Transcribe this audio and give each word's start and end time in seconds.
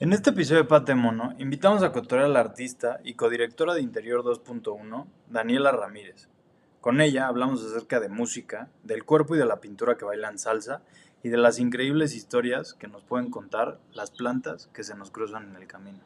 En 0.00 0.12
este 0.12 0.30
episodio 0.30 0.62
de 0.62 0.68
Pate 0.68 0.96
Mono, 0.96 1.36
invitamos 1.38 1.84
a 1.84 1.92
cotorrear 1.92 2.26
a 2.26 2.28
la 2.28 2.40
artista 2.40 2.98
y 3.04 3.14
codirectora 3.14 3.74
de 3.74 3.80
Interior 3.80 4.24
2.1, 4.24 5.06
Daniela 5.30 5.70
Ramírez. 5.70 6.28
Con 6.80 7.00
ella 7.00 7.28
hablamos 7.28 7.64
acerca 7.64 8.00
de 8.00 8.08
música, 8.08 8.68
del 8.82 9.04
cuerpo 9.04 9.36
y 9.36 9.38
de 9.38 9.46
la 9.46 9.60
pintura 9.60 9.96
que 9.96 10.04
bailan 10.04 10.40
salsa 10.40 10.82
y 11.22 11.28
de 11.28 11.36
las 11.36 11.60
increíbles 11.60 12.16
historias 12.16 12.74
que 12.74 12.88
nos 12.88 13.04
pueden 13.04 13.30
contar 13.30 13.78
las 13.92 14.10
plantas 14.10 14.68
que 14.74 14.82
se 14.82 14.96
nos 14.96 15.12
cruzan 15.12 15.50
en 15.50 15.62
el 15.62 15.68
camino. 15.68 16.00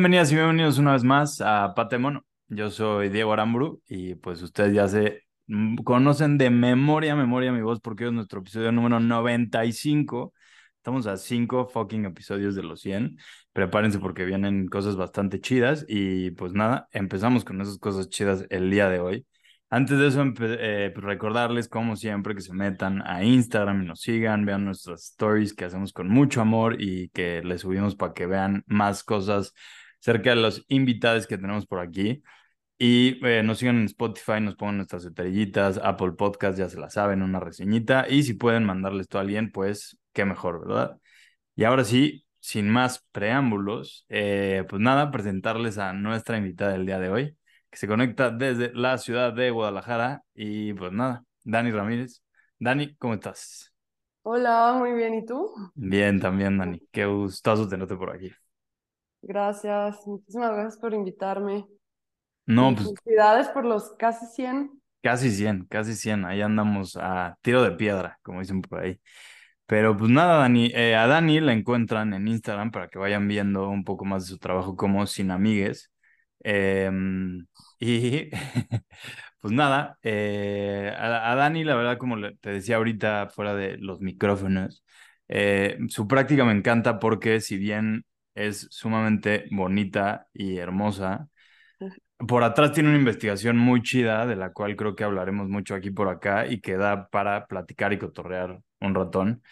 Bienvenidas 0.00 0.32
y 0.32 0.34
bienvenidos 0.34 0.78
una 0.78 0.92
vez 0.92 1.04
más 1.04 1.42
a 1.42 1.74
Pate 1.74 1.98
Mono. 1.98 2.24
Yo 2.48 2.70
soy 2.70 3.10
Diego 3.10 3.34
Aramburu 3.34 3.82
y 3.86 4.14
pues 4.14 4.40
ustedes 4.40 4.72
ya 4.72 4.88
se 4.88 5.24
conocen 5.84 6.38
de 6.38 6.48
memoria, 6.48 7.14
memoria 7.14 7.52
mi 7.52 7.60
voz 7.60 7.80
porque 7.80 8.06
es 8.06 8.12
nuestro 8.12 8.40
episodio 8.40 8.72
número 8.72 8.98
95. 8.98 10.32
Estamos 10.78 11.06
a 11.06 11.18
5 11.18 11.66
fucking 11.66 12.06
episodios 12.06 12.54
de 12.54 12.62
los 12.62 12.80
100. 12.80 13.18
Prepárense 13.52 13.98
porque 13.98 14.24
vienen 14.24 14.68
cosas 14.68 14.96
bastante 14.96 15.38
chidas 15.38 15.84
y 15.86 16.30
pues 16.30 16.54
nada, 16.54 16.88
empezamos 16.92 17.44
con 17.44 17.60
esas 17.60 17.76
cosas 17.76 18.08
chidas 18.08 18.46
el 18.48 18.70
día 18.70 18.88
de 18.88 19.00
hoy. 19.00 19.26
Antes 19.68 19.98
de 19.98 20.08
eso, 20.08 20.24
eh, 20.40 20.92
pues 20.94 21.04
recordarles 21.04 21.68
como 21.68 21.94
siempre 21.96 22.34
que 22.34 22.40
se 22.40 22.54
metan 22.54 23.02
a 23.06 23.22
Instagram 23.22 23.82
y 23.82 23.86
nos 23.86 24.00
sigan, 24.00 24.46
vean 24.46 24.64
nuestras 24.64 25.10
stories 25.10 25.52
que 25.52 25.66
hacemos 25.66 25.92
con 25.92 26.08
mucho 26.08 26.40
amor 26.40 26.80
y 26.80 27.10
que 27.10 27.42
les 27.42 27.60
subimos 27.60 27.96
para 27.96 28.14
que 28.14 28.24
vean 28.24 28.64
más 28.66 29.04
cosas 29.04 29.52
cerca 30.00 30.30
de 30.30 30.36
los 30.36 30.64
invitados 30.68 31.26
que 31.26 31.38
tenemos 31.38 31.66
por 31.66 31.80
aquí. 31.80 32.22
Y 32.78 33.24
eh, 33.26 33.42
nos 33.42 33.58
sigan 33.58 33.76
en 33.76 33.84
Spotify, 33.84 34.40
nos 34.40 34.56
pongan 34.56 34.78
nuestras 34.78 35.04
estrellitas, 35.04 35.78
Apple 35.82 36.12
Podcast, 36.12 36.58
ya 36.58 36.68
se 36.68 36.80
la 36.80 36.90
saben, 36.90 37.22
una 37.22 37.38
reseñita. 37.38 38.06
Y 38.08 38.22
si 38.22 38.34
pueden 38.34 38.64
mandarles 38.64 39.02
esto 39.02 39.18
a 39.18 39.20
alguien, 39.20 39.52
pues 39.52 39.98
qué 40.12 40.24
mejor, 40.24 40.66
¿verdad? 40.66 40.98
Y 41.54 41.64
ahora 41.64 41.84
sí, 41.84 42.24
sin 42.40 42.70
más 42.70 43.06
preámbulos, 43.12 44.06
eh, 44.08 44.64
pues 44.68 44.80
nada, 44.80 45.10
presentarles 45.10 45.78
a 45.78 45.92
nuestra 45.92 46.38
invitada 46.38 46.72
del 46.72 46.86
día 46.86 46.98
de 46.98 47.10
hoy, 47.10 47.36
que 47.70 47.78
se 47.78 47.86
conecta 47.86 48.30
desde 48.30 48.72
la 48.74 48.96
ciudad 48.98 49.34
de 49.34 49.50
Guadalajara. 49.50 50.22
Y 50.34 50.72
pues 50.72 50.90
nada, 50.92 51.22
Dani 51.44 51.70
Ramírez. 51.70 52.22
Dani, 52.58 52.94
¿cómo 52.96 53.14
estás? 53.14 53.74
Hola, 54.22 54.74
muy 54.78 54.92
bien. 54.92 55.14
¿Y 55.14 55.24
tú? 55.26 55.50
Bien, 55.74 56.20
también, 56.20 56.58
Dani. 56.58 56.80
Qué 56.90 57.04
gustazo 57.06 57.68
tenerte 57.68 57.96
por 57.96 58.10
aquí. 58.10 58.30
Gracias. 59.22 60.06
Muchísimas 60.06 60.52
gracias 60.52 60.76
por 60.78 60.92
invitarme. 60.94 61.66
No, 62.46 62.66
Y 62.68 62.76
pues 62.76 62.94
felicidades 63.04 63.48
por 63.50 63.64
los 63.66 63.92
casi 63.98 64.26
100. 64.26 64.80
Casi 65.02 65.30
100, 65.30 65.64
casi 65.66 65.94
100. 65.94 66.24
Ahí 66.26 66.42
andamos 66.42 66.96
a 66.96 67.38
tiro 67.42 67.62
de 67.62 67.70
piedra, 67.72 68.18
como 68.22 68.40
dicen 68.40 68.60
por 68.60 68.80
ahí. 68.80 69.00
Pero 69.66 69.96
pues 69.96 70.10
nada, 70.10 70.38
Dani, 70.38 70.70
eh, 70.74 70.96
a 70.96 71.06
Dani 71.06 71.40
la 71.40 71.52
encuentran 71.54 72.14
en 72.14 72.28
Instagram 72.28 72.70
para 72.72 72.88
que 72.88 72.98
vayan 72.98 73.28
viendo 73.28 73.68
un 73.70 73.84
poco 73.84 74.04
más 74.04 74.24
de 74.24 74.30
su 74.30 74.38
trabajo 74.38 74.76
como 74.76 75.06
Sin 75.06 75.30
Amigues. 75.30 75.90
Em, 76.40 77.46
y 77.80 78.30
pues 79.40 79.54
nada, 79.54 79.98
eh, 80.02 80.92
a, 80.98 81.32
a 81.32 81.34
Dani 81.36 81.64
la 81.64 81.76
verdad, 81.76 81.98
como 81.98 82.16
te 82.40 82.50
decía 82.50 82.76
ahorita 82.76 83.28
fuera 83.30 83.54
de 83.54 83.78
los 83.78 84.00
micrófonos, 84.00 84.84
eh, 85.28 85.78
su 85.88 86.08
práctica 86.08 86.44
me 86.44 86.52
encanta 86.52 86.98
porque 86.98 87.40
si 87.40 87.56
bien 87.58 88.04
es 88.34 88.68
sumamente 88.70 89.46
bonita 89.50 90.28
y 90.32 90.58
hermosa, 90.58 91.28
por 92.28 92.44
atrás 92.44 92.72
tiene 92.72 92.90
una 92.90 92.98
investigación 92.98 93.56
muy 93.56 93.82
chida, 93.82 94.26
de 94.26 94.36
la 94.36 94.52
cual 94.52 94.76
creo 94.76 94.94
que 94.94 95.04
hablaremos 95.04 95.48
mucho 95.48 95.74
aquí 95.74 95.90
por 95.90 96.08
acá 96.08 96.46
y 96.46 96.60
que 96.60 96.76
da 96.76 97.08
para 97.08 97.46
platicar 97.46 97.92
y 97.92 97.98
cotorrear 97.98 98.60
un 98.80 98.94
ratón. 98.94 99.42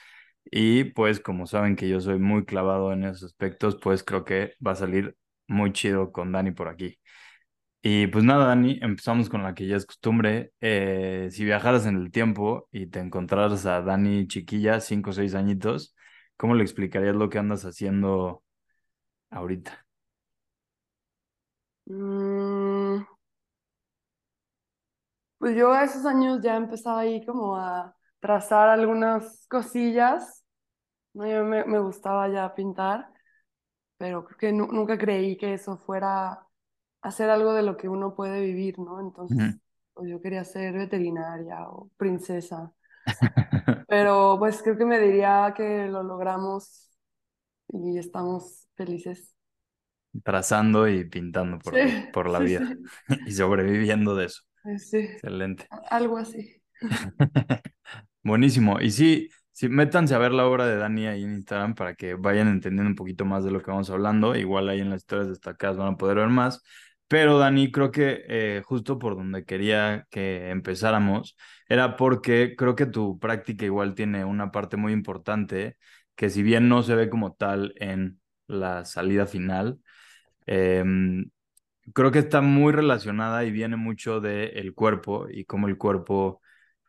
Y 0.51 0.85
pues 0.85 1.21
como 1.21 1.47
saben 1.47 1.77
que 1.77 1.89
yo 1.89 2.01
soy 2.01 2.19
muy 2.19 2.45
clavado 2.45 2.93
en 2.93 3.05
esos 3.05 3.25
aspectos, 3.25 3.79
pues 3.83 4.03
creo 4.05 4.25
que 4.25 4.55
va 4.67 4.73
a 4.73 4.75
salir 4.77 5.17
muy 5.47 5.73
chido 5.73 6.13
con 6.13 6.33
Dani 6.33 6.53
por 6.53 6.69
aquí. 6.69 6.99
Y 7.83 8.09
pues 8.09 8.25
nada, 8.25 8.47
Dani, 8.47 8.79
empezamos 8.83 9.29
con 9.31 9.43
la 9.43 9.55
que 9.55 9.67
ya 9.67 9.77
es 9.77 9.87
costumbre. 9.87 10.53
Eh, 10.61 11.29
si 11.31 11.45
viajaras 11.45 11.87
en 11.87 11.97
el 11.97 12.11
tiempo 12.11 12.69
y 12.73 12.87
te 12.89 13.01
encontraras 13.01 13.67
a 13.67 13.83
Dani 13.83 14.27
chiquilla, 14.27 14.81
cinco 14.81 15.11
o 15.11 15.13
seis 15.13 15.35
añitos, 15.35 15.95
¿cómo 16.37 16.55
le 16.55 16.65
explicarías 16.65 17.15
lo 17.17 17.31
que 17.31 17.39
andas 17.39 17.65
haciendo 17.65 18.43
ahorita? 19.31 19.87
Mm, 21.91 23.03
pues 25.39 25.57
yo 25.57 25.73
a 25.73 25.85
esos 25.85 26.05
años 26.07 26.41
ya 26.43 26.57
empezaba 26.57 27.01
ahí 27.01 27.25
como 27.25 27.57
a 27.57 27.95
trazar 28.21 28.69
algunas 28.69 29.47
cosillas. 29.49 30.45
¿no? 31.15 31.27
Yo 31.29 31.45
me, 31.45 31.65
me 31.67 31.79
gustaba 31.81 32.29
ya 32.29 32.55
pintar, 32.55 33.11
pero 33.99 34.25
creo 34.27 34.39
que 34.39 34.53
nu- 34.53 34.69
nunca 34.73 34.99
creí 34.99 35.37
que 35.37 35.55
eso 35.55 35.79
fuera 35.79 36.47
hacer 37.03 37.31
algo 37.31 37.55
de 37.55 37.63
lo 37.63 37.77
que 37.79 37.89
uno 37.91 38.15
puede 38.17 38.41
vivir, 38.43 38.79
¿no? 38.81 39.01
Entonces, 39.01 39.59
pues 39.95 40.11
yo 40.11 40.21
quería 40.23 40.45
ser 40.45 40.75
veterinaria 40.75 41.69
o 41.71 41.91
princesa. 41.99 42.75
Pero 43.87 44.37
pues 44.39 44.63
creo 44.63 44.77
que 44.77 44.85
me 44.85 44.99
diría 45.01 45.53
que 45.57 45.87
lo 45.89 46.03
logramos 46.03 46.88
y 47.69 47.99
estamos 47.99 48.69
felices. 48.77 49.35
trazando 50.25 50.89
y 50.89 51.05
pintando 51.09 51.59
por, 51.59 51.81
Sí, 51.81 51.81
por 52.11 52.29
la 52.29 52.39
sí, 52.39 52.41
vida 52.41 52.75
y 53.25 53.33
sobreviviendo 53.33 54.15
de 54.17 54.27
eso. 54.27 54.43
sí, 54.65 54.79
sí, 54.79 55.09
Excelente. 55.23 55.71
algo 55.91 56.19
así. 56.19 56.63
Buenísimo. 58.23 58.81
Y 58.81 58.91
sí, 58.91 59.29
sí, 59.53 59.69
métanse 59.69 60.15
a 60.15 60.19
ver 60.19 60.33
la 60.33 60.47
obra 60.47 60.67
de 60.67 60.77
Dani 60.77 61.07
ahí 61.07 61.25
en 61.25 61.35
Instagram 61.35 61.75
para 61.75 61.95
que 61.95 62.15
vayan 62.15 62.49
entendiendo 62.49 62.91
un 62.91 62.97
poquito 62.97 63.25
más 63.25 63.45
de 63.45 63.51
lo 63.51 63.63
que 63.63 63.71
vamos 63.71 63.91
hablando. 63.91 64.37
Igual 64.37 64.69
ahí 64.69 64.81
en 64.81 64.91
las 64.91 65.03
historias 65.03 65.29
destacadas 65.29 65.77
van 65.77 65.95
a 65.95 65.97
poder 65.97 66.17
ver 66.19 66.29
más. 66.29 66.63
Pero 67.09 67.39
Dani, 67.39 67.73
creo 67.73 67.91
que 67.91 68.25
eh, 68.29 68.63
justo 68.65 68.99
por 68.99 69.17
donde 69.17 69.45
quería 69.45 70.07
que 70.11 70.51
empezáramos 70.51 71.37
era 71.69 71.97
porque 71.97 72.55
creo 72.57 72.77
que 72.77 72.87
tu 72.87 73.19
práctica 73.19 73.65
igual 73.65 73.95
tiene 73.95 74.25
una 74.25 74.51
parte 74.53 74.77
muy 74.77 74.93
importante 74.93 75.77
que 76.19 76.31
si 76.31 76.43
bien 76.45 76.69
no 76.69 76.83
se 76.85 76.97
ve 76.97 77.11
como 77.11 77.35
tal 77.35 77.75
en 77.79 78.21
la 78.49 78.85
salida 78.87 79.27
final, 79.29 79.81
em, 80.47 81.31
creo 81.95 82.11
que 82.13 82.21
está 82.21 82.41
muy 82.41 82.73
relacionada 82.73 83.45
y 83.45 83.51
viene 83.53 83.77
mucho 83.77 84.21
del 84.21 84.75
cuerpo 84.75 85.29
y 85.31 85.45
cómo 85.45 85.69
el 85.69 85.79
cuerpo 85.79 86.41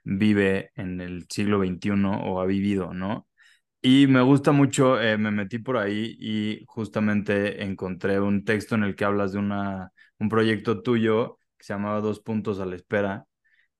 vive 0.04 0.72
en 0.76 1.02
el 1.02 1.28
siglo 1.30 1.60
XXI 1.60 2.22
o 2.26 2.42
ha 2.42 2.46
vivido, 2.46 2.94
¿no? 2.94 3.28
Y 3.82 4.08
me 4.08 4.22
gusta 4.22 4.52
mucho, 4.54 5.02
eh, 5.02 5.18
me 5.18 5.32
metí 5.32 5.60
por 5.60 5.78
ahí 5.78 6.18
y 6.20 6.66
justamente 6.68 7.64
encontré 7.64 8.20
un 8.22 8.46
texto 8.46 8.76
en 8.76 8.84
el 8.84 8.96
que 8.96 9.06
hablas 9.06 9.34
de 9.34 9.40
una, 9.40 9.92
un 10.20 10.30
proyecto 10.30 10.82
tuyo 10.84 11.40
que 11.58 11.66
se 11.66 11.74
llamaba 11.74 12.02
Dos 12.02 12.20
puntos 12.22 12.60
a 12.62 12.66
la 12.68 12.76
espera 12.78 13.28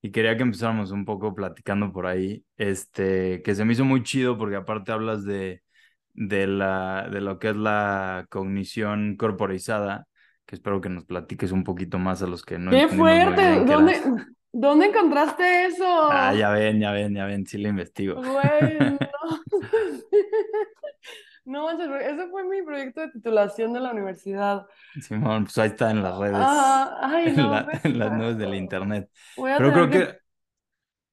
y 0.02 0.10
quería 0.10 0.36
que 0.36 0.42
empezáramos 0.42 0.90
un 0.92 1.04
poco 1.04 1.34
platicando 1.34 1.92
por 1.92 2.06
ahí, 2.06 2.44
este, 2.56 3.42
que 3.42 3.54
se 3.54 3.64
me 3.64 3.72
hizo 3.72 3.84
muy 3.84 4.02
chido 4.02 4.38
porque 4.38 4.56
aparte 4.56 4.92
hablas 4.92 5.24
de, 5.24 5.62
de, 6.14 6.46
la, 6.46 7.08
de 7.10 7.20
lo 7.20 7.38
que 7.38 7.50
es 7.50 7.56
la 7.56 8.26
cognición 8.30 9.16
corporizada, 9.16 10.06
que 10.46 10.56
espero 10.56 10.80
que 10.80 10.88
nos 10.88 11.04
platiques 11.04 11.52
un 11.52 11.64
poquito 11.64 11.98
más 11.98 12.22
a 12.22 12.26
los 12.26 12.42
que 12.44 12.58
no 12.58 12.70
¡Qué 12.70 12.88
fuerte! 12.88 13.42
bien 13.42 13.66
qué. 13.66 13.72
¿Dónde, 13.72 14.00
dónde 14.52 14.86
encontraste 14.86 15.66
eso? 15.66 16.10
Ah, 16.10 16.34
ya 16.34 16.50
ven, 16.50 16.80
ya 16.80 16.92
ven, 16.92 17.14
ya 17.14 17.26
ven, 17.26 17.46
sí 17.46 17.58
lo 17.58 17.68
investigo. 17.68 18.16
Güey, 18.16 18.98
no. 21.50 21.64
Manches, 21.66 21.88
ese 22.02 22.28
fue 22.30 22.44
mi 22.44 22.62
proyecto 22.62 23.00
de 23.02 23.10
titulación 23.10 23.72
de 23.72 23.80
la 23.80 23.90
universidad. 23.92 24.66
Simón, 25.00 25.44
pues 25.44 25.56
ahí 25.58 25.68
está 25.68 25.90
en 25.90 26.02
las 26.02 26.16
redes, 26.18 26.48
Ah, 26.48 26.98
ay, 27.02 27.26
en, 27.36 27.50
la- 27.50 27.68
en 27.84 27.98
las 27.98 28.12
nubes 28.12 28.38
del 28.38 28.54
internet. 28.54 29.10
Voy 29.36 29.50
a 29.52 29.58
Pero 29.58 29.72
creo 29.72 29.90
tener 29.90 30.20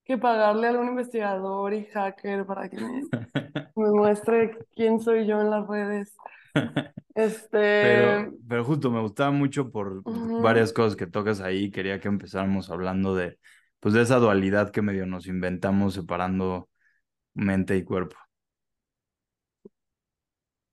que... 0.06 0.18
pagarle 0.22 0.68
a 0.68 0.69
algún 0.72 0.88
investigador 0.89 1.74
y 1.74 1.86
hacker 1.86 2.45
para 2.45 2.69
que 2.69 2.80
me, 2.80 3.10
me 3.75 3.92
muestre 3.92 4.57
quién 4.75 5.00
soy 5.00 5.28
yo 5.28 5.42
en 5.42 5.51
las 5.51 5.68
redes. 5.68 6.16
Este, 7.16 7.57
Pero, 7.80 8.34
pero 8.48 8.63
justo 8.66 8.89
me 8.92 9.01
gustaba 9.01 9.31
mucho 9.31 9.72
por 9.72 10.06
varias 10.38 10.74
cosas 10.74 10.95
que 10.95 11.07
tocas 11.07 11.42
ahí. 11.42 11.69
Quería 11.72 12.00
que 12.00 12.07
empezáramos 12.07 12.69
hablando 12.72 13.16
de, 13.16 13.39
pues, 13.80 13.94
de 13.94 14.01
esa 14.01 14.18
dualidad 14.18 14.72
que 14.72 14.81
medio 14.81 15.06
nos 15.06 15.28
inventamos 15.28 15.94
separando 15.94 16.69
mente 17.36 17.78
y 17.78 17.84
cuerpo. 17.86 18.18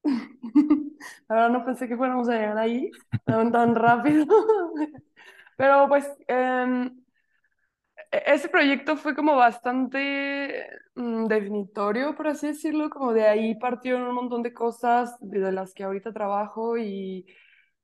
La 1.28 1.34
verdad 1.34 1.50
no 1.50 1.64
pensé 1.64 1.88
que 1.88 1.96
fuéramos 1.96 2.28
a 2.28 2.32
llegar 2.34 2.58
ahí 2.58 2.96
tan, 3.24 3.50
tan 3.52 3.74
rápido. 3.74 4.26
Pero 5.56 5.88
pues 5.88 6.06
em, 6.28 6.90
e- 8.12 8.22
ese 8.34 8.48
proyecto 8.48 8.96
fue 8.96 9.14
como 9.14 9.36
bastante 9.36 10.66
mm, 10.94 11.26
definitorio, 11.26 12.14
por 12.16 12.28
así 12.28 12.48
decirlo, 12.48 12.90
como 12.90 13.12
de 13.12 13.26
ahí 13.26 13.54
partieron 13.56 14.02
un 14.02 14.14
montón 14.14 14.42
de 14.42 14.52
cosas 14.54 15.16
de, 15.20 15.40
de 15.40 15.52
las 15.52 15.74
que 15.74 15.84
ahorita 15.84 16.12
trabajo 16.12 16.76
y 16.78 17.26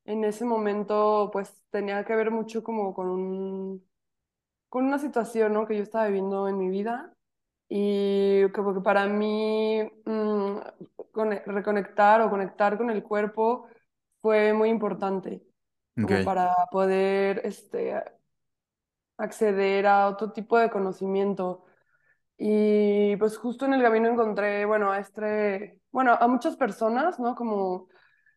en 0.04 0.24
ese 0.24 0.44
momento 0.44 1.30
pues 1.32 1.62
tenía 1.70 2.04
que 2.04 2.14
ver 2.16 2.30
mucho 2.30 2.62
como 2.62 2.94
con 2.94 3.08
un, 3.08 3.86
con 4.68 4.86
una 4.86 4.98
situación, 4.98 5.52
¿no? 5.54 5.66
que 5.68 5.76
yo 5.76 5.82
estaba 5.82 6.06
viviendo 6.08 6.48
en 6.48 6.58
mi 6.58 6.70
vida 6.70 7.14
y 7.68 8.48
como 8.52 8.74
que 8.74 8.80
para 8.82 9.06
mí 9.08 9.82
mm, 10.06 10.58
cone- 11.12 11.42
reconectar 11.46 12.20
o 12.22 12.30
conectar 12.30 12.76
con 12.78 12.90
el 12.90 13.02
cuerpo 13.02 13.66
fue 14.22 14.52
muy 14.52 14.68
importante, 14.70 15.42
como 16.00 16.22
para 16.22 16.52
poder 16.70 17.42
este, 17.44 17.94
acceder 19.18 19.86
a 19.86 20.08
otro 20.08 20.32
tipo 20.32 20.58
de 20.58 20.70
conocimiento. 20.70 21.64
Y 22.38 23.16
pues 23.18 23.38
justo 23.38 23.66
en 23.66 23.74
el 23.74 23.82
camino 23.82 24.08
encontré, 24.10 24.64
bueno, 24.66 24.92
a 24.92 25.00
este, 25.00 25.80
bueno, 25.92 26.14
a 26.20 26.28
muchas 26.28 26.56
personas, 26.56 27.20
¿no? 27.20 27.34
Como 27.36 27.88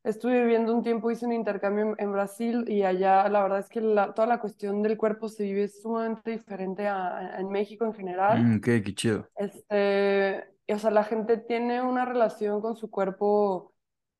estuve 0.03 0.41
viviendo 0.41 0.73
un 0.75 0.83
tiempo, 0.83 1.11
hice 1.11 1.25
un 1.25 1.33
intercambio 1.33 1.85
en, 1.85 1.95
en 1.97 2.11
Brasil 2.11 2.65
y 2.67 2.83
allá 2.83 3.27
la 3.29 3.43
verdad 3.43 3.59
es 3.59 3.69
que 3.69 3.81
la- 3.81 4.13
toda 4.13 4.27
la 4.27 4.39
cuestión 4.39 4.81
del 4.83 4.97
cuerpo 4.97 5.29
se 5.29 5.43
vive 5.43 5.67
sumamente 5.67 6.31
diferente 6.31 6.87
a, 6.87 7.17
a- 7.17 7.39
en 7.39 7.49
México 7.49 7.85
en 7.85 7.93
general. 7.93 8.39
Mm, 8.39 8.57
ok, 8.57 8.63
qué 8.83 8.95
chido. 8.95 9.29
Este, 9.35 10.45
o 10.69 10.77
sea, 10.79 10.91
la 10.91 11.03
gente 11.03 11.37
tiene 11.37 11.81
una 11.81 12.05
relación 12.05 12.61
con 12.61 12.75
su 12.75 12.89
cuerpo 12.91 13.73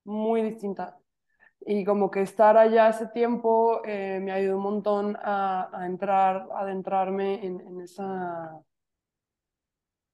muy 0.06 0.41
distinta. 0.41 0.97
Y 1.65 1.86
como 1.86 2.12
que 2.12 2.21
estar 2.21 2.57
allá 2.57 2.89
ese 2.89 3.07
tiempo 3.07 3.81
eh, 3.86 4.19
me 4.21 4.31
ayudó 4.33 4.57
un 4.57 4.63
montón 4.63 5.18
a, 5.21 5.69
a 5.77 5.86
entrar, 5.88 6.47
a 6.53 6.62
adentrarme 6.62 7.45
en, 7.45 7.62
en 7.62 7.81
esa, 7.81 8.51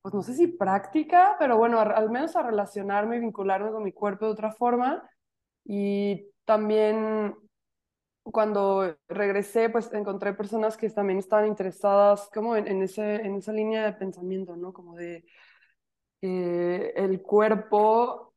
pues 0.01 0.13
no 0.13 0.21
sé 0.23 0.33
si 0.33 0.47
práctica, 0.47 1.35
pero 1.39 1.57
bueno, 1.57 1.79
al 1.79 2.09
menos 2.09 2.35
a 2.35 2.43
relacionarme 2.43 3.17
y 3.17 3.19
vincularme 3.19 3.71
con 3.71 3.83
mi 3.83 3.91
cuerpo 3.91 4.25
de 4.25 4.31
otra 4.31 4.51
forma. 4.51 5.09
Y 5.71 6.31
también 6.45 7.35
cuando 8.23 8.97
regresé, 9.07 9.69
pues 9.69 9.93
encontré 9.93 10.33
personas 10.33 10.75
que 10.77 10.89
también 10.89 11.19
estaban 11.19 11.45
interesadas 11.45 12.27
como 12.33 12.55
en, 12.55 12.67
en 12.67 12.81
ese, 12.81 13.17
en 13.17 13.35
esa 13.35 13.53
línea 13.53 13.85
de 13.85 13.93
pensamiento, 13.93 14.55
¿no? 14.55 14.73
Como 14.73 14.95
de 14.95 15.25
eh, 16.23 16.91
el 16.95 17.21
cuerpo 17.21 18.33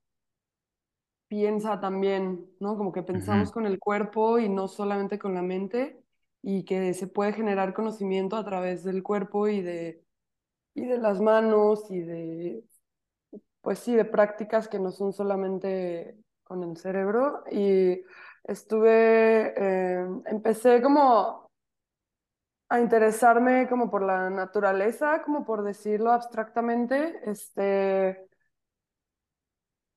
piensa 1.27 1.81
también, 1.81 2.51
¿no? 2.61 2.77
Como 2.77 2.93
que 2.93 3.03
pensamos 3.03 3.51
con 3.51 3.65
el 3.65 3.79
cuerpo 3.79 4.39
y 4.39 4.51
no 4.51 4.69
solamente 4.69 5.19
con 5.19 5.33
la 5.33 5.41
mente, 5.41 6.05
y 6.43 6.65
que 6.65 6.93
se 6.93 7.07
puede 7.07 7.33
generar 7.33 7.73
conocimiento 7.73 8.37
a 8.37 8.45
través 8.45 8.85
del 8.85 9.03
cuerpo 9.03 9.49
y 9.49 9.63
de, 9.63 10.05
y 10.75 10.85
de 10.85 10.99
las 10.99 11.19
manos 11.23 11.91
y 11.91 12.01
de, 12.01 12.65
pues 13.63 13.79
sí, 13.79 13.95
de 13.97 14.05
prácticas 14.05 14.69
que 14.69 14.79
no 14.79 14.91
son 14.91 15.15
solamente 15.15 16.19
con 16.53 16.63
el 16.65 16.77
cerebro. 16.77 17.45
Y 17.51 18.03
estuve, 18.45 19.55
eh, 19.57 20.07
empecé 20.27 20.83
como 20.83 21.51
a 22.69 22.81
interesarme 22.81 23.69
como 23.69 23.91
por 23.91 24.03
la 24.03 24.31
naturaleza, 24.31 25.23
como 25.23 25.45
por 25.45 25.63
decirlo 25.63 26.13
abstractamente, 26.13 27.21
este 27.31 28.29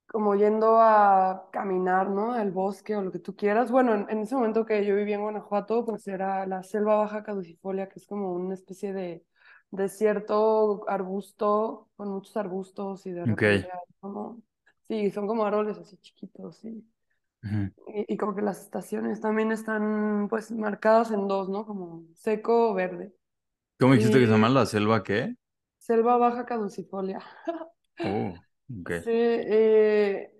como 0.08 0.36
yendo 0.36 0.78
a 0.80 1.50
caminar, 1.52 2.10
¿no? 2.10 2.34
Al 2.34 2.52
bosque 2.52 2.96
o 2.96 3.02
lo 3.02 3.12
que 3.12 3.20
tú 3.20 3.36
quieras. 3.36 3.70
Bueno, 3.72 3.94
en, 3.94 4.10
en 4.10 4.20
ese 4.20 4.36
momento 4.36 4.66
que 4.66 4.86
yo 4.86 4.96
vivía 4.96 5.16
en 5.16 5.22
Guanajuato, 5.24 5.84
pues 5.86 6.08
era 6.08 6.46
la 6.46 6.64
selva 6.64 6.96
baja 6.96 7.24
caducifolia, 7.24 7.90
que 7.90 8.00
es 8.00 8.08
como 8.08 8.32
una 8.34 8.54
especie 8.54 8.94
de 8.94 9.26
desierto 9.72 10.90
arbusto, 10.90 11.90
con 11.96 12.10
muchos 12.10 12.38
arbustos 12.38 13.06
y 13.06 13.12
de 13.12 13.26
repente 13.26 13.70
como, 14.00 14.42
sí, 14.88 15.10
son 15.12 15.28
como 15.28 15.46
árboles 15.46 15.78
así 15.78 15.98
chiquitos, 15.98 16.58
sí. 16.58 16.84
Y, 17.88 18.14
y 18.14 18.18
como 18.18 18.36
que 18.36 18.42
las 18.42 18.62
estaciones 18.62 19.22
también 19.22 19.52
están 19.52 20.28
pues 20.30 20.52
marcadas 20.52 21.12
en 21.12 21.28
dos, 21.28 21.50
¿no? 21.50 21.66
Como 21.66 22.06
seco 22.16 22.72
o 22.72 22.74
verde. 22.74 23.14
¿Cómo 23.80 23.94
dijiste 23.94 24.20
que 24.20 24.26
se 24.26 24.32
llama 24.32 24.50
la 24.50 24.66
selva 24.66 25.02
qué? 25.04 25.36
selva 25.80 26.18
baja 26.18 26.46
caducifolia. 26.46 27.20
Oh, 28.04 28.42
ok. 28.70 28.92
Sí, 29.04 29.10
eh, 29.12 30.32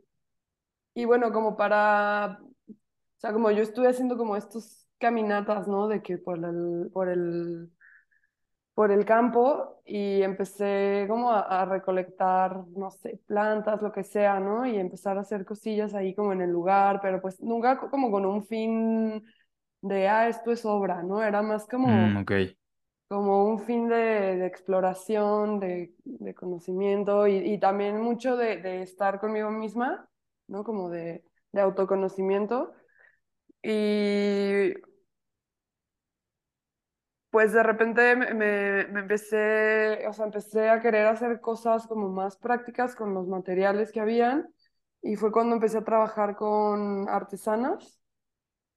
Y 0.94 1.06
bueno, 1.06 1.32
como 1.34 1.58
para, 1.58 2.40
o 2.42 2.76
sea, 3.20 3.34
como 3.34 3.52
yo 3.52 3.64
estuve 3.64 3.90
haciendo 3.90 4.18
como 4.18 4.36
estos 4.38 4.88
caminatas, 5.00 5.68
¿no? 5.68 5.88
De 5.88 6.02
que 6.04 6.18
por 6.18 6.40
el, 6.46 6.90
por 6.94 7.10
el, 7.10 7.72
por 8.76 8.92
el 8.92 9.06
campo 9.06 9.82
y 9.86 10.22
empecé 10.24 11.06
como 11.10 11.32
a, 11.32 11.42
a 11.64 11.66
recolectar, 11.66 12.68
no 12.78 12.92
sé, 12.92 13.22
plantas, 13.28 13.82
lo 13.82 13.92
que 13.94 14.04
sea, 14.04 14.40
¿no? 14.42 14.66
Y 14.68 14.78
empezar 14.78 15.18
a 15.18 15.22
hacer 15.22 15.46
cosillas 15.46 15.96
ahí 15.96 16.16
como 16.16 16.34
en 16.34 16.42
el 16.44 16.52
lugar, 16.52 17.00
pero 17.02 17.22
pues 17.22 17.42
nunca 17.42 17.80
co- 17.80 17.90
como 17.92 18.12
con 18.12 18.26
un 18.28 18.46
fin 18.46 19.24
de, 19.82 20.08
ah, 20.10 20.28
esto 20.30 20.52
es 20.52 20.66
obra, 20.66 21.04
¿no? 21.04 21.24
Era 21.24 21.42
más 21.44 21.68
Mm, 21.86 22.18
como, 22.18 22.18
ok. 22.18 22.32
como 23.08 23.46
un 23.48 23.60
fin 23.60 23.88
de, 23.90 23.96
de 24.38 24.46
exploración, 24.48 25.60
de, 25.60 25.96
de 26.06 26.36
conocimiento 26.36 27.28
y, 27.28 27.38
y 27.54 27.60
también 27.60 28.02
mucho 28.02 28.36
de, 28.38 28.58
de 28.58 28.82
estar 28.84 29.20
conmigo 29.20 29.52
misma, 29.52 30.10
¿no? 30.48 30.64
Como 30.64 30.90
de, 30.90 31.24
de 31.52 31.62
autoconocimiento. 31.62 32.74
Y 33.64 34.74
pues 37.36 37.52
de 37.52 37.64
repente 37.64 38.16
me, 38.16 38.34
me, 38.34 38.82
empecé, 39.02 40.08
o 40.08 40.14
sea, 40.14 40.24
empecé 40.24 40.70
a 40.70 40.80
querer 40.80 41.06
hacer 41.08 41.42
cosas 41.42 41.86
como 41.86 42.08
más 42.08 42.38
prácticas 42.38 42.96
con 42.96 43.14
los 43.14 43.28
materiales 43.28 43.92
que 43.92 44.00
habían. 44.00 44.54
Y 45.02 45.18
fue 45.18 45.34
cuando 45.34 45.56
empecé 45.56 45.80
a 45.80 45.84
trabajar 45.84 46.38
con 46.38 47.10
artesanas 47.10 48.00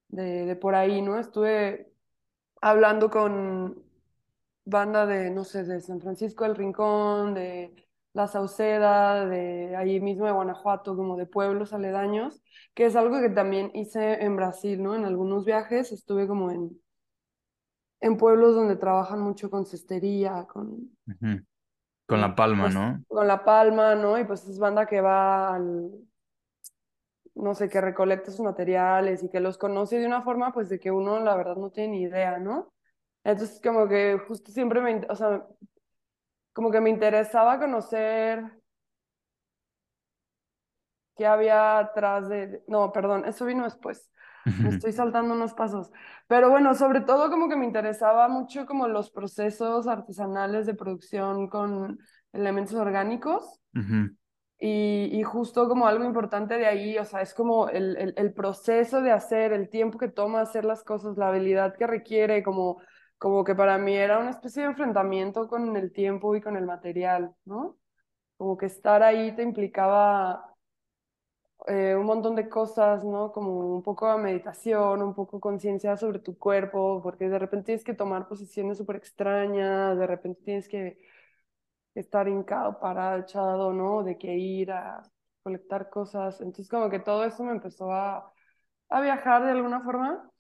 de, 0.09 0.45
de 0.47 0.57
por 0.57 0.75
ahí, 0.75 1.03
¿no? 1.03 1.21
Estuve 1.21 1.93
hablando 2.61 3.11
con 3.11 3.81
banda 4.65 5.07
de, 5.07 5.31
no 5.31 5.45
sé, 5.45 5.63
de 5.63 5.81
San 5.81 6.01
Francisco 6.01 6.43
del 6.43 6.57
Rincón, 6.57 7.35
de 7.35 7.77
La 8.13 8.27
Sauceda, 8.27 9.25
de 9.27 9.77
ahí 9.77 10.01
mismo 10.01 10.27
de 10.27 10.33
Guanajuato, 10.33 10.97
como 10.97 11.17
de 11.17 11.27
pueblos 11.27 11.73
aledaños, 11.73 12.43
que 12.75 12.87
es 12.87 12.97
algo 12.97 13.21
que 13.21 13.31
también 13.31 13.71
hice 13.75 14.25
en 14.25 14.35
Brasil, 14.35 14.83
¿no? 14.83 14.97
En 14.97 15.05
algunos 15.05 15.45
viajes 15.45 15.93
estuve 15.93 16.27
como 16.27 16.51
en, 16.51 16.81
en 18.01 18.17
pueblos 18.17 18.55
donde 18.55 18.77
trabajan 18.77 19.21
mucho 19.21 19.51
con 19.51 19.67
cestería, 19.67 20.47
con. 20.49 20.91
Con 21.19 21.47
con, 22.07 22.21
la 22.21 22.35
palma, 22.35 22.63
pues, 22.65 22.75
¿no? 22.75 23.05
con 23.09 23.27
La 23.27 23.45
Palma, 23.45 23.95
¿no? 23.95 24.19
Y 24.19 24.25
pues 24.25 24.47
es 24.49 24.59
banda 24.59 24.87
que 24.87 25.01
va 25.01 25.55
al, 25.55 25.91
no 27.35 27.55
sé, 27.55 27.69
que 27.69 27.81
recolecta 27.81 28.31
sus 28.31 28.41
materiales 28.41 29.23
y 29.23 29.29
que 29.29 29.41
los 29.41 29.59
conoce 29.59 29.99
de 29.99 30.07
una 30.07 30.23
forma, 30.23 30.53
pues 30.53 30.69
de 30.69 30.79
que 30.79 30.91
uno 30.91 31.21
la 31.21 31.37
verdad 31.37 31.57
no 31.57 31.71
tiene 31.71 31.93
ni 31.93 32.03
idea, 32.03 32.39
¿no? 32.39 32.73
Entonces 33.25 33.61
como 33.63 33.89
que 33.89 34.19
justo 34.27 34.51
siempre 34.53 34.81
me, 34.81 35.07
o 35.09 35.15
sea, 35.15 35.47
como 36.53 36.71
que 36.71 36.81
me 36.81 36.91
interesaba 36.91 37.59
conocer 37.59 38.43
qué 41.17 41.27
había 41.27 41.79
atrás 41.79 42.29
de- 42.29 42.63
No, 42.69 42.93
perdón, 42.93 43.25
eso 43.27 43.45
vino 43.45 43.65
después. 43.65 44.11
Me 44.61 44.71
estoy 44.71 44.93
saltando 44.93 45.35
unos 45.35 45.55
pasos. 45.55 45.91
Pero 46.27 46.51
bueno, 46.51 46.75
sobre 46.75 47.01
todo 47.03 47.31
como 47.31 47.49
que 47.49 47.57
me 47.57 47.67
interesaba 47.67 48.29
mucho 48.29 48.67
como 48.67 48.89
los 48.89 49.11
procesos 49.11 49.87
artesanales 49.87 50.67
de 50.67 50.75
producción 50.75 51.49
con 51.49 51.99
elementos 52.33 52.75
orgánicos. 52.75 53.61
ujú, 53.75 54.17
Y, 54.61 55.11
y 55.13 55.23
justo 55.23 55.69
como 55.69 55.87
algo 55.87 56.05
importante 56.05 56.59
de 56.59 56.67
ahí, 56.67 56.99
o 56.99 57.05
sea, 57.05 57.21
es 57.23 57.33
como 57.33 57.69
el, 57.69 57.97
el, 57.97 58.15
el 58.17 58.33
proceso 58.35 59.01
de 59.03 59.13
hacer, 59.13 59.53
el 59.53 59.69
tiempo 59.71 59.99
que 59.99 60.09
toma 60.09 60.41
hacer 60.41 60.65
las 60.65 60.83
cosas, 60.83 61.17
la 61.17 61.29
habilidad 61.29 61.77
que 61.77 61.87
requiere, 61.87 62.43
como, 62.43 62.81
como 63.19 63.45
que 63.45 63.55
para 63.55 63.79
mí 63.79 63.95
era 63.97 64.19
una 64.19 64.31
especie 64.31 64.63
de 64.63 64.69
enfrentamiento 64.71 65.47
con 65.49 65.77
el 65.77 65.93
tiempo 65.93 66.35
y 66.35 66.41
con 66.41 66.57
el 66.57 66.67
material, 66.67 67.33
¿no? 67.45 67.77
Como 68.39 68.57
que 68.59 68.67
estar 68.67 69.03
ahí 69.03 69.35
te 69.37 69.43
implicaba 69.43 70.48
eh, 71.69 71.95
un 71.97 72.07
montón 72.07 72.35
de 72.37 72.49
cosas, 72.49 73.05
¿no? 73.05 73.33
Como 73.33 73.53
un 73.77 73.83
poco 73.83 74.11
de 74.13 74.19
meditación, 74.23 75.03
un 75.03 75.15
poco 75.15 75.41
conciencia 75.41 75.97
sobre 75.97 76.19
tu 76.21 76.39
cuerpo, 76.39 77.01
porque 77.03 77.29
de 77.29 77.39
repente 77.39 77.67
tienes 77.67 77.85
que 77.85 77.95
tomar 77.95 78.29
posiciones 78.29 78.79
súper 78.79 78.97
extrañas, 78.97 79.99
de 79.99 80.07
repente 80.07 80.43
tienes 80.45 80.69
que 80.69 80.99
estar 81.95 82.29
hincado, 82.29 82.79
parado, 82.81 83.21
echado, 83.21 83.73
¿no? 83.73 84.03
De 84.05 84.19
que 84.19 84.35
ir 84.37 84.71
a 84.73 85.03
recolectar 85.39 85.91
cosas. 85.91 86.41
Entonces 86.41 86.69
como 86.69 86.91
que 86.91 86.99
todo 87.01 87.25
eso 87.25 87.43
me 87.45 87.53
empezó 87.53 87.93
a, 87.93 88.33
a 88.91 89.01
viajar 89.01 89.45
de 89.45 89.53
alguna 89.53 89.83
forma. 89.83 90.31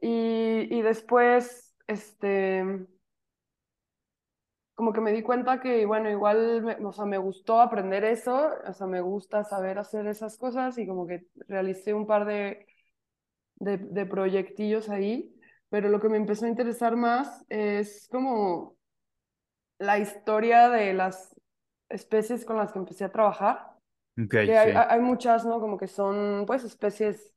Y, 0.00 0.68
y 0.76 0.82
después, 0.82 1.76
este, 1.88 2.86
como 4.78 4.92
que 4.92 5.00
me 5.02 5.12
di 5.12 5.22
cuenta 5.24 5.60
que, 5.60 5.86
bueno, 5.86 6.08
igual, 6.10 6.62
me, 6.62 6.76
o 6.86 6.92
sea, 6.92 7.04
me 7.04 7.18
gustó 7.18 7.60
aprender 7.60 8.04
eso, 8.04 8.50
o 8.68 8.72
sea, 8.72 8.86
me 8.86 9.00
gusta 9.00 9.42
saber 9.44 9.76
hacer 9.80 10.06
esas 10.06 10.38
cosas 10.38 10.78
y 10.78 10.86
como 10.86 11.04
que 11.08 11.26
realicé 11.48 11.94
un 11.94 12.06
par 12.06 12.26
de, 12.26 12.64
de, 13.56 13.78
de 13.78 14.06
proyectillos 14.06 14.90
ahí, 14.90 15.34
pero 15.70 15.88
lo 15.90 16.00
que 16.00 16.08
me 16.10 16.18
empezó 16.18 16.46
a 16.46 16.48
interesar 16.50 16.96
más 16.96 17.44
es 17.50 18.08
como 18.10 18.76
la 19.78 19.98
historia 19.98 20.68
de 20.70 20.94
las 20.94 21.34
especies 21.88 22.44
con 22.44 22.56
las 22.56 22.72
que 22.72 22.78
empecé 22.78 23.04
a 23.04 23.12
trabajar, 23.12 23.66
Ok, 24.18 24.34
que 24.42 24.56
sí. 24.56 24.58
hay, 24.58 24.72
hay 24.74 24.86
hay 24.90 25.00
muchas, 25.00 25.46
¿no? 25.46 25.60
Como 25.60 25.78
que 25.78 25.88
son, 25.88 26.44
pues, 26.46 26.64
especies 26.64 27.34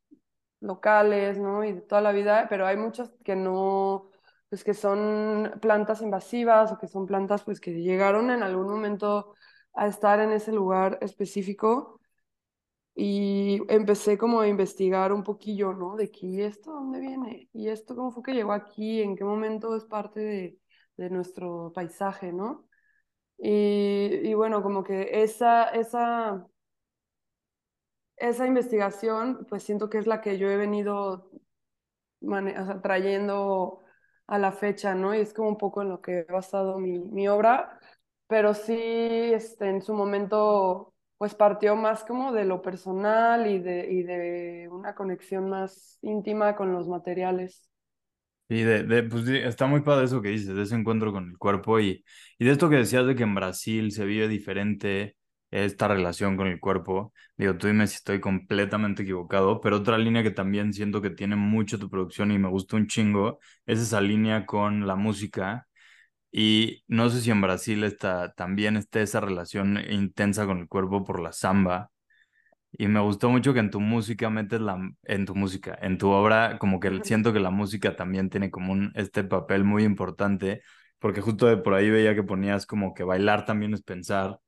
locales, 0.61 1.39
¿no? 1.39 1.65
Y 1.65 1.73
de 1.73 1.81
toda 1.81 2.01
la 2.01 2.13
vida, 2.13 2.47
pero 2.49 2.67
hay 2.67 2.77
muchas 2.77 3.11
que 3.25 3.37
no, 3.37 4.10
pues 4.51 4.65
que 4.65 4.73
son 4.73 5.53
plantas 5.61 6.01
invasivas 6.01 6.73
o 6.73 6.77
que 6.77 6.89
son 6.89 7.05
plantas 7.07 7.43
pues 7.45 7.61
que 7.61 7.71
llegaron 7.71 8.31
en 8.31 8.43
algún 8.43 8.67
momento 8.69 9.33
a 9.73 9.87
estar 9.87 10.19
en 10.19 10.33
ese 10.33 10.51
lugar 10.51 10.99
específico 11.01 12.01
y 12.95 13.61
empecé 13.69 14.17
como 14.17 14.41
a 14.41 14.49
investigar 14.49 15.13
un 15.13 15.23
poquillo, 15.23 15.73
¿no? 15.73 15.95
De 15.95 16.11
que, 16.11 16.27
¿y 16.27 16.41
esto 16.41 16.71
dónde 16.73 16.99
viene? 16.99 17.49
¿Y 17.53 17.69
esto 17.69 17.95
cómo 17.95 18.11
fue 18.11 18.23
que 18.23 18.33
llegó 18.33 18.51
aquí? 18.51 19.01
¿En 19.01 19.15
qué 19.15 19.23
momento 19.23 19.73
es 19.77 19.85
parte 19.85 20.19
de, 20.19 20.59
de 20.97 21.09
nuestro 21.09 21.71
paisaje, 21.73 22.33
¿no? 22.33 22.67
Y, 23.37 24.21
y 24.29 24.33
bueno, 24.35 24.63
como 24.63 24.83
que 24.83 25.23
esa, 25.23 25.69
esa, 25.69 26.45
esa 28.17 28.47
investigación, 28.47 29.45
pues 29.49 29.63
siento 29.63 29.89
que 29.89 29.97
es 29.97 30.07
la 30.07 30.21
que 30.21 30.37
yo 30.37 30.49
he 30.49 30.57
venido 30.57 31.31
o 32.21 32.65
sea, 32.65 32.81
trayendo 32.81 33.81
a 34.27 34.39
la 34.39 34.51
fecha, 34.51 34.95
¿no? 34.95 35.13
Y 35.15 35.19
es 35.19 35.33
como 35.33 35.49
un 35.49 35.57
poco 35.57 35.81
en 35.81 35.89
lo 35.89 36.01
que 36.01 36.19
he 36.19 36.23
basado 36.31 36.79
mi, 36.79 36.99
mi 36.99 37.27
obra, 37.27 37.79
pero 38.27 38.53
sí, 38.53 38.73
este, 38.73 39.69
en 39.69 39.81
su 39.81 39.93
momento, 39.93 40.93
pues 41.17 41.35
partió 41.35 41.75
más 41.75 42.03
como 42.03 42.31
de 42.31 42.45
lo 42.45 42.61
personal 42.61 43.47
y 43.47 43.59
de, 43.59 43.91
y 43.91 44.03
de 44.03 44.69
una 44.71 44.95
conexión 44.95 45.49
más 45.49 45.99
íntima 46.01 46.55
con 46.55 46.73
los 46.73 46.87
materiales. 46.87 47.69
Y 48.49 48.63
de, 48.63 48.83
de, 48.83 49.03
pues 49.03 49.27
está 49.29 49.65
muy 49.67 49.81
padre 49.81 50.05
eso 50.05 50.21
que 50.21 50.29
dices, 50.29 50.53
de 50.55 50.63
ese 50.63 50.75
encuentro 50.75 51.13
con 51.13 51.29
el 51.29 51.37
cuerpo 51.37 51.79
y, 51.79 52.03
y 52.37 52.45
de 52.45 52.51
esto 52.51 52.69
que 52.69 52.75
decías 52.77 53.05
de 53.07 53.15
que 53.15 53.23
en 53.23 53.33
Brasil 53.35 53.91
se 53.93 54.03
vive 54.05 54.27
diferente 54.27 55.15
esta 55.51 55.87
relación 55.87 56.37
con 56.37 56.47
el 56.47 56.59
cuerpo. 56.59 57.13
Digo, 57.37 57.57
tú 57.57 57.67
dime 57.67 57.87
si 57.87 57.95
estoy 57.95 58.19
completamente 58.21 59.03
equivocado, 59.03 59.61
pero 59.61 59.77
otra 59.77 59.97
línea 59.97 60.23
que 60.23 60.31
también 60.31 60.73
siento 60.73 61.01
que 61.01 61.09
tiene 61.11 61.35
mucho 61.35 61.77
tu 61.79 61.89
producción 61.89 62.31
y 62.31 62.39
me 62.39 62.49
gusta 62.49 62.77
un 62.77 62.87
chingo 62.87 63.39
es 63.65 63.79
esa 63.79 64.01
línea 64.01 64.45
con 64.45 64.87
la 64.87 64.95
música. 64.95 65.67
Y 66.31 66.83
no 66.87 67.09
sé 67.09 67.21
si 67.21 67.31
en 67.31 67.41
Brasil 67.41 67.83
está, 67.83 68.33
también 68.33 68.77
esté 68.77 69.01
esa 69.03 69.19
relación 69.21 69.79
intensa 69.89 70.45
con 70.45 70.59
el 70.59 70.67
cuerpo 70.67 71.03
por 71.03 71.19
la 71.21 71.33
samba. 71.33 71.91
Y 72.71 72.87
me 72.87 72.99
gustó 73.01 73.29
mucho 73.29 73.53
que 73.53 73.59
en 73.59 73.69
tu 73.69 73.79
música 73.81 74.29
metes 74.29 74.61
la, 74.61 74.79
en 75.03 75.25
tu 75.25 75.35
música, 75.35 75.77
en 75.81 75.97
tu 75.97 76.09
obra, 76.09 76.57
como 76.57 76.79
que 76.79 77.01
siento 77.03 77.33
que 77.33 77.39
la 77.39 77.49
música 77.51 77.95
también 77.95 78.29
tiene 78.29 78.49
como 78.49 78.71
un, 78.73 78.91
este 78.95 79.23
papel 79.25 79.63
muy 79.65 79.83
importante, 79.83 80.61
porque 80.99 81.21
justo 81.21 81.47
de 81.47 81.57
por 81.57 81.73
ahí 81.73 81.89
veía 81.89 82.15
que 82.15 82.23
ponías 82.23 82.65
como 82.65 82.93
que 82.93 83.03
bailar 83.03 83.45
también 83.45 83.73
es 83.73 83.81
pensar, 83.83 84.39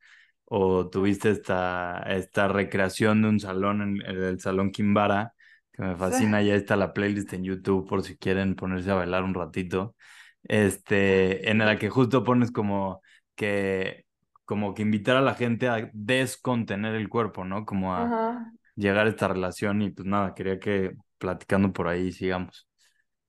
o 0.46 0.90
tuviste 0.90 1.30
esta, 1.32 2.04
esta 2.08 2.48
recreación 2.48 3.22
de 3.22 3.30
un 3.30 3.40
salón, 3.40 3.82
en, 3.82 4.02
en 4.10 4.24
el 4.24 4.40
Salón 4.40 4.72
Kimbara, 4.72 5.34
que 5.72 5.82
me 5.84 5.96
Sí. 6.08 6.16
fascina, 6.16 6.42
ya 6.42 6.56
está 6.56 6.76
la 6.76 6.94
playlist 6.94 7.34
en 7.34 7.44
YouTube 7.44 7.88
por 7.88 8.04
si 8.04 8.18
quieren 8.18 8.56
ponerse 8.56 8.92
a 8.92 8.96
bailar 8.96 9.24
un 9.24 9.34
ratito, 9.34 9.96
este, 10.44 11.50
en 11.50 11.60
la 11.60 11.78
que 11.78 11.90
justo 11.90 12.24
pones 12.24 12.52
como 12.52 13.02
que 13.36 14.06
como 14.46 14.74
que 14.74 14.82
invitar 14.84 15.16
a 15.16 15.22
la 15.22 15.36
gente 15.36 15.70
a 15.70 15.90
descontener 15.94 16.96
el 16.96 17.08
cuerpo, 17.10 17.46
¿no? 17.46 17.66
Como 17.66 17.96
a 17.96 18.14
Ajá. 18.14 18.54
llegar 18.76 19.08
a 19.08 19.10
esta 19.10 19.28
relación 19.30 19.82
y 19.82 19.92
pues 19.92 20.08
nada, 20.08 20.34
quería 20.36 20.60
que 20.60 20.96
platicando 21.18 21.74
por 21.74 21.88
ahí 21.88 22.12
sigamos. 22.12 22.68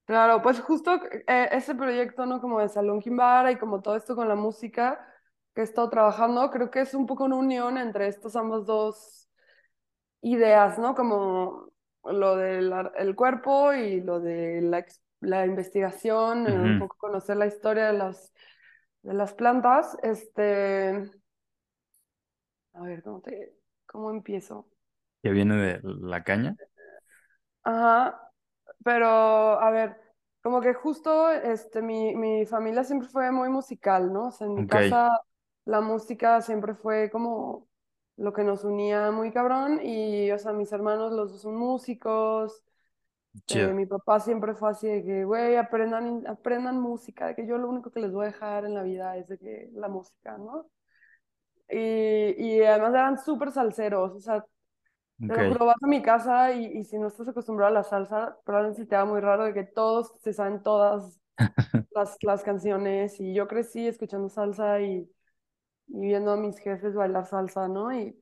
Claro, 0.07 0.43
pues 0.43 0.61
justo 0.61 1.01
eh, 1.27 1.49
ese 1.53 1.75
proyecto, 1.75 2.27
¿no? 2.27 2.41
Como 2.41 2.61
de 2.61 2.69
Salón 2.69 3.01
Kimbara 3.01 3.53
y 3.53 3.59
como 3.59 3.81
todo 3.81 3.97
esto 3.97 4.15
con 4.15 4.29
la 4.29 4.35
música 4.35 5.01
que 5.55 5.61
he 5.63 5.65
estado 5.65 5.89
trabajando, 5.91 6.51
creo 6.51 6.71
que 6.71 6.81
es 6.81 6.95
un 6.95 7.07
poco 7.07 7.25
una 7.25 7.37
unión 7.37 7.79
entre 7.79 8.09
estos 8.09 8.37
ambos 8.37 8.67
dos 8.67 9.29
ideas, 10.23 10.79
¿no? 10.79 10.95
Como 10.95 11.71
lo 12.05 12.37
del 12.37 12.73
el 12.97 13.15
cuerpo 13.15 13.73
y 13.73 14.01
lo 14.01 14.21
de 14.21 14.61
la, 14.63 14.85
la 15.21 15.47
investigación, 15.47 16.47
eh, 16.47 16.53
un 16.53 16.79
poco 16.81 16.97
conocer 16.99 17.37
la 17.37 17.47
historia 17.47 17.87
de 17.87 17.95
las, 17.95 18.33
de 19.03 19.15
las 19.15 19.33
plantas. 19.35 19.97
Este, 20.03 21.11
a 22.75 22.83
ver, 22.83 23.03
¿cómo 23.03 23.21
te, 23.21 23.55
cómo 23.87 24.11
empiezo? 24.11 24.69
Que 25.23 25.31
viene 25.31 25.57
de 25.57 25.81
la 25.83 26.23
caña. 26.25 26.57
Ajá, 27.63 28.31
pero 28.85 29.07
a 29.07 29.71
ver, 29.71 29.97
como 30.43 30.61
que 30.61 30.75
justo 30.75 31.31
este, 31.31 31.81
mi, 31.81 32.15
mi 32.15 32.45
familia 32.45 32.85
siempre 32.85 33.09
fue 33.09 33.31
muy 33.31 33.49
musical, 33.49 34.13
¿no? 34.13 34.27
O 34.29 34.31
sea, 34.31 34.47
en 34.47 34.55
mi 34.55 34.67
casa 34.67 35.21
la 35.65 35.81
música 35.81 36.41
siempre 36.43 36.75
fue 36.75 37.11
como 37.11 37.69
lo 38.17 38.33
que 38.33 38.45
nos 38.45 38.65
unía 38.65 39.11
muy 39.11 39.33
cabrón 39.33 39.81
y, 39.83 40.31
o 40.31 40.39
sea, 40.39 40.53
mis 40.53 40.73
hermanos 40.73 41.13
los 41.13 41.33
dos 41.33 41.43
son 41.43 41.57
músicos, 41.57 42.63
eh, 43.35 43.41
chido. 43.47 43.75
mi 43.75 43.87
papá 43.87 44.21
siempre 44.21 44.55
fue 44.55 44.71
así 44.71 44.87
de 44.89 45.05
que, 45.05 45.25
güey, 45.25 45.57
aprendan, 45.57 46.27
aprendan 46.27 46.81
música, 46.81 47.29
de 47.29 47.35
que 47.35 47.47
yo 47.47 47.59
lo 47.59 47.69
único 47.69 47.91
que 47.91 48.01
les 48.01 48.13
voy 48.13 48.25
a 48.27 48.29
dejar 48.29 48.65
en 48.65 48.75
la 48.75 48.83
vida 48.83 49.17
es 49.17 49.29
de 49.29 49.39
que 49.39 49.71
la 49.75 49.89
música, 49.89 50.39
¿no? 50.39 50.67
Y, 51.69 52.35
y 52.39 52.63
además 52.63 52.91
eran 52.91 53.19
súper 53.19 53.51
salseros, 53.51 54.13
o 54.15 54.21
sea, 54.21 54.45
te 55.27 55.49
lo 55.49 55.67
vas 55.67 55.77
a 55.83 55.87
mi 55.87 56.03
casa 56.03 56.53
y, 56.53 56.67
y 56.67 56.85
si 56.85 56.99
no 56.99 57.09
estás 57.09 57.29
acostumbrado 57.29 57.71
a 57.71 57.75
la 57.75 57.85
salsa, 57.85 58.39
probablemente 58.45 58.87
te 58.87 58.97
haga 58.97 59.07
muy 59.07 59.21
raro 59.21 59.45
de 59.45 59.55
que 59.55 59.65
todos 59.65 60.13
se 60.21 60.33
saben 60.33 60.63
todas 60.63 61.21
las, 61.93 62.17
las 62.23 62.43
canciones 62.45 63.19
y 63.21 63.35
yo 63.35 63.49
crecí 63.49 63.87
escuchando 63.87 64.29
salsa 64.29 64.81
y, 64.83 65.11
y 65.89 66.01
viendo 66.01 66.33
a 66.33 66.37
mis 66.37 66.59
jefes 66.59 66.95
bailar 66.95 67.27
salsa, 67.27 67.69
¿no? 67.69 67.93
Y 67.95 68.19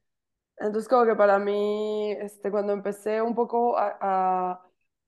entonces 0.59 0.89
como 0.89 1.07
que 1.07 1.17
para 1.17 1.39
mí, 1.39 2.13
este, 2.21 2.51
cuando 2.51 2.73
empecé 2.73 3.23
un 3.23 3.35
poco 3.35 3.79
a, 3.79 3.99
a- 4.01 4.63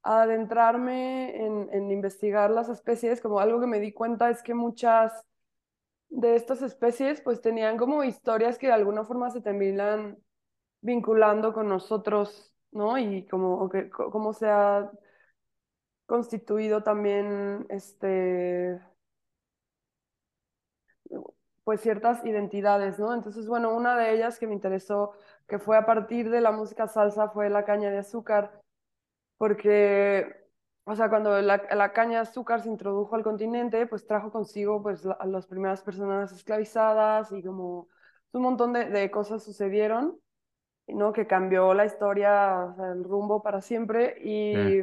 adentrarme 0.05 1.37
en, 1.47 1.69
en 1.73 1.91
investigar 1.93 2.51
las 2.51 2.69
especies, 2.71 3.21
como 3.23 3.41
algo 3.41 3.61
que 3.61 3.67
me 3.69 3.81
di 3.81 3.93
cuenta 3.93 4.31
es 4.31 4.43
que 4.43 4.55
muchas 4.55 5.13
de 6.09 6.37
estas 6.37 6.63
especies 6.63 7.21
pues 7.21 7.41
tenían 7.43 7.77
como 7.79 8.05
historias 8.05 8.59
que 8.59 8.69
de 8.69 8.73
alguna 8.75 9.05
forma 9.05 9.31
se 9.31 9.41
terminan 9.43 10.19
vinculando 10.83 11.53
con 11.55 11.69
nosotros, 11.69 12.55
¿no? 12.73 12.99
Y 12.99 13.27
como 13.29 13.69
que, 13.71 13.91
cómo 13.91 14.33
se 14.35 14.49
ha 14.49 14.91
constituido 16.07 16.83
también, 16.83 17.67
este, 17.69 18.81
pues 21.65 21.81
ciertas 21.81 22.25
identidades, 22.25 22.99
¿no? 22.99 23.15
Entonces, 23.15 23.47
bueno, 23.49 23.75
una 23.75 23.97
de 23.97 24.13
ellas 24.15 24.39
que 24.39 24.47
me 24.47 24.55
interesó, 24.55 25.13
que 25.49 25.59
fue 25.59 25.77
a 25.77 25.87
partir 25.87 26.31
de 26.31 26.41
la 26.41 26.53
música 26.53 26.89
salsa, 26.89 27.29
fue 27.31 27.51
la 27.51 27.65
caña 27.65 27.91
de 27.91 27.99
azúcar, 27.99 28.61
porque, 29.39 30.35
o 30.85 30.95
sea, 30.97 31.09
cuando 31.11 31.41
la, 31.43 31.63
la 31.75 31.93
caña 31.93 32.15
de 32.19 32.29
azúcar 32.29 32.63
se 32.63 32.69
introdujo 32.69 33.17
al 33.17 33.23
continente, 33.25 33.87
pues 33.87 34.07
trajo 34.07 34.31
consigo, 34.33 34.83
pues, 34.83 35.05
la- 35.05 35.15
a 35.15 35.27
las 35.27 35.47
primeras 35.47 35.83
personas 35.83 36.33
esclavizadas 36.33 37.33
y 37.33 37.43
como 37.43 37.89
un 38.33 38.43
montón 38.43 38.73
de, 38.73 38.87
de 38.87 39.11
cosas 39.11 39.43
sucedieron. 39.45 40.19
¿no? 40.89 41.13
Que 41.13 41.27
cambió 41.27 41.75
la 41.75 41.87
historia, 41.87 42.67
o 42.73 42.75
sea, 42.77 42.93
el 42.93 43.05
rumbo 43.05 43.43
para 43.43 43.61
siempre. 43.63 44.17
Sí. 44.53 44.75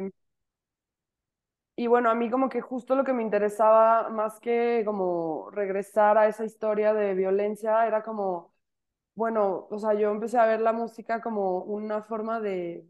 Y, 1.82 1.86
bueno, 1.88 2.10
a 2.10 2.14
mí 2.14 2.30
como 2.30 2.48
que 2.48 2.60
justo 2.60 2.94
lo 2.94 3.04
que 3.04 3.12
me 3.12 3.22
interesaba 3.22 4.08
más 4.10 4.38
que 4.40 4.82
como 4.84 5.50
regresar 5.50 6.16
a 6.18 6.28
esa 6.28 6.44
historia 6.44 6.94
de 6.94 7.14
violencia, 7.14 7.86
era 7.86 8.02
como, 8.02 8.54
bueno, 9.14 9.68
o 9.70 9.78
sea, 9.78 9.94
yo 9.94 10.10
empecé 10.12 10.38
a 10.38 10.46
ver 10.46 10.60
la 10.60 10.72
música 10.74 11.20
como 11.22 11.60
una 11.64 12.02
forma 12.04 12.40
de, 12.40 12.86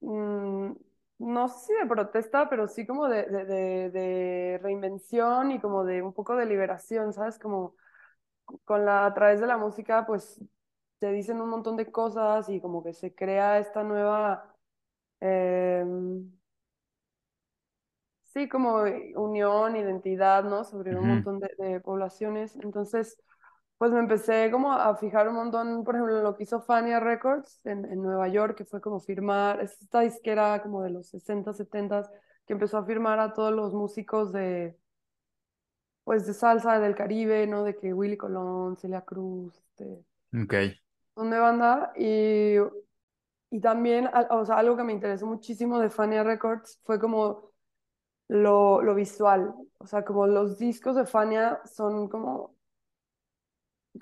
mm, 0.00 0.72
no 1.18 1.48
sé 1.48 1.66
si 1.66 1.74
de 1.74 1.86
protesta, 1.86 2.48
pero 2.48 2.68
sí 2.68 2.86
como 2.86 3.08
de, 3.08 3.24
de, 3.26 3.44
de, 3.44 3.90
de 3.90 4.58
reinvención 4.62 5.52
y 5.52 5.60
como 5.60 5.84
de 5.84 6.02
un 6.02 6.12
poco 6.12 6.36
de 6.36 6.46
liberación, 6.46 7.12
¿sabes? 7.12 7.38
Como 7.38 7.74
con 8.64 8.84
la, 8.86 9.06
a 9.06 9.14
través 9.14 9.40
de 9.40 9.46
la 9.48 9.58
música, 9.58 10.06
pues 10.06 10.40
te 11.00 11.12
dicen 11.12 11.40
un 11.42 11.50
montón 11.50 11.76
de 11.76 11.90
cosas 11.92 12.48
y 12.48 12.60
como 12.60 12.82
que 12.84 12.94
se 12.94 13.14
crea 13.14 13.58
esta 13.58 13.84
nueva, 13.84 14.54
em, 15.20 16.32
sí, 18.36 18.48
como 18.48 18.82
unión, 19.16 19.76
identidad, 19.76 20.44
¿no? 20.44 20.64
Sobre 20.64 20.96
un 20.98 21.06
montón 21.08 21.40
de, 21.40 21.50
de 21.58 21.80
poblaciones. 21.80 22.56
Entonces, 22.56 23.18
pues 23.78 23.92
me 23.92 24.00
empecé 24.00 24.50
como 24.50 24.72
a 24.72 24.96
fijar 24.96 25.28
un 25.28 25.36
montón, 25.36 25.84
por 25.84 25.94
ejemplo, 25.96 26.16
en 26.18 26.24
lo 26.24 26.36
que 26.36 26.44
hizo 26.44 26.60
Fania 26.62 27.00
Records 27.00 27.64
en, 27.66 27.84
en 27.86 28.02
Nueva 28.02 28.28
York, 28.28 28.56
que 28.58 28.64
fue 28.64 28.80
como 28.80 29.00
firmar, 29.00 29.60
es 29.62 29.80
esta 29.82 30.00
disquera 30.00 30.62
como 30.62 30.82
de 30.82 30.90
los 30.90 31.08
60, 31.08 31.52
70, 31.54 32.10
que 32.46 32.54
empezó 32.54 32.78
a 32.78 32.86
firmar 32.86 33.20
a 33.20 33.34
todos 33.34 33.52
los 33.54 33.74
músicos 33.74 34.32
de, 34.32 34.78
pues 36.04 36.26
de 36.26 36.32
salsa 36.34 36.78
del 36.80 36.94
Caribe, 36.94 37.46
¿no? 37.46 37.64
De 37.64 37.76
que 37.76 37.92
Willy 37.92 38.16
Colón, 38.16 38.76
Celia 38.76 39.02
Cruz, 39.02 39.56
este, 39.58 40.04
Ok. 40.34 40.54
son 41.14 41.30
de 41.30 41.38
banda 41.38 41.92
y, 41.96 42.56
y 43.50 43.60
también, 43.60 44.08
o 44.30 44.44
sea, 44.44 44.58
algo 44.58 44.76
que 44.76 44.84
me 44.84 44.92
interesó 44.92 45.26
muchísimo 45.26 45.78
de 45.80 45.90
Fania 45.90 46.22
Records 46.24 46.80
fue 46.84 46.98
como 47.00 47.52
lo, 48.28 48.82
lo 48.82 48.94
visual, 48.94 49.54
o 49.78 49.86
sea, 49.86 50.04
como 50.04 50.26
los 50.26 50.58
discos 50.58 50.96
de 50.96 51.06
Fania 51.06 51.60
son 51.66 52.08
como 52.08 52.56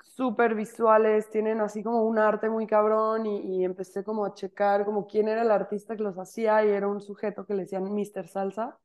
súper 0.03 0.55
visuales, 0.55 1.29
tienen 1.29 1.61
así 1.61 1.83
como 1.83 2.03
un 2.03 2.17
arte 2.19 2.49
muy 2.49 2.67
cabrón 2.67 3.25
y, 3.25 3.59
y 3.61 3.63
empecé 3.65 4.03
como 4.03 4.25
a 4.25 4.33
checar 4.33 4.85
como 4.85 5.07
quién 5.07 5.27
era 5.27 5.41
el 5.41 5.51
artista 5.51 5.95
que 5.95 6.03
los 6.03 6.17
hacía 6.17 6.63
y 6.65 6.69
era 6.69 6.87
un 6.87 7.01
sujeto 7.01 7.45
que 7.45 7.53
le 7.53 7.61
decían 7.63 7.83
Mr. 7.93 8.27
Salsa. 8.27 8.77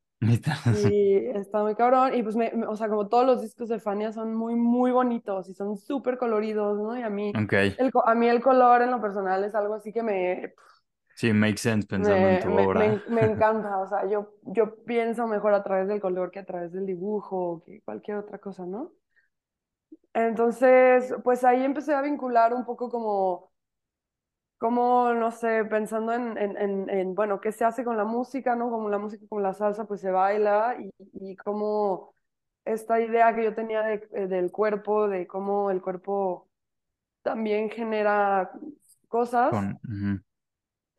Y 0.69 1.15
está 1.37 1.63
muy 1.63 1.75
cabrón. 1.75 2.15
Y 2.15 2.23
pues, 2.23 2.35
me, 2.35 2.51
me- 2.53 2.67
o 2.67 2.75
sea, 2.77 2.89
como 2.89 3.07
todos 3.09 3.25
los 3.25 3.41
discos 3.41 3.69
de 3.69 3.79
Fania 3.79 4.11
son 4.13 4.35
muy, 4.35 4.55
muy 4.55 4.91
bonitos 4.91 5.49
y 5.49 5.53
son 5.55 5.77
súper 5.77 6.17
coloridos, 6.17 6.79
¿no? 6.79 6.97
Y 6.97 7.03
a 7.03 7.09
mí, 7.09 7.35
Ok. 7.35 7.53
el, 7.77 7.91
a 8.05 8.15
mí 8.15 8.27
el 8.29 8.41
color 8.41 8.81
en 8.83 8.91
lo 8.91 9.01
personal 9.01 9.43
es 9.45 9.55
algo 9.55 9.75
así 9.75 9.93
que 9.93 10.03
me, 10.03 10.55
Sí, 11.21 11.31
makes 11.33 11.61
sense 11.61 11.87
pensando 11.87 12.27
en 12.27 12.37
me, 12.37 12.47
tu 12.47 12.49
me, 12.49 12.63
obra. 12.63 12.81
me, 12.81 13.03
me 13.07 13.21
encanta. 13.25 13.79
O 13.79 13.87
sea, 13.87 14.05
yo, 14.09 14.33
yo 14.43 14.75
pienso 14.85 15.27
mejor 15.27 15.53
a 15.53 15.63
través 15.63 15.87
del 15.87 16.01
color 16.01 16.31
que 16.31 16.39
a 16.39 16.45
través 16.45 16.71
del 16.73 16.85
dibujo 16.85 17.37
o 17.53 17.63
que 17.63 17.81
cualquier 17.81 18.17
otra 18.17 18.39
cosa, 18.39 18.65
¿no? 18.65 18.91
Entonces, 20.13 21.13
pues 21.23 21.43
ahí 21.43 21.63
empecé 21.63 21.93
a 21.93 22.01
vincular 22.01 22.53
un 22.53 22.65
poco 22.65 22.89
como 22.89 23.51
como, 24.57 25.13
no 25.13 25.31
sé, 25.31 25.65
pensando 25.65 26.13
en, 26.13 26.37
en, 26.37 26.55
en, 26.57 26.89
en, 26.89 27.15
bueno, 27.15 27.41
qué 27.41 27.51
se 27.51 27.65
hace 27.65 27.83
con 27.83 27.97
la 27.97 28.03
música, 28.05 28.55
¿no? 28.55 28.69
Como 28.69 28.89
la 28.89 28.99
música 28.99 29.25
con 29.27 29.41
la 29.43 29.53
salsa, 29.53 29.85
pues 29.85 30.01
se 30.01 30.11
baila 30.11 30.77
y, 30.79 30.91
y 31.31 31.35
cómo 31.37 32.13
esta 32.65 32.99
idea 33.01 33.33
que 33.35 33.43
yo 33.43 33.55
tenía 33.55 33.81
de- 33.83 34.07
eh, 34.13 34.27
del 34.27 34.51
cuerpo, 34.51 35.07
de 35.07 35.25
cómo 35.27 35.71
el 35.71 35.81
cuerpo 35.81 36.47
también 37.23 37.69
genera 37.71 38.51
cosas. 39.09 39.57
Con, 39.57 39.79
ujú. 39.87 40.21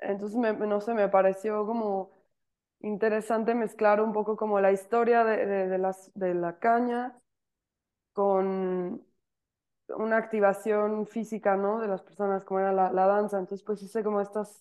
Entonces, 0.02 0.38
me, 0.38 0.52
no 0.54 0.80
sé, 0.80 0.94
me 0.94 1.08
pareció 1.08 1.66
como 1.66 2.12
interesante 2.80 3.54
mezclar 3.54 4.00
un 4.02 4.12
poco 4.12 4.36
como 4.36 4.60
la 4.60 4.72
historia 4.72 5.24
de, 5.24 5.46
de, 5.46 5.68
de 5.68 5.78
las, 5.78 6.10
de 6.14 6.34
la 6.34 6.58
caña 6.58 7.18
con 8.12 9.04
una 9.88 10.16
activación 10.18 11.06
física, 11.06 11.56
¿no? 11.56 11.80
De 11.80 11.88
las 11.88 12.02
personas, 12.02 12.44
como 12.44 12.60
era 12.60 12.72
la, 12.72 12.92
la 12.92 13.06
danza. 13.06 13.38
Entonces, 13.38 13.64
pues 13.64 13.82
hice 13.82 14.02
como 14.04 14.20
estas, 14.20 14.60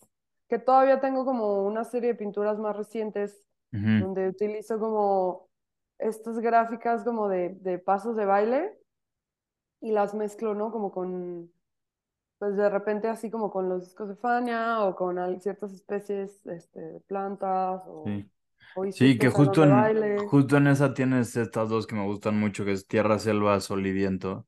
que 0.50 0.60
todavía 0.60 1.00
tengo 1.02 1.26
como 1.26 1.66
una 1.66 1.84
serie 1.86 2.10
de 2.12 2.16
pinturas 2.16 2.60
más 2.60 2.76
recientes, 2.78 3.46
donde 3.98 4.28
utilizo 4.30 4.80
como 4.80 5.50
estas 6.00 6.40
gráficas 6.40 7.04
como 7.04 7.30
de, 7.30 7.50
de 7.62 7.80
pasos 7.80 8.16
de 8.16 8.26
baile 8.26 8.78
y 9.82 9.92
las 9.92 10.14
mezclo, 10.14 10.54
¿no? 10.56 10.72
Como 10.72 10.92
con, 10.92 11.52
pues 12.42 12.58
de 12.58 12.72
repente 12.72 13.08
así 13.08 13.30
como 13.30 13.52
con 13.52 13.70
los 13.70 13.86
discos 13.86 14.10
de 14.10 14.16
Fania 14.16 14.84
o 14.84 14.96
con 14.96 15.16
ciertas 15.40 15.74
especies 15.74 16.44
este, 16.48 16.80
de 16.80 17.00
plantas 17.02 17.84
o, 17.86 18.04
Sí. 18.08 18.26
Sí, 18.94 19.18
que 19.20 19.30
justo 19.30 19.64
en, 19.64 20.18
justo 20.28 20.58
en 20.58 20.66
esa 20.66 20.96
tienes 20.96 21.36
estas 21.36 21.70
dos 21.70 21.86
que 21.86 21.94
me 21.94 22.06
gustan 22.06 22.40
mucho, 22.40 22.66
que 22.66 22.72
es 22.72 22.88
Tierra, 22.88 23.20
Selva, 23.20 23.60
Sol 23.60 23.86
y 23.86 23.92
Viento. 23.92 24.48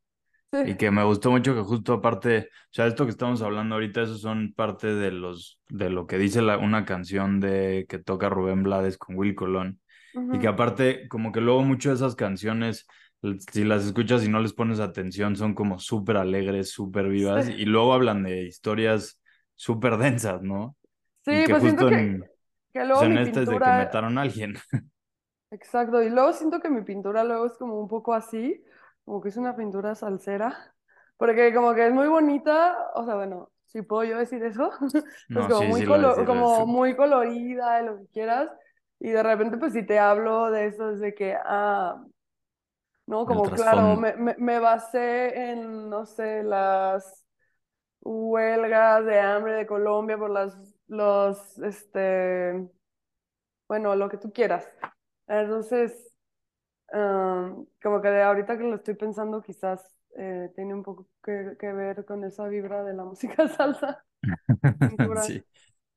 Y 0.66 0.76
que 0.76 0.90
me 0.90 1.04
gustó 1.04 1.30
mucho 1.30 1.54
que 1.54 1.62
justo 1.62 1.94
aparte, 1.94 2.50
o 2.50 2.74
sea, 2.74 2.88
esto 2.88 3.06
que 3.06 3.12
estamos 3.12 3.44
hablando 3.44 3.76
ahorita, 3.76 4.02
esos 4.02 4.22
son 4.22 4.54
parte 4.56 4.88
de 4.88 5.12
los, 5.12 5.60
de 5.70 5.90
lo 5.92 6.08
que 6.08 6.18
dice 6.18 6.42
la, 6.42 6.58
una 6.58 6.86
canción 6.86 7.40
de 7.40 7.86
que 7.90 8.00
toca 8.00 8.30
Rubén 8.30 8.64
Blades 8.64 8.98
con 8.98 9.18
Will 9.18 9.36
Colón. 9.36 9.80
Y 10.32 10.40
que 10.40 10.48
aparte, 10.48 11.08
como 11.10 11.32
que 11.32 11.42
luego 11.42 11.64
muchas 11.64 12.00
de 12.00 12.06
esas 12.06 12.16
canciones, 12.16 12.88
si 13.52 13.64
las 13.64 13.86
escuchas 13.86 14.24
y 14.24 14.30
no 14.30 14.40
les 14.42 14.54
pones 14.54 14.80
atención, 14.80 15.36
son 15.36 15.54
como 15.56 15.80
súper 15.80 16.18
alegres, 16.18 16.72
súper 16.72 17.08
vivas, 17.10 17.48
Sí. 17.48 17.54
y 17.56 17.66
luego 17.66 17.94
hablan 17.94 18.24
de 18.24 18.44
historias 18.44 19.20
súper 19.56 19.98
densas, 19.98 20.42
¿no? 20.42 20.78
Y 21.30 21.42
Sí, 21.42 21.46
que 21.46 21.56
pues 21.56 21.64
siento 21.64 21.86
justo 21.86 21.88
que, 21.88 21.98
en, 22.00 22.30
que 22.74 22.86
pues 22.92 23.02
luego 23.02 23.06
en 23.06 23.18
mi 23.18 23.20
este 23.20 23.44
es 23.44 23.50
de 23.50 23.62
que 23.62 23.72
pintura, 23.72 23.74
mataron 23.74 24.18
a 24.18 24.24
alguien. 24.24 24.56
Exacto, 25.52 26.02
y 26.02 26.10
luego 26.10 26.34
siento 26.34 26.60
que 26.60 26.70
mi 26.70 26.82
pintura 26.84 27.24
luego 27.24 27.46
es 27.46 27.54
como 27.58 27.80
un 27.80 27.88
poco 27.88 28.14
así, 28.14 28.64
como 29.06 29.22
que 29.22 29.30
es 29.30 29.38
una 29.38 29.56
pintura 29.56 29.94
salsera, 29.96 30.76
porque 31.18 31.54
como 31.54 31.76
que 31.76 31.86
es 31.88 31.94
muy 31.94 32.08
bonita, 32.08 32.76
o 32.96 33.06
sea, 33.06 33.16
bueno, 33.16 33.52
si 33.68 33.84
puedo 33.84 34.04
yo 34.04 34.18
decir 34.18 34.44
eso, 34.44 34.72
pues 35.32 35.46
No, 35.48 35.48
como 35.48 35.66
sí, 35.66 35.68
muy 35.68 35.84
sí 35.84 35.86
lo 35.86 36.00
colo- 36.00 36.26
como 36.26 36.66
muy 36.66 36.96
colorida, 36.96 37.82
y 37.82 37.86
lo 37.86 37.98
que 38.00 38.08
quieras, 38.08 38.50
y 39.00 39.10
de 39.12 39.22
repente 39.22 39.58
pues 39.58 39.74
si 39.74 39.86
te 39.86 40.00
hablo 40.00 40.50
de 40.50 40.68
eso 40.68 40.90
es 40.92 41.00
de 41.00 41.14
que, 41.14 41.36
ah, 41.46 42.04
no, 43.08 43.26
como 43.26 43.44
claro, 43.44 43.96
me, 43.96 44.16
me, 44.16 44.36
me 44.38 44.60
basé 44.60 45.52
en, 45.52 45.90
no 45.90 46.06
sé, 46.06 46.44
las 46.44 47.26
huelgas 48.02 49.06
de 49.06 49.20
hambre 49.20 49.54
de 49.54 49.68
Colombia 49.68 50.18
por 50.18 50.30
las, 50.32 50.58
los, 50.88 51.60
este, 51.60 52.70
bueno, 53.68 53.96
lo 53.96 54.10
que 54.10 54.18
tú 54.18 54.32
quieras. 54.32 54.68
Entonces... 55.28 56.10
Um, 56.94 57.66
como 57.82 58.02
que 58.02 58.10
ahorita 58.10 58.58
que 58.58 58.64
lo 58.66 58.76
estoy 58.76 58.96
pensando, 58.96 59.42
quizás 59.42 59.82
eh, 60.18 60.52
tiene 60.56 60.74
un 60.76 60.84
poco 60.84 61.10
que, 61.24 61.58
que 61.60 61.74
ver 61.74 62.06
con 62.06 62.24
esa 62.24 62.48
vibra 62.48 62.84
de 62.84 62.94
la 62.94 63.04
música 63.06 63.48
salsa. 63.48 64.06
Sí. 65.24 65.44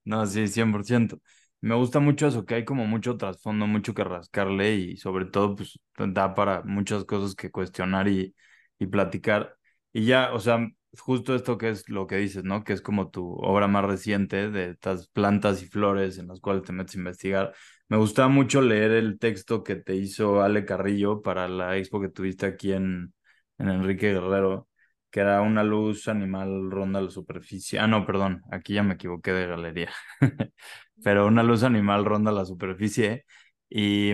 No, 0.04 0.26
sí, 0.26 0.48
100%. 0.48 1.20
Me 1.60 1.74
gusta 1.74 1.98
mucho 2.00 2.26
eso, 2.28 2.44
que 2.44 2.54
hay 2.54 2.64
como 2.64 2.86
mucho 2.86 3.16
trasfondo, 3.16 3.66
mucho 3.66 3.94
que 3.94 4.04
rascarle 4.04 4.74
y 4.76 4.96
sobre 4.98 5.24
todo, 5.26 5.56
pues, 5.56 5.78
da 5.96 6.34
para 6.34 6.62
muchas 6.62 7.04
cosas 7.04 7.34
que 7.34 7.50
cuestionar 7.50 8.06
y, 8.08 8.34
y 8.78 8.86
platicar. 8.86 9.56
Y 9.92 10.06
ya, 10.06 10.32
o 10.32 10.38
sea, 10.38 10.68
justo 10.98 11.34
esto 11.34 11.58
que 11.58 11.70
es 11.70 11.88
lo 11.88 12.06
que 12.06 12.16
dices, 12.16 12.44
¿no? 12.44 12.62
Que 12.62 12.72
es 12.74 12.80
como 12.82 13.10
tu 13.10 13.32
obra 13.40 13.66
más 13.66 13.84
reciente 13.84 14.50
de 14.50 14.70
estas 14.70 15.08
plantas 15.08 15.62
y 15.62 15.66
flores 15.66 16.18
en 16.18 16.28
las 16.28 16.40
cuales 16.40 16.62
te 16.62 16.72
metes 16.72 16.94
a 16.94 16.98
investigar. 16.98 17.54
Me 17.88 17.96
gustaba 17.96 18.28
mucho 18.28 18.60
leer 18.62 18.92
el 18.92 19.18
texto 19.18 19.64
que 19.64 19.76
te 19.76 19.96
hizo 19.96 20.42
Ale 20.42 20.64
Carrillo 20.64 21.20
para 21.22 21.48
la 21.48 21.76
expo 21.76 22.00
que 22.00 22.08
tuviste 22.10 22.46
aquí 22.46 22.72
en, 22.72 23.12
en 23.58 23.68
Enrique 23.68 24.12
Guerrero 24.12 24.68
que 25.10 25.20
era 25.20 25.40
una 25.40 25.62
luz 25.64 26.08
animal 26.08 26.70
ronda 26.70 27.00
la 27.00 27.08
superficie. 27.10 27.78
Ah, 27.78 27.86
no, 27.86 28.04
perdón, 28.04 28.42
aquí 28.50 28.74
ya 28.74 28.82
me 28.82 28.94
equivoqué 28.94 29.32
de 29.32 29.46
galería. 29.46 29.90
Pero 31.02 31.26
una 31.26 31.42
luz 31.42 31.62
animal 31.62 32.04
ronda 32.04 32.32
la 32.32 32.44
superficie 32.44 33.24
y, 33.68 34.12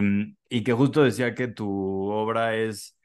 y 0.49 0.63
que 0.65 0.73
justo 0.73 1.03
decía 1.03 1.35
que 1.35 1.49
tu 1.49 1.69
obra 2.11 2.55
es 2.57 2.99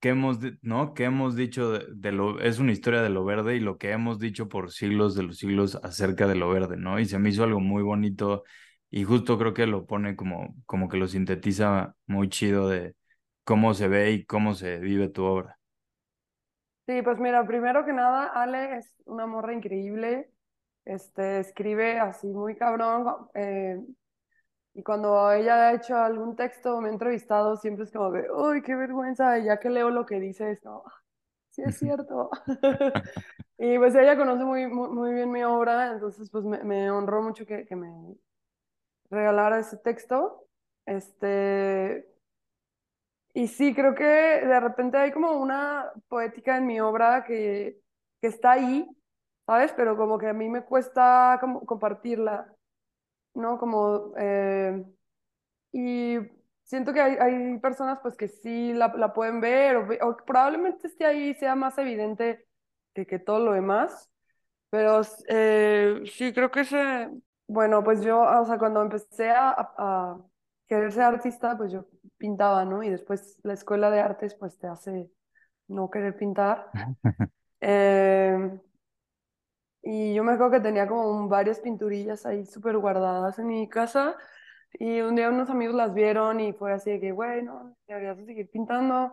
que 0.00 0.10
hemos, 0.10 0.38
¿no? 0.62 0.94
Que 0.94 1.04
hemos 1.04 1.36
dicho 1.36 1.70
de, 1.72 1.86
de 1.94 2.12
lo, 2.12 2.40
es 2.40 2.58
una 2.58 2.72
historia 2.72 3.02
de 3.02 3.10
lo 3.10 3.24
verde 3.24 3.56
y 3.56 3.60
lo 3.60 3.78
que 3.78 3.92
hemos 3.92 4.18
dicho 4.18 4.48
por 4.48 4.72
siglos 4.72 5.14
de 5.14 5.22
los 5.24 5.38
siglos 5.38 5.76
acerca 5.82 6.26
de 6.26 6.34
lo 6.36 6.48
verde, 6.50 6.76
¿no? 6.76 6.98
Y 7.00 7.06
se 7.06 7.18
me 7.18 7.30
hizo 7.30 7.44
algo 7.44 7.60
muy 7.60 7.82
bonito 7.82 8.44
y 8.90 9.04
justo 9.04 9.38
creo 9.38 9.54
que 9.54 9.66
lo 9.66 9.86
pone 9.86 10.16
como, 10.16 10.56
como 10.66 10.88
que 10.88 10.96
lo 10.98 11.08
sintetiza 11.08 11.94
muy 12.06 12.28
chido 12.28 12.68
de 12.68 12.94
cómo 13.44 13.74
se 13.74 13.88
ve 13.88 14.12
y 14.12 14.24
cómo 14.26 14.54
se 14.54 14.78
vive 14.80 15.08
tu 15.08 15.24
obra. 15.24 15.58
Sí, 16.86 17.00
pues 17.02 17.18
mira, 17.20 17.46
primero 17.46 17.84
que 17.84 17.92
nada, 17.92 18.26
Ale 18.26 18.76
es 18.78 18.92
una 19.06 19.26
morra 19.26 19.52
increíble. 19.54 20.31
Este, 20.84 21.40
escribe 21.40 21.98
así 22.00 22.26
muy 22.28 22.56
cabrón. 22.56 23.28
eh, 23.34 23.80
y 24.74 24.82
cuando 24.82 25.30
ella 25.32 25.68
ha 25.68 25.74
hecho 25.74 25.96
algún 25.96 26.36
texto 26.36 26.76
o 26.76 26.80
me 26.80 26.88
ha 26.88 26.92
entrevistado, 26.92 27.56
siempre 27.56 27.84
es 27.84 27.92
como 27.92 28.10
de, 28.12 28.30
uy, 28.32 28.62
qué 28.62 28.74
vergüenza. 28.74 29.38
Y 29.38 29.44
ya 29.46 29.58
que 29.60 29.70
leo 29.70 29.90
lo 29.90 30.06
que 30.06 30.20
dice, 30.20 30.52
es 30.52 30.60
como, 30.62 30.84
"Ah, 30.86 30.92
sí 31.50 31.62
es 31.64 31.78
cierto. 31.78 32.30
Y 33.58 33.78
pues 33.78 33.94
ella 33.94 34.16
conoce 34.16 34.44
muy, 34.44 34.66
muy, 34.68 34.88
muy 34.90 35.14
bien 35.14 35.30
mi 35.32 35.44
obra, 35.44 35.92
entonces 35.92 36.30
pues 36.30 36.44
me, 36.44 36.64
me 36.64 36.90
honró 36.90 37.22
mucho 37.22 37.46
que, 37.46 37.64
que 37.66 37.76
me 37.76 37.88
regalara 39.10 39.60
ese 39.60 39.76
texto. 39.78 40.46
Este, 40.86 42.06
y 43.34 43.48
sí, 43.48 43.74
creo 43.74 43.94
que 43.94 44.04
de 44.04 44.60
repente 44.60 44.98
hay 44.98 45.10
como 45.12 45.32
una 45.32 45.90
poética 46.08 46.58
en 46.58 46.66
mi 46.66 46.80
obra 46.80 47.24
que, 47.24 47.78
que 48.20 48.26
está 48.28 48.52
ahí, 48.52 48.86
¿sabes? 49.46 49.72
Pero 49.76 49.96
como 49.96 50.18
que 50.18 50.28
a 50.28 50.32
mí 50.32 50.48
me 50.48 50.64
cuesta 50.64 51.38
como 51.40 51.64
compartirla, 51.66 52.54
¿no? 53.34 53.58
Como, 53.58 54.12
eh, 54.18 54.84
y 55.72 56.16
siento 56.64 56.92
que 56.92 57.00
hay, 57.00 57.16
hay 57.20 57.58
personas 57.58 57.98
pues 58.02 58.16
que 58.16 58.28
sí 58.28 58.72
la, 58.74 58.88
la 58.96 59.12
pueden 59.12 59.40
ver 59.40 59.76
o, 59.76 59.88
o 60.08 60.16
probablemente 60.26 60.86
esté 60.88 61.06
ahí, 61.06 61.34
sea 61.34 61.54
más 61.54 61.78
evidente 61.78 62.46
que, 62.94 63.06
que 63.06 63.18
todo 63.18 63.40
lo 63.40 63.52
demás. 63.52 64.10
Pero 64.70 65.02
eh, 65.28 66.02
sí, 66.14 66.32
creo 66.32 66.50
que 66.50 66.60
ese, 66.62 67.10
bueno, 67.46 67.84
pues 67.84 68.02
yo, 68.02 68.20
o 68.22 68.44
sea, 68.46 68.58
cuando 68.58 68.82
empecé 68.82 69.30
a, 69.30 69.50
a- 69.50 69.74
a 69.78 70.18
querer 70.68 70.92
ser 70.92 71.02
artista, 71.04 71.56
pues 71.58 71.72
yo 71.72 71.86
pintaba, 72.18 72.64
¿no? 72.64 72.82
Y 72.82 72.90
después 72.90 73.38
la 73.42 73.54
escuela 73.54 73.90
de 73.90 74.00
artes, 74.00 74.34
pues 74.34 74.58
te 74.58 74.66
hace 74.68 75.10
no 75.68 75.90
querer 75.90 76.16
pintar. 76.16 76.74
Eh, 77.60 78.60
y 79.82 80.14
yo 80.14 80.24
me 80.24 80.32
acuerdo 80.32 80.52
que 80.52 80.60
tenía 80.60 80.86
como 80.88 81.10
un- 81.10 81.28
varias 81.28 81.60
pinturillas 81.60 82.26
ahí 82.26 82.44
súper 82.46 82.78
guardadas 82.78 83.38
en 83.38 83.46
mi 83.48 83.68
casa. 83.68 84.16
Y 84.74 85.00
un 85.02 85.16
día 85.16 85.28
unos 85.30 85.50
amigos 85.50 85.74
las 85.76 85.94
vieron 85.94 86.40
y 86.40 86.52
fue 86.54 86.72
así 86.72 86.90
de 86.92 87.00
que, 87.00 87.12
bueno, 87.12 87.76
deberías 87.86 88.16
de 88.18 88.24
seguir 88.26 88.50
pintando. 88.50 89.12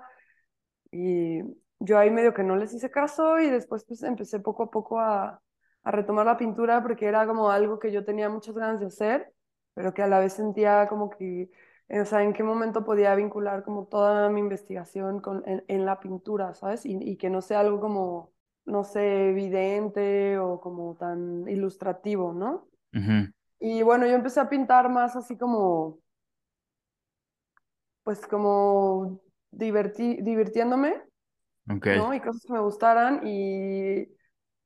Y 0.92 1.42
yo 1.80 1.98
ahí 1.98 2.10
medio 2.12 2.34
que 2.34 2.44
no 2.44 2.56
les 2.56 2.74
hice 2.74 2.90
caso 2.92 3.40
y 3.40 3.50
después 3.50 3.86
pues 3.86 4.04
empecé 4.04 4.40
poco 4.40 4.64
a 4.64 4.72
poco 4.72 5.00
a, 5.00 5.42
a 5.84 5.92
retomar 5.92 6.26
la 6.26 6.38
pintura 6.38 6.82
porque 6.82 7.06
era 7.08 7.26
como 7.28 7.50
algo 7.52 7.80
que 7.80 7.92
yo 7.92 8.04
tenía 8.06 8.30
muchas 8.30 8.56
ganas 8.56 8.80
de 8.80 8.88
hacer, 8.88 9.34
pero 9.74 9.94
que 9.94 10.02
a 10.04 10.08
la 10.08 10.20
vez 10.20 10.34
sentía 10.34 10.88
como 10.88 11.10
que, 11.10 11.50
eh, 11.90 12.02
o 12.02 12.06
sea, 12.06 12.24
en 12.24 12.34
qué 12.34 12.44
momento 12.44 12.84
podía 12.86 13.16
vincular 13.16 13.64
como 13.64 13.86
toda 13.88 14.30
mi 14.30 14.40
investigación 14.40 15.22
con, 15.22 15.44
en, 15.48 15.64
en 15.68 15.86
la 15.86 16.00
pintura, 16.00 16.54
¿sabes? 16.54 16.86
Y, 16.86 16.98
y 17.02 17.18
que 17.18 17.30
no 17.30 17.42
sea 17.42 17.60
algo 17.62 17.80
como, 17.80 18.32
no 18.70 18.84
sé, 18.86 19.30
evidente 19.32 20.38
o 20.40 20.60
como 20.62 20.96
tan 20.98 21.48
ilustrativo, 21.50 22.34
¿no? 22.34 22.68
Y 23.60 23.84
bueno, 23.84 24.08
yo 24.08 24.14
empecé 24.16 24.40
a 24.42 24.50
pintar 24.50 24.90
más 24.90 25.16
así 25.18 25.38
como, 25.38 26.00
pues 28.04 28.26
como 28.28 29.22
diverti- 29.52 30.22
divirtiéndome. 30.24 31.02
¿no? 31.90 32.14
Y 32.14 32.22
cosas 32.22 32.44
que 32.48 32.54
me 32.54 32.60
gustaran 32.62 33.22
y 33.28 34.08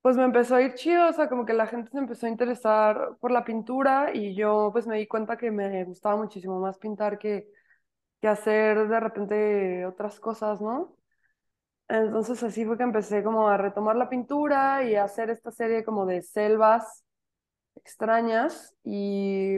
pues 0.02 0.18
me 0.18 0.24
empezó 0.26 0.56
a 0.56 0.62
ir 0.64 0.76
chido, 0.76 1.10
o 1.10 1.14
sea, 1.14 1.30
como 1.30 1.46
que 1.46 1.54
la 1.54 1.68
gente 1.68 1.92
se 1.92 1.98
empezó 2.00 2.26
a 2.28 2.30
interesar 2.30 3.18
por 3.22 3.32
la 3.32 3.46
pintura 3.46 4.12
y 4.16 4.36
yo 4.36 4.70
pues 4.74 4.88
me 4.88 4.98
di 4.98 5.08
cuenta 5.08 5.38
que 5.38 5.52
me 5.52 5.84
gustaba 5.86 6.18
muchísimo 6.18 6.60
más 6.62 6.78
pintar 6.80 7.20
que, 7.20 7.48
que 8.22 8.28
hacer 8.30 8.88
de 8.90 9.00
repente 9.02 9.86
otras 9.88 10.20
cosas, 10.20 10.62
¿no? 10.62 10.96
Entonces 11.88 12.42
así 12.44 12.66
fue 12.66 12.78
que 12.78 12.84
empecé 12.84 13.24
como 13.24 13.48
a 13.50 13.58
retomar 13.58 13.96
la 13.96 14.10
pintura 14.10 14.84
y 14.84 14.96
a 14.96 15.04
hacer 15.04 15.30
esta 15.30 15.52
serie 15.52 15.84
como 15.84 16.06
de 16.06 16.22
selvas 16.22 17.04
extrañas. 17.76 18.76
Y 18.84 19.58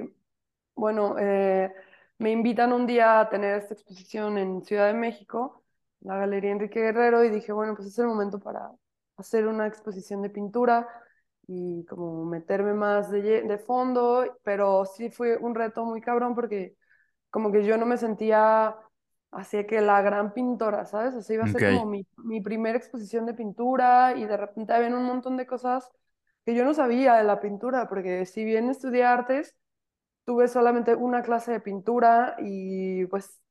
bueno, 0.76 1.18
eh, 1.20 1.74
me 2.18 2.32
invitan 2.32 2.74
un 2.74 2.88
día 2.88 3.20
a 3.22 3.30
tener 3.30 3.60
esta 3.60 3.74
exposición 3.76 4.38
en 4.38 4.64
Ciudad 4.64 4.88
de 4.88 4.94
México, 4.94 5.64
la 6.02 6.18
Galería 6.18 6.52
Enrique 6.52 6.82
Guerrero, 6.82 7.24
y 7.24 7.30
dije, 7.30 7.52
bueno, 7.54 7.76
pues 7.76 7.88
es 7.90 8.00
el 8.00 8.08
momento 8.08 8.40
para 8.40 8.72
hacer 9.18 9.48
una 9.48 9.68
exposición 9.68 10.22
de 10.22 10.30
pintura 10.30 10.88
y 11.48 11.86
como 11.86 12.26
meterme 12.26 12.74
más 12.74 13.12
de, 13.12 13.22
de 13.44 13.58
fondo, 13.60 14.40
pero 14.44 14.86
sí 14.86 15.10
fue 15.12 15.38
un 15.38 15.56
reto 15.56 15.86
muy 15.86 16.02
cabrón 16.02 16.36
porque 16.36 16.76
como 17.30 17.52
que 17.52 17.66
yo 17.66 17.78
no 17.78 17.86
me 17.86 17.98
sentía 17.98 18.76
así 19.36 19.66
que 19.68 19.82
la 19.82 20.02
gran 20.02 20.34
pintora, 20.34 20.86
¿sabes? 20.86 21.26
Sea, 21.26 21.36
iba 21.36 21.46
a 21.46 21.48
ser 21.48 21.64
como 21.64 21.86
mi, 21.86 22.06
mi 22.18 22.42
primera 22.42 22.78
exposición 22.78 23.26
de 23.26 23.34
pintura 23.34 24.16
y 24.18 24.26
de 24.26 24.38
repente 24.38 24.74
había 24.74 24.90
un 24.96 25.06
montón 25.06 25.38
de 25.38 25.48
cosas 25.48 25.90
que 26.46 26.56
yo 26.56 26.66
no 26.66 26.74
sabía 26.74 27.16
de 27.16 27.24
la 27.24 27.40
pintura, 27.42 27.90
porque 27.90 28.26
si 28.26 28.44
bien 28.46 28.70
estudié 28.70 29.04
artes, 29.06 29.56
tuve 30.26 30.48
solamente 30.50 30.96
una 30.96 31.24
clase 31.24 31.52
de 31.54 31.60
pintura 31.62 32.36
y 32.40 33.06
pues 33.08 33.42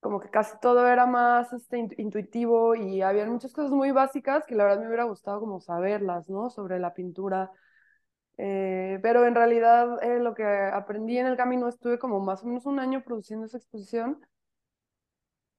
como 0.00 0.20
que 0.20 0.30
casi 0.30 0.58
todo 0.60 0.86
era 0.86 1.06
más 1.06 1.52
este, 1.52 1.78
intu- 1.78 1.94
intuitivo 1.98 2.74
y 2.74 3.02
había 3.02 3.26
muchas 3.26 3.52
cosas 3.52 3.72
muy 3.72 3.90
básicas 3.90 4.44
que 4.46 4.54
la 4.54 4.64
verdad 4.64 4.80
me 4.80 4.86
hubiera 4.88 5.04
gustado 5.04 5.40
como 5.40 5.60
saberlas, 5.60 6.28
¿no? 6.28 6.50
Sobre 6.50 6.78
la 6.78 6.94
pintura. 6.94 7.50
Eh, 8.38 8.98
pero 9.02 9.26
en 9.26 9.34
realidad 9.34 10.02
eh, 10.02 10.20
lo 10.20 10.34
que 10.34 10.44
aprendí 10.44 11.18
en 11.18 11.26
el 11.26 11.36
camino 11.36 11.68
estuve 11.68 11.98
como 11.98 12.20
más 12.20 12.42
o 12.44 12.46
menos 12.48 12.66
un 12.66 12.80
año 12.80 13.02
produciendo 13.04 13.46
esa 13.46 13.58
exposición 13.58 14.20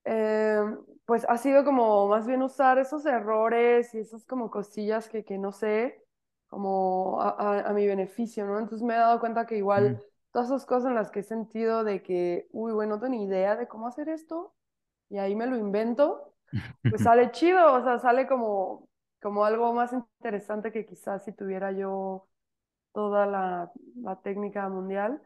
eh, 0.08 0.62
pues 1.06 1.26
ha 1.30 1.38
sido 1.38 1.66
como 1.66 2.10
más 2.10 2.28
bien 2.28 2.44
usar 2.44 2.80
esos 2.80 3.06
errores 3.08 3.94
y 3.96 4.00
esas 4.00 4.26
como 4.28 4.52
cosillas 4.52 5.10
que, 5.10 5.26
que 5.26 5.38
no 5.40 5.54
sé, 5.54 6.04
como 6.48 7.22
a, 7.22 7.30
a- 7.32 7.70
a 7.72 7.74
mi 7.74 7.88
beneficio, 7.88 8.46
¿no? 8.48 8.60
Entonces 8.60 8.86
me 8.86 8.96
he 8.96 8.98
dado 9.00 9.20
cuenta 9.22 9.48
que 9.48 9.58
igual 9.58 9.94
Mm. 9.94 10.02
todas 10.34 10.50
esas 10.50 10.66
cosas 10.68 10.90
en 10.90 10.96
las 10.96 11.12
que 11.12 11.22
he 11.22 11.24
sentido 11.24 11.84
de 11.86 12.04
que, 12.04 12.48
uy, 12.54 12.74
bueno, 12.74 12.96
no 12.98 13.02
tengo 13.02 13.14
ni 13.16 13.26
idea 13.26 13.56
de 13.58 13.68
cómo 13.70 13.88
hacer 13.88 14.10
esto 14.10 14.56
y 15.10 15.18
ahí 15.20 15.36
me 15.36 15.48
lo 15.48 15.58
invento, 15.58 16.36
pues 16.90 17.02
sale 17.04 17.32
chido, 17.32 17.74
o 17.76 17.84
sea, 17.84 18.00
sale 18.00 18.28
como, 18.28 18.90
como 19.22 19.46
algo 19.46 19.74
más 19.74 19.94
interesante 19.94 20.72
que 20.72 20.86
quizás 20.86 21.26
si 21.26 21.34
tuviera 21.34 21.72
yo 21.72 22.28
toda 22.94 23.26
la, 23.28 23.72
la 23.98 24.22
técnica 24.22 24.70
mundial. 24.70 25.22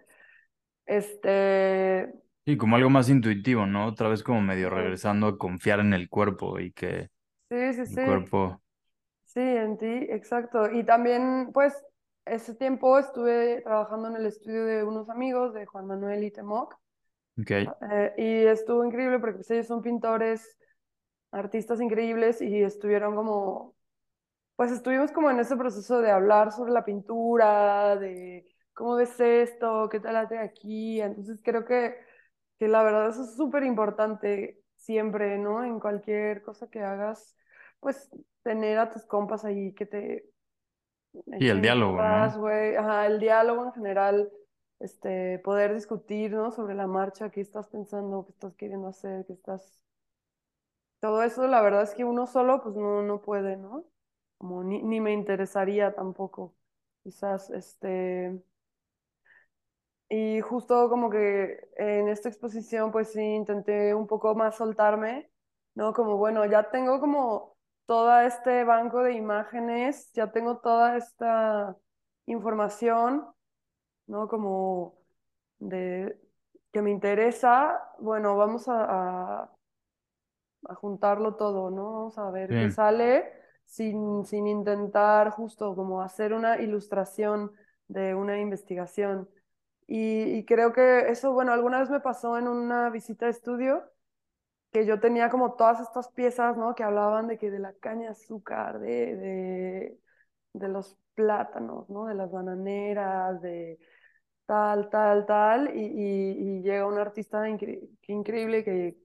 Este, 0.86 2.14
Sí, 2.52 2.58
como 2.58 2.76
algo 2.76 2.90
más 2.90 3.10
intuitivo, 3.10 3.66
¿no? 3.66 3.88
Otra 3.88 4.10
vez 4.10 4.24
como 4.24 4.42
medio 4.42 4.70
regresando 4.70 5.28
a 5.28 5.38
confiar 5.38 5.80
en 5.80 5.94
el 5.94 6.10
cuerpo 6.10 6.60
y 6.60 6.74
que 6.74 7.10
sí, 7.50 7.74
sí, 7.74 7.86
el 7.86 7.96
sí. 7.96 8.02
cuerpo... 8.02 8.62
Sí, 9.26 9.40
en 9.40 9.78
ti, 9.78 9.86
exacto. 9.86 10.70
Y 10.72 10.84
también, 10.84 11.52
pues, 11.54 11.74
ese 12.26 12.54
tiempo 12.56 13.00
estuve 13.00 13.62
trabajando 13.62 14.10
en 14.10 14.18
el 14.18 14.26
estudio 14.26 14.66
de 14.66 14.84
unos 14.84 15.10
amigos, 15.10 15.54
de 15.54 15.66
Juan 15.66 15.88
Manuel 15.88 16.24
y 16.26 16.32
Temoc, 16.32 16.76
Ok. 17.40 17.52
eh, 17.52 18.14
y 18.18 18.46
estuvo 18.48 18.84
increíble 18.86 19.20
porque 19.20 19.36
pues, 19.38 19.52
ellos 19.52 19.68
son 19.68 19.82
pintores, 19.82 20.58
artistas 21.32 21.82
increíbles, 21.82 22.42
y 22.42 22.62
estuvieron 22.64 23.16
como, 23.16 23.76
pues 24.58 24.72
estuvimos 24.72 25.12
como 25.12 25.32
en 25.32 25.40
ese 25.40 25.58
proceso 25.58 26.02
de 26.02 26.12
hablar 26.12 26.52
sobre 26.52 26.74
la 26.74 26.86
pintura, 26.86 27.96
de 27.98 28.48
cómo 28.74 28.96
ves 28.96 29.20
esto, 29.20 29.90
qué 29.90 30.00
tal 30.00 30.18
hace 30.18 30.38
aquí. 30.40 31.02
Entonces 31.02 31.40
creo 31.44 31.66
que, 31.66 31.96
que 32.62 32.68
la 32.68 32.84
verdad 32.84 33.10
eso 33.10 33.24
es 33.24 33.36
súper 33.36 33.64
importante 33.64 34.62
siempre, 34.76 35.40
¿no? 35.40 35.64
En 35.64 35.80
cualquier 35.80 36.44
cosa 36.44 36.70
que 36.70 36.82
hagas, 36.82 37.36
pues 37.80 38.08
tener 38.44 38.78
a 38.78 38.92
tus 38.92 39.04
compas 39.08 39.46
ahí 39.46 39.74
que 39.74 39.88
te 39.88 40.26
Y 41.40 41.48
el 41.50 41.62
diálogo, 41.62 41.98
¿no? 42.04 42.38
ajá, 42.78 43.08
el 43.08 43.20
diálogo 43.20 43.66
en 43.66 43.74
general, 43.74 44.32
este, 44.80 45.40
poder 45.40 45.74
discutir, 45.74 46.32
¿no? 46.34 46.52
Sobre 46.52 46.76
la 46.76 46.86
marcha, 46.88 47.32
qué 47.32 47.42
estás 47.42 47.68
pensando, 47.68 48.26
qué 48.26 48.32
estás 48.34 48.56
queriendo 48.56 48.88
hacer, 48.90 49.26
qué 49.26 49.34
estás... 49.34 49.82
Todo 51.00 51.24
eso, 51.24 51.48
la 51.48 51.62
verdad 51.62 51.84
es 51.84 51.94
que 51.96 52.06
uno 52.06 52.28
solo, 52.28 52.62
pues 52.62 52.76
no, 52.76 53.02
no 53.02 53.22
puede, 53.22 53.58
¿no? 53.58 53.86
Como 54.38 54.64
ni, 54.64 54.84
ni 54.84 55.02
me 55.02 55.14
interesaría 55.14 55.94
tampoco, 55.96 56.56
quizás, 57.04 57.50
este... 57.50 58.42
Y 60.14 60.42
justo 60.42 60.90
como 60.90 61.10
que 61.10 61.70
en 61.78 62.10
esta 62.10 62.28
exposición, 62.30 62.92
pues 62.92 63.14
sí, 63.14 63.22
intenté 63.22 63.96
un 63.96 64.08
poco 64.08 64.36
más 64.36 64.58
soltarme, 64.58 65.32
¿no? 65.76 65.94
Como, 65.94 66.18
bueno, 66.18 66.46
ya 66.46 66.70
tengo 66.70 67.00
como 67.00 67.58
todo 67.86 68.20
este 68.22 68.64
banco 68.66 69.04
de 69.04 69.14
imágenes, 69.14 70.12
ya 70.14 70.32
tengo 70.32 70.60
toda 70.60 70.98
esta 70.98 71.78
información, 72.26 73.26
¿no? 74.08 74.28
Como 74.30 74.98
de 75.60 76.20
que 76.74 76.82
me 76.82 76.92
interesa, 76.92 77.82
bueno, 78.00 78.38
vamos 78.38 78.68
a, 78.70 79.42
a- 79.44 79.58
a 80.70 80.76
juntarlo 80.76 81.36
todo, 81.36 81.70
¿no? 81.72 81.92
Vamos 81.94 82.18
a 82.18 82.30
ver 82.32 82.56
qué 82.56 82.70
sale 82.70 83.26
sin, 83.66 84.26
sin 84.26 84.48
intentar 84.48 85.32
justo 85.32 85.76
como 85.76 86.02
hacer 86.02 86.34
una 86.34 86.62
ilustración 86.62 87.52
de 87.88 88.16
una 88.16 88.40
investigación. 88.40 89.30
Y, 89.88 90.46
creo 90.46 90.72
que 90.74 91.10
eso, 91.10 91.34
bueno, 91.34 91.52
alguna 91.54 91.80
vez 91.80 91.90
me 91.90 92.00
pasó 92.00 92.38
en 92.38 92.48
una 92.48 92.90
visita 92.90 93.26
de 93.26 93.32
estudio 93.32 93.84
que 94.72 94.86
yo 94.86 95.00
tenía 95.00 95.30
como 95.30 95.54
todas 95.56 95.80
estas 95.82 96.10
piezas, 96.10 96.58
¿no? 96.58 96.76
Que 96.76 96.84
hablaban 96.84 97.28
de 97.28 97.38
que 97.38 97.52
de 97.52 97.60
la 97.60 97.74
caña 97.74 98.04
de 98.08 98.10
azúcar, 98.10 98.80
de, 98.80 99.16
de, 99.18 100.00
de 100.54 100.68
los 100.70 100.98
plátanos, 101.16 101.90
¿no? 101.90 102.06
De 102.08 102.16
las 102.16 102.32
bananeras, 102.32 103.42
de 103.42 103.80
tal, 104.46 104.90
tal, 104.90 105.26
tal, 105.26 105.76
y, 105.78 105.82
y- 106.60 106.62
llega 106.64 106.86
un 106.88 106.98
artista 107.00 107.48
increíble 108.08 108.64
que 108.64 108.98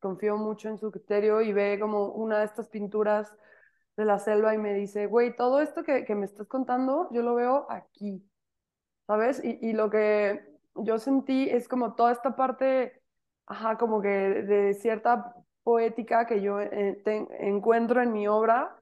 confío 0.00 0.36
mucho 0.36 0.68
en 0.68 0.78
su 0.78 0.90
criterio 0.90 1.40
y 1.42 1.52
ve 1.52 1.78
como 1.80 2.06
una 2.12 2.38
de 2.40 2.44
estas 2.46 2.68
pinturas 2.68 3.32
de 3.96 4.04
la 4.04 4.18
selva 4.18 4.54
y 4.54 4.58
me 4.58 4.74
dice, 4.74 5.06
güey, 5.06 5.36
todo 5.36 5.60
esto 5.60 5.82
que, 5.84 6.04
que 6.04 6.14
me 6.14 6.26
estás 6.26 6.46
contando, 6.48 7.08
yo 7.12 7.22
lo 7.22 7.34
veo 7.34 7.66
aquí, 7.70 8.24
¿sabes? 9.06 9.42
Y, 9.44 9.58
y 9.62 9.72
lo 9.72 9.90
que 9.90 10.44
yo 10.76 10.98
sentí 10.98 11.48
es 11.50 11.68
como 11.68 11.94
toda 11.94 12.12
esta 12.12 12.36
parte, 12.36 13.02
ajá, 13.46 13.76
como 13.78 14.00
que 14.02 14.08
de 14.08 14.74
cierta 14.74 15.34
poética 15.62 16.26
que 16.26 16.42
yo 16.42 16.60
eh, 16.60 17.00
te- 17.04 17.26
encuentro 17.48 18.02
en 18.02 18.12
mi 18.12 18.26
obra 18.28 18.76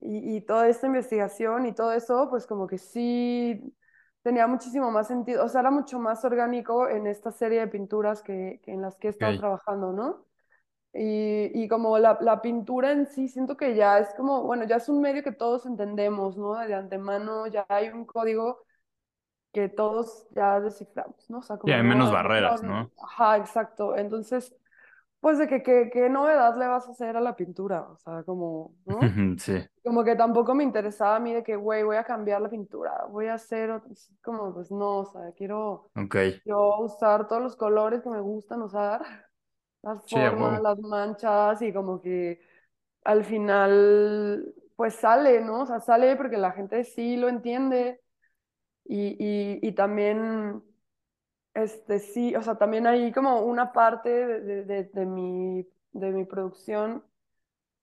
y, 0.00 0.36
y 0.36 0.40
toda 0.42 0.68
esta 0.68 0.86
investigación 0.86 1.66
y 1.66 1.74
todo 1.74 1.92
eso, 1.92 2.28
pues 2.30 2.46
como 2.46 2.66
que 2.66 2.78
sí 2.78 3.74
tenía 4.22 4.46
muchísimo 4.46 4.90
más 4.90 5.08
sentido, 5.08 5.44
o 5.44 5.48
sea, 5.48 5.60
era 5.62 5.70
mucho 5.70 5.98
más 5.98 6.24
orgánico 6.24 6.88
en 6.88 7.06
esta 7.06 7.30
serie 7.32 7.60
de 7.60 7.68
pinturas 7.68 8.22
que, 8.22 8.60
que 8.64 8.72
en 8.72 8.82
las 8.82 8.96
que 8.98 9.08
he 9.08 9.10
estado 9.10 9.34
Ok. 9.34 9.36
trabajando, 9.36 9.92
¿no? 9.92 10.26
Y, 10.94 11.50
y 11.62 11.68
como 11.68 11.98
la, 11.98 12.18
la 12.22 12.40
pintura 12.42 12.92
en 12.92 13.06
sí, 13.06 13.28
siento 13.28 13.56
que 13.56 13.74
ya 13.76 13.98
es 13.98 14.14
como, 14.16 14.42
bueno, 14.44 14.64
ya 14.66 14.76
es 14.76 14.88
un 14.88 15.00
medio 15.02 15.22
que 15.22 15.32
todos 15.32 15.66
entendemos, 15.66 16.36
¿no? 16.38 16.54
De 16.58 16.74
antemano 16.74 17.46
ya 17.48 17.66
hay 17.68 17.88
un 17.90 18.06
código 18.06 18.65
que 19.56 19.68
todos 19.70 20.28
ya 20.32 20.60
desciframos, 20.60 21.30
¿no? 21.30 21.40
O 21.40 21.42
sea, 21.42 21.58
como 21.58 21.76
hay 21.76 21.82
no, 21.82 21.84
menos 21.84 22.10
no, 22.12 22.12
barreras, 22.12 22.62
no, 22.62 22.64
¿no? 22.64 22.92
ajá, 23.02 23.36
exacto. 23.38 23.96
Entonces, 23.96 24.54
pues 25.20 25.38
de 25.38 25.48
que, 25.48 25.62
que, 25.62 25.90
qué 25.92 26.08
novedad 26.10 26.56
le 26.58 26.66
vas 26.68 26.88
a 26.88 26.92
hacer 26.92 27.16
a 27.16 27.20
la 27.20 27.36
pintura, 27.36 27.82
o 27.90 27.96
sea, 27.98 28.22
como, 28.24 28.76
¿no? 28.86 29.16
Sí, 29.38 29.68
Como 29.84 30.04
que 30.04 30.16
tampoco 30.16 30.54
me 30.54 30.64
interesaba 30.64 31.16
a 31.16 31.20
mí 31.20 31.34
de 31.34 31.44
que, 31.44 31.56
güey, 31.56 31.84
voy 31.84 31.96
a 31.96 32.04
cambiar 32.04 32.40
la 32.42 32.50
pintura, 32.50 33.06
voy 33.10 33.26
a 33.28 33.34
hacer, 33.34 33.70
otro- 33.70 33.92
como, 34.22 34.52
pues 34.54 34.70
no, 34.72 35.00
o 35.00 35.06
sea, 35.06 35.32
quiero 35.36 35.90
ok. 35.94 36.16
yo 36.44 36.78
usar 36.80 37.28
todos 37.28 37.42
los 37.42 37.56
colores 37.56 38.02
que 38.02 38.10
me 38.10 38.20
gustan 38.20 38.62
usar, 38.62 39.02
las 39.82 40.04
Sí, 40.06 40.20
formas, 40.20 40.62
las 40.62 40.78
manchas 40.80 41.62
y 41.62 41.72
como 41.72 42.00
que 42.02 42.40
al 43.04 43.24
final, 43.24 44.54
pues 44.76 44.94
sale, 44.96 45.40
¿no? 45.40 45.62
O 45.62 45.66
sea, 45.66 45.80
sale 45.80 46.16
porque 46.16 46.36
la 46.38 46.52
gente 46.52 46.84
sí 46.84 47.16
lo 47.16 47.28
entiende 47.28 48.00
y, 48.88 49.16
y, 49.18 49.60
y 49.68 49.72
también, 49.72 50.62
este, 51.54 51.98
sí, 52.00 52.34
o 52.36 52.42
sea, 52.42 52.56
también 52.58 52.86
hay 52.86 53.12
como 53.12 53.40
una 53.42 53.72
parte 53.72 54.10
de, 54.10 54.64
de, 54.64 54.84
de, 54.84 55.06
mi, 55.06 55.66
de 55.92 56.10
mi 56.12 56.24
producción 56.24 57.04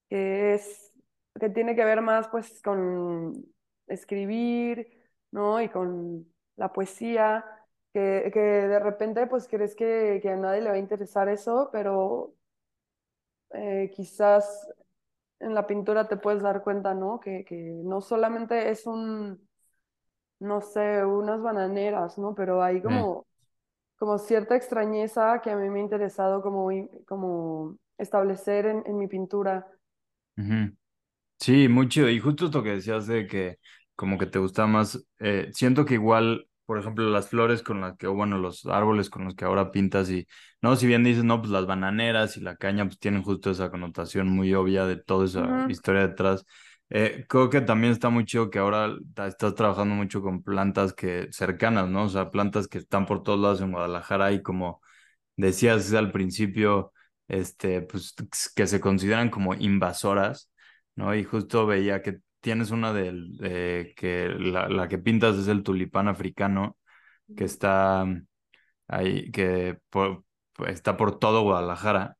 que 0.09 0.53
es, 0.55 0.93
que 1.39 1.49
tiene 1.49 1.75
que 1.75 1.85
ver 1.85 2.01
más 2.01 2.27
pues 2.29 2.61
con 2.63 3.45
escribir, 3.87 4.87
¿no? 5.31 5.61
Y 5.61 5.69
con 5.69 6.27
la 6.55 6.71
poesía, 6.73 7.45
que, 7.93 8.29
que 8.33 8.39
de 8.39 8.79
repente 8.79 9.27
pues 9.27 9.47
crees 9.47 9.75
que, 9.75 10.19
que 10.21 10.29
a 10.31 10.35
nadie 10.37 10.61
le 10.61 10.69
va 10.69 10.75
a 10.75 10.79
interesar 10.79 11.29
eso, 11.29 11.69
pero 11.71 12.35
eh, 13.51 13.91
quizás 13.95 14.67
en 15.39 15.53
la 15.55 15.67
pintura 15.67 16.07
te 16.07 16.17
puedes 16.17 16.41
dar 16.43 16.63
cuenta, 16.63 16.93
¿no? 16.93 17.19
Que, 17.19 17.45
que 17.45 17.55
no 17.85 18.01
solamente 18.01 18.71
es 18.71 18.85
un, 18.87 19.47
no 20.43 20.61
sé, 20.61 21.05
unas 21.05 21.41
bananeras, 21.41 22.17
¿no? 22.19 22.35
Pero 22.35 22.63
hay 22.63 22.81
Sí. 22.83 22.83
como, 22.83 23.25
como 23.97 24.19
cierta 24.19 24.55
extrañeza 24.57 25.41
que 25.41 25.51
a 25.51 25.57
mí 25.57 25.69
me 25.69 25.79
ha 25.79 25.83
interesado 25.83 26.41
como, 26.43 26.69
como 27.07 27.77
establecer 27.97 28.65
en, 28.67 28.83
en 28.87 28.97
mi 28.99 29.07
pintura. 29.07 29.67
Sí, 31.39 31.67
muy 31.67 31.89
chido. 31.89 32.09
Y 32.09 32.19
justo 32.19 32.45
esto 32.45 32.63
que 32.63 32.69
decías 32.71 33.05
de 33.07 33.27
que 33.27 33.57
como 33.95 34.17
que 34.17 34.25
te 34.25 34.39
gusta 34.39 34.65
más, 34.65 35.05
eh, 35.19 35.49
siento 35.53 35.85
que 35.85 35.95
igual, 35.95 36.47
por 36.65 36.79
ejemplo, 36.79 37.09
las 37.09 37.27
flores 37.29 37.61
con 37.61 37.81
las 37.81 37.97
que, 37.97 38.07
o 38.07 38.13
bueno, 38.13 38.37
los 38.37 38.65
árboles 38.65 39.09
con 39.09 39.25
los 39.25 39.35
que 39.35 39.43
ahora 39.45 39.69
pintas 39.71 40.09
y, 40.09 40.25
no, 40.61 40.75
si 40.77 40.87
bien 40.87 41.03
dices, 41.03 41.23
no, 41.25 41.39
pues 41.41 41.51
las 41.51 41.65
bananeras 41.67 42.37
y 42.37 42.41
la 42.41 42.55
caña, 42.55 42.85
pues 42.85 42.97
tienen 42.99 43.23
justo 43.23 43.51
esa 43.51 43.69
connotación 43.69 44.29
muy 44.29 44.53
obvia 44.53 44.85
de 44.85 44.95
toda 44.97 45.25
esa 45.25 45.61
historia 45.67 46.07
detrás. 46.07 46.45
Eh, 46.95 47.25
creo 47.27 47.49
que 47.49 47.61
también 47.61 47.91
está 47.93 48.09
muy 48.09 48.23
chido 48.25 48.49
que 48.51 48.59
ahora 48.59 48.91
estás 49.27 49.55
trabajando 49.55 49.95
mucho 49.95 50.21
con 50.21 50.43
plantas 50.43 50.93
que 50.93 51.27
cercanas, 51.31 51.89
¿no? 51.89 52.03
O 52.03 52.09
sea, 52.09 52.29
plantas 52.29 52.67
que 52.67 52.77
están 52.77 53.05
por 53.07 53.23
todos 53.23 53.39
lados 53.39 53.61
en 53.61 53.71
Guadalajara 53.71 54.31
y 54.31 54.43
como 54.43 54.79
decías 55.37 55.93
al 55.93 56.11
principio, 56.11 56.93
este, 57.29 57.81
pues 57.83 58.15
que 58.55 58.67
se 58.67 58.81
consideran 58.81 59.29
como 59.31 59.55
invasoras, 59.55 60.51
¿no? 60.95 61.15
Y 61.15 61.23
justo 61.23 61.65
veía 61.67 62.01
que 62.03 62.19
tienes 62.41 62.71
una 62.71 62.93
del, 62.93 63.37
de 63.37 63.93
que 63.97 64.29
la, 64.29 64.69
la 64.69 64.87
que 64.89 64.99
pintas 64.99 65.37
es 65.37 65.47
el 65.47 65.63
tulipán 65.63 66.07
africano, 66.09 66.77
que 67.35 67.45
está 67.45 68.05
ahí, 68.87 69.31
que 69.31 69.79
por- 69.91 70.25
está 70.67 70.97
por 70.97 71.19
todo 71.19 71.43
Guadalajara. 71.43 72.17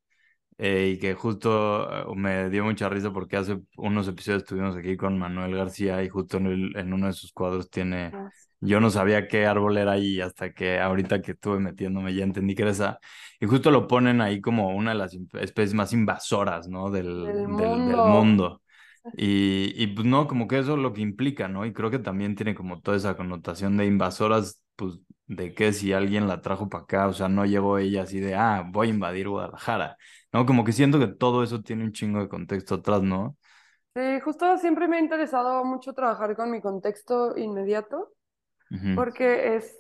Eh, 0.57 0.93
y 0.95 0.99
que 0.99 1.13
justo 1.15 2.11
eh, 2.13 2.15
me 2.15 2.49
dio 2.49 2.63
mucha 2.63 2.89
risa 2.89 3.11
porque 3.11 3.37
hace 3.37 3.59
unos 3.77 4.07
episodios 4.07 4.43
estuvimos 4.43 4.75
aquí 4.75 4.95
con 4.97 5.17
Manuel 5.17 5.55
García 5.55 6.03
y 6.03 6.09
justo 6.09 6.37
en, 6.37 6.47
el- 6.47 6.77
en 6.77 6.93
uno 6.93 7.07
de 7.07 7.13
sus 7.13 7.31
cuadros 7.33 7.69
tiene, 7.69 8.15
Ah, 8.15 8.31
yo 8.59 8.79
no 8.79 8.89
sabía 8.89 9.27
qué 9.27 9.45
árbol 9.45 9.77
era 9.77 9.93
ahí 9.93 10.21
hasta 10.21 10.53
que 10.53 10.79
ahorita 10.79 11.21
que 11.21 11.31
estuve 11.33 11.59
metiéndome 11.59 12.13
ya 12.13 12.23
entendí 12.23 12.55
que 12.55 12.61
era 12.63 12.71
esa. 12.71 12.99
Y 13.39 13.45
justo 13.47 13.71
lo 13.71 13.87
ponen 13.87 14.21
ahí 14.21 14.39
como 14.41 14.75
una 14.75 14.91
de 14.91 14.97
las 14.97 15.13
especies 15.33 15.73
más 15.73 15.91
invasoras, 15.93 16.67
¿no? 16.69 16.89
Del, 16.91 17.45
Del 17.45 17.53
del, 17.55 17.83
del 17.85 18.03
mundo. 18.03 18.03
mundo. 18.03 18.61
Y, 19.15 19.73
y 19.81 19.87
pues 19.87 20.07
no, 20.07 20.27
como 20.27 20.47
que 20.47 20.57
eso 20.59 20.73
es 20.73 20.79
lo 20.79 20.93
que 20.93 21.01
implica, 21.01 21.47
¿no? 21.47 21.65
Y 21.65 21.73
creo 21.73 21.91
que 21.91 21.99
también 21.99 22.35
tiene 22.35 22.55
como 22.55 22.81
toda 22.81 22.97
esa 22.97 23.15
connotación 23.15 23.77
de 23.77 23.85
invasoras, 23.85 24.61
pues 24.75 24.99
de 25.27 25.53
que 25.53 25.71
si 25.73 25.93
alguien 25.93 26.27
la 26.27 26.41
trajo 26.41 26.67
para 26.69 26.83
acá, 26.83 27.07
o 27.07 27.13
sea, 27.13 27.29
no 27.29 27.45
llegó 27.45 27.77
ella 27.77 28.03
así 28.03 28.19
de, 28.19 28.35
ah, 28.35 28.63
voy 28.67 28.87
a 28.87 28.89
invadir 28.91 29.29
Guadalajara, 29.29 29.97
¿no? 30.33 30.45
Como 30.45 30.63
que 30.63 30.71
siento 30.73 30.99
que 30.99 31.07
todo 31.07 31.43
eso 31.43 31.61
tiene 31.61 31.83
un 31.85 31.93
chingo 31.93 32.19
de 32.19 32.29
contexto 32.29 32.75
atrás, 32.75 33.01
¿no? 33.03 33.37
Sí, 33.95 34.19
justo 34.21 34.57
siempre 34.57 34.87
me 34.87 34.97
ha 34.97 34.99
interesado 34.99 35.63
mucho 35.63 35.93
trabajar 35.93 36.35
con 36.35 36.49
mi 36.49 36.61
contexto 36.61 37.37
inmediato 37.37 38.11
porque 38.93 39.55
es 39.57 39.75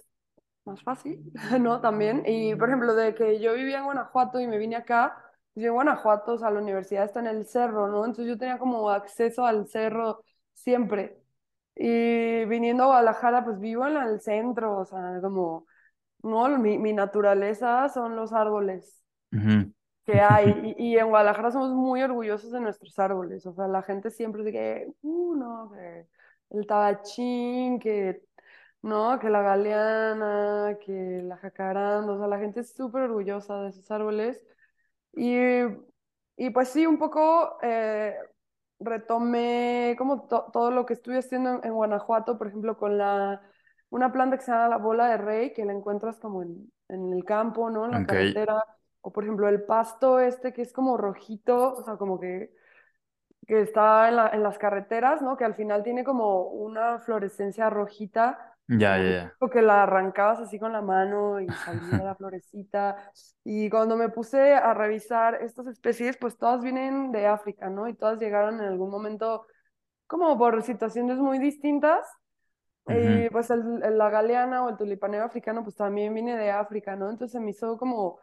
más 0.65 0.83
fácil, 0.83 1.31
¿no? 1.61 1.81
También. 1.81 2.23
Y 2.27 2.55
por 2.55 2.69
ejemplo, 2.69 2.95
de 2.95 3.15
que 3.15 3.39
yo 3.41 3.53
vivía 3.55 3.79
en 3.79 3.85
Guanajuato 3.85 4.39
y 4.39 4.47
me 4.47 4.57
vine 4.59 4.77
acá, 4.77 5.15
pues 5.53 5.63
yo 5.63 5.69
en 5.69 5.75
Guanajuato, 5.75 6.33
o 6.33 6.37
sea, 6.39 6.51
la 6.51 6.59
universidad 6.61 7.05
está 7.05 7.21
en 7.21 7.27
el 7.27 7.45
cerro, 7.47 7.87
¿no? 7.89 8.05
Entonces 8.05 8.27
yo 8.27 8.37
tenía 8.37 8.59
como 8.59 8.89
acceso 8.91 9.45
al 9.45 9.67
cerro 9.67 10.23
siempre. 10.53 11.17
Y 11.75 12.45
viniendo 12.45 12.83
a 12.83 12.87
Guadalajara, 12.87 13.43
pues 13.45 13.59
vivo 13.59 13.87
en 13.87 13.97
el 13.97 14.21
centro, 14.21 14.77
o 14.79 14.85
sea, 14.85 15.19
como, 15.21 15.67
no, 16.23 16.49
mi, 16.59 16.77
mi 16.79 16.93
naturaleza 16.93 17.89
son 17.89 18.15
los 18.15 18.33
árboles. 18.33 19.03
Ujú. 19.33 19.73
Que 20.05 20.19
hay. 20.21 20.75
Y, 20.77 20.93
y 20.93 20.97
en 20.99 21.07
Guadalajara 21.09 21.51
somos 21.51 21.71
muy 21.71 22.01
orgullosos 22.03 22.51
de 22.51 22.59
nuestros 22.61 22.97
árboles. 22.99 23.45
O 23.45 23.53
sea, 23.53 23.67
la 23.67 23.81
gente 23.83 24.09
siempre 24.11 24.43
dice 24.43 24.53
que, 24.53 24.87
uh, 25.01 25.35
no, 25.35 25.71
que 25.73 26.07
el 26.51 26.67
tabachín, 26.67 27.79
que, 27.79 28.23
no, 28.81 29.19
que 29.19 29.29
la 29.29 29.41
galeana, 29.41 30.77
que 30.85 31.21
la 31.23 31.37
jacaranda. 31.37 32.13
O 32.13 32.17
sea, 32.19 32.27
la 32.27 32.39
gente 32.39 32.61
es 32.61 32.73
súper 32.75 33.03
orgullosa 33.03 33.61
de 33.63 33.69
esos 33.69 33.89
árboles. 33.91 34.43
Y, 35.15 35.37
y 36.37 36.49
pues 36.51 36.69
sí, 36.69 36.85
un 36.87 36.97
poco 36.97 37.57
eh, 37.61 38.15
retomé 38.79 39.95
como 39.97 40.27
to- 40.27 40.49
todo 40.51 40.71
lo 40.71 40.85
que 40.85 40.93
estuve 40.93 41.19
haciendo 41.19 41.51
en, 41.51 41.65
en 41.65 41.73
Guanajuato, 41.73 42.37
por 42.37 42.47
ejemplo, 42.47 42.77
con 42.77 42.97
la, 42.97 43.41
una 43.89 44.11
planta 44.11 44.37
que 44.37 44.43
se 44.43 44.51
llama 44.51 44.69
la 44.69 44.77
bola 44.77 45.07
de 45.09 45.17
rey, 45.17 45.53
que 45.53 45.65
la 45.65 45.73
encuentras 45.73 46.19
como 46.19 46.43
en, 46.43 46.71
en 46.89 47.13
el 47.13 47.23
campo, 47.25 47.69
¿no? 47.69 47.85
En 47.85 47.91
la 47.91 48.03
carretera. 48.03 48.63
O 49.03 49.13
por 49.13 49.25
ejemplo, 49.25 49.49
el 49.49 49.63
pasto 49.65 50.19
este 50.21 50.53
que 50.53 50.63
es 50.63 50.73
como 50.73 50.97
rojito, 50.97 51.75
o 51.75 51.83
sea, 51.83 51.97
como 51.97 52.19
que, 52.19 52.53
que 53.47 53.61
está 53.61 54.09
en 54.09 54.15
la- 54.17 54.29
en 54.29 54.43
las 54.43 54.57
carreteras, 54.59 55.21
¿no? 55.21 55.37
Que 55.37 55.45
al 55.45 55.55
final 55.55 55.83
tiene 55.83 56.03
como 56.03 56.43
una 56.49 56.99
fluorescencia 56.99 57.69
rojita 57.69 58.55
ya, 58.67 58.97
ya, 58.97 59.09
ya. 59.11 59.37
tipo 59.39 59.49
que 59.49 59.61
la 59.61 59.83
arrancabas 59.83 60.39
así 60.39 60.59
con 60.59 60.73
la 60.73 60.81
mano 60.81 61.39
y 61.41 61.55
salía 61.55 62.03
la 62.03 62.15
florecita. 62.17 63.11
Y 63.43 63.69
cuando 63.69 63.95
me 63.97 64.09
puse 64.09 64.53
a 64.55 64.73
revisar 64.73 65.35
estas 65.43 65.67
especies, 65.67 66.17
pues 66.17 66.37
todas 66.37 66.61
vienen 66.63 67.11
de 67.11 67.27
África, 67.27 67.69
¿no? 67.69 67.87
Y 67.87 67.95
todas 67.95 68.19
llegaron 68.19 68.55
en 68.61 68.67
algún 68.67 68.89
momento 68.91 69.47
como 70.07 70.37
por 70.37 70.61
situaciones 70.63 71.17
muy 71.19 71.39
distintas. 71.39 72.05
Ujú. 72.87 73.25
Y 73.25 73.29
pues 73.29 73.49
el, 73.49 73.81
el- 73.83 73.97
la 73.97 74.09
galeana 74.09 74.63
o 74.65 74.69
el 74.69 74.77
tulipanero 74.77 75.25
africano 75.25 75.63
pues 75.63 75.75
también 75.75 76.13
viene 76.13 76.37
de 76.37 76.51
África, 76.51 76.95
¿no? 76.95 77.09
Entonces 77.09 77.31
se 77.33 77.39
me 77.39 77.51
hizo 77.51 77.77
como, 77.77 78.19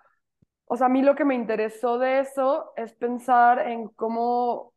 o 0.71 0.77
sea, 0.77 0.87
a 0.87 0.91
mí 0.91 1.03
lo 1.03 1.15
que 1.17 1.25
me 1.25 1.35
interesó 1.35 1.99
de 1.99 2.21
eso 2.21 2.73
es 2.77 2.95
pensar 2.95 3.61
en 3.69 3.89
cómo 3.91 4.75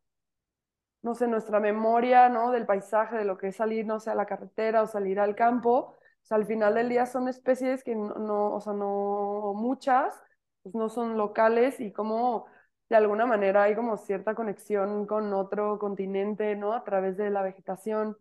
no 1.02 1.14
sé, 1.14 1.26
nuestra 1.28 1.60
memoria, 1.60 2.28
¿no? 2.28 2.50
Del 2.50 2.66
paisaje, 2.66 3.16
de 3.16 3.24
lo 3.24 3.36
que 3.36 3.48
es 3.48 3.56
salir, 3.56 3.84
no 3.86 4.00
sé, 4.00 4.10
a 4.10 4.14
la 4.14 4.26
carretera 4.26 4.82
o 4.82 4.86
salir 4.86 5.20
al 5.20 5.34
campo. 5.34 5.70
O 5.90 5.96
sea, 6.26 6.36
al 6.38 6.46
final 6.46 6.74
del 6.74 6.88
día 6.88 7.04
son 7.06 7.28
especies 7.28 7.84
que 7.84 7.94
no, 7.94 8.14
no, 8.14 8.54
o 8.54 8.60
sea, 8.60 8.72
no 8.72 9.52
muchas, 9.54 10.14
pues 10.62 10.74
no 10.74 10.88
son 10.88 11.16
locales 11.18 11.78
y 11.80 11.92
como 11.92 12.46
de 12.88 12.96
alguna 12.96 13.26
manera 13.26 13.64
hay 13.64 13.74
como 13.74 13.96
cierta 13.98 14.34
conexión 14.34 15.06
con 15.06 15.32
otro 15.34 15.78
continente, 15.78 16.56
¿no? 16.56 16.72
A 16.74 16.84
través 16.84 17.16
de 17.18 17.30
la 17.30 17.42
vegetación. 17.42 18.16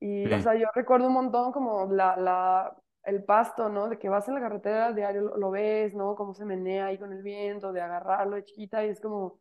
Y, 0.00 0.32
o 0.32 0.38
Sí, 0.38 0.40
sea, 0.40 0.54
yo 0.56 0.66
recuerdo 0.74 1.08
un 1.08 1.14
montón 1.14 1.52
como 1.52 1.86
la, 1.92 2.16
la, 2.16 2.76
el 3.06 3.24
pasto, 3.24 3.68
¿no? 3.70 3.88
De 3.88 3.98
que 3.98 4.08
vas 4.10 4.28
en 4.28 4.34
la 4.34 4.40
carretera 4.40 4.92
diario, 4.92 5.22
lo, 5.22 5.38
lo 5.38 5.50
ves, 5.52 5.94
¿no? 5.94 6.16
Cómo 6.16 6.34
se 6.34 6.44
menea 6.44 6.86
ahí 6.86 6.98
con 6.98 7.12
el 7.12 7.22
viento, 7.22 7.72
de 7.72 7.80
agarrarlo 7.82 8.36
de 8.36 8.44
chiquita 8.44 8.84
y 8.86 8.90
es 8.90 9.00
como 9.00 9.40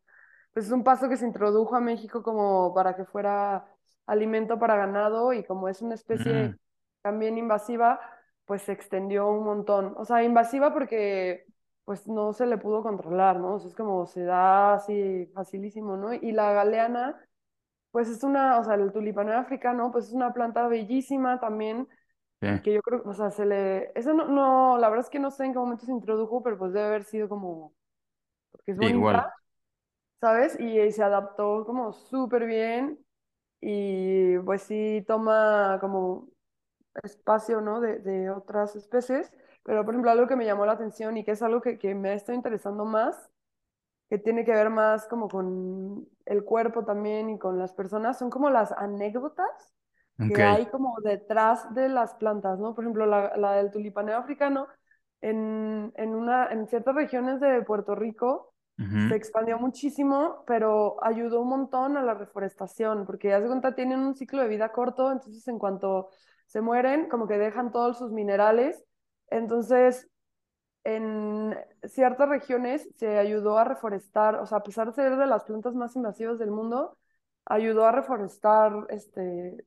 pues 0.53 0.67
es 0.67 0.71
un 0.71 0.83
pasto 0.85 1.09
que 1.09 1.17
se 1.17 1.25
introdujo 1.27 1.75
a 1.75 1.81
México 1.81 2.23
como 2.23 2.73
para 2.73 2.95
que 2.95 3.05
fuera 3.05 3.67
alimento 4.07 4.57
para 4.59 4.77
ganado 4.77 5.33
y 5.33 5.43
como 5.43 5.67
es 5.69 5.81
una 5.81 5.95
Mm, 6.13 6.55
especie 6.55 6.57
también 7.01 7.37
invasiva, 7.37 7.99
pues 8.45 8.61
se 8.63 8.71
extendió 8.71 9.27
un 9.29 9.43
montón. 9.43 9.93
O 9.97 10.05
sea, 10.05 10.23
invasiva 10.23 10.73
porque 10.73 11.45
pues 11.83 12.07
no 12.07 12.33
se 12.33 12.45
le 12.47 12.57
pudo 12.57 12.83
controlar, 12.83 13.37
¿no? 13.39 13.55
O 13.55 13.59
sea, 13.59 13.69
es 13.69 13.75
como 13.75 14.05
se 14.07 14.23
da 14.23 14.75
así 14.75 15.27
facilísimo, 15.33 15.97
¿no? 15.97 16.13
Y 16.13 16.31
la 16.31 16.53
galeana, 16.53 17.21
pues 17.91 18.09
es 18.09 18.23
una, 18.23 18.59
o 18.59 18.63
sea, 18.63 18.75
el 18.75 18.91
tulipanero 18.91 19.39
africano, 19.39 19.91
pues 19.91 20.07
es 20.07 20.13
una 20.13 20.33
planta 20.33 20.67
bellísima 20.67 21.39
también 21.39 21.87
sí, 22.41 22.47
y 22.51 22.61
que 22.61 22.73
yo 22.73 22.81
creo, 22.81 23.01
o 23.05 23.13
sea, 23.13 23.31
se 23.31 23.45
le, 23.45 23.91
eso 23.99 24.13
no, 24.13 24.27
no, 24.27 24.77
la 24.77 24.89
verdad 24.89 25.05
es 25.05 25.09
que 25.11 25.19
no 25.19 25.31
sé 25.31 25.45
en 25.45 25.53
qué 25.53 25.59
momento 25.59 25.85
se 25.85 25.91
introdujo, 25.91 26.43
pero 26.43 26.57
pues 26.57 26.73
debe 26.73 26.87
haber 26.87 27.03
sido 27.03 27.29
como, 27.29 27.73
porque 28.51 28.73
es 28.73 28.79
bonita 28.79 28.93
igual, 28.97 29.31
¿sabes? 30.21 30.59
Y, 30.59 30.79
eh, 30.79 30.91
se 30.91 31.03
adaptó 31.03 31.65
como 31.65 31.93
súper 31.93 32.45
bien 32.45 32.99
y 33.61 34.37
pues 34.39 34.63
sí 34.63 35.03
toma 35.07 35.77
como 35.81 36.29
espacio, 37.03 37.61
¿no? 37.61 37.81
De, 37.81 37.99
de 37.99 38.29
otras 38.31 38.75
especies. 38.75 39.31
Pero, 39.63 39.85
por 39.85 39.93
ejemplo, 39.95 40.11
algo 40.11 40.27
que 40.27 40.35
me 40.35 40.45
llamó 40.45 40.65
la 40.65 40.73
atención 40.73 41.17
y 41.17 41.23
que 41.25 41.31
es 41.31 41.41
algo 41.43 41.61
que, 41.61 41.79
que 41.79 41.95
me 41.95 42.13
está 42.13 42.33
interesando 42.33 42.85
más 42.85 43.31
que 44.09 44.17
tiene 44.19 44.45
que 44.45 44.51
ver 44.53 44.69
más 44.69 45.07
como 45.07 45.29
con 45.29 46.07
el 46.25 46.43
cuerpo 46.43 46.85
también 46.85 47.29
y 47.29 47.39
con 47.39 47.59
las 47.59 47.73
personas, 47.73 48.19
son 48.19 48.29
como 48.29 48.49
las 48.49 48.71
anécdotas 48.73 49.74
Que 50.17 50.43
hay 50.43 50.65
como 50.67 50.95
detrás 51.01 51.73
de 51.73 51.89
las 51.89 52.13
plantas, 52.15 52.57
¿no? 52.59 52.73
Por 52.73 52.83
ejemplo, 52.83 53.05
la, 53.05 53.35
la 53.35 53.53
del 53.53 53.71
tulipaneo 53.71 54.17
africano, 54.17 54.67
en, 55.21 55.91
en, 55.95 56.15
una, 56.15 56.47
en 56.51 56.67
ciertas 56.67 56.95
regiones 56.95 57.39
de 57.39 57.61
Puerto 57.63 57.95
Rico 57.95 58.53
se 59.07 59.15
expandió 59.15 59.57
muchísimo, 59.57 60.43
pero 60.45 61.01
ayudó 61.01 61.41
un 61.41 61.47
montón 61.47 61.95
a 61.95 62.03
la 62.03 62.13
reforestación, 62.13 63.05
porque 63.05 63.29
ya 63.29 63.39
se 63.39 63.47
cuenta, 63.47 63.73
tienen 63.73 63.99
un 63.99 64.15
ciclo 64.15 64.41
de 64.41 64.49
vida 64.49 64.73
corto, 64.73 65.11
entonces 65.11 65.47
en 65.47 65.57
cuanto 65.57 66.09
se 66.45 66.59
mueren, 66.59 67.07
como 67.07 67.25
que 67.25 67.37
dejan 67.37 67.71
todos 67.71 67.97
sus 67.97 68.11
minerales, 68.11 68.83
entonces 69.29 70.09
en 70.83 71.57
ciertas 71.85 72.27
regiones 72.27 72.87
se 72.95 73.17
ayudó 73.17 73.57
a 73.57 73.63
reforestar, 73.63 74.35
o 74.35 74.45
sea, 74.45 74.57
a 74.57 74.63
pesar 74.63 74.87
de 74.87 74.93
ser 74.93 75.15
de 75.15 75.25
las 75.25 75.45
plantas 75.45 75.73
más 75.73 75.95
invasivas 75.95 76.37
del 76.37 76.51
mundo, 76.51 76.97
ayudó 77.45 77.85
a 77.85 77.91
reforestar 77.91 78.73
este, 78.89 79.65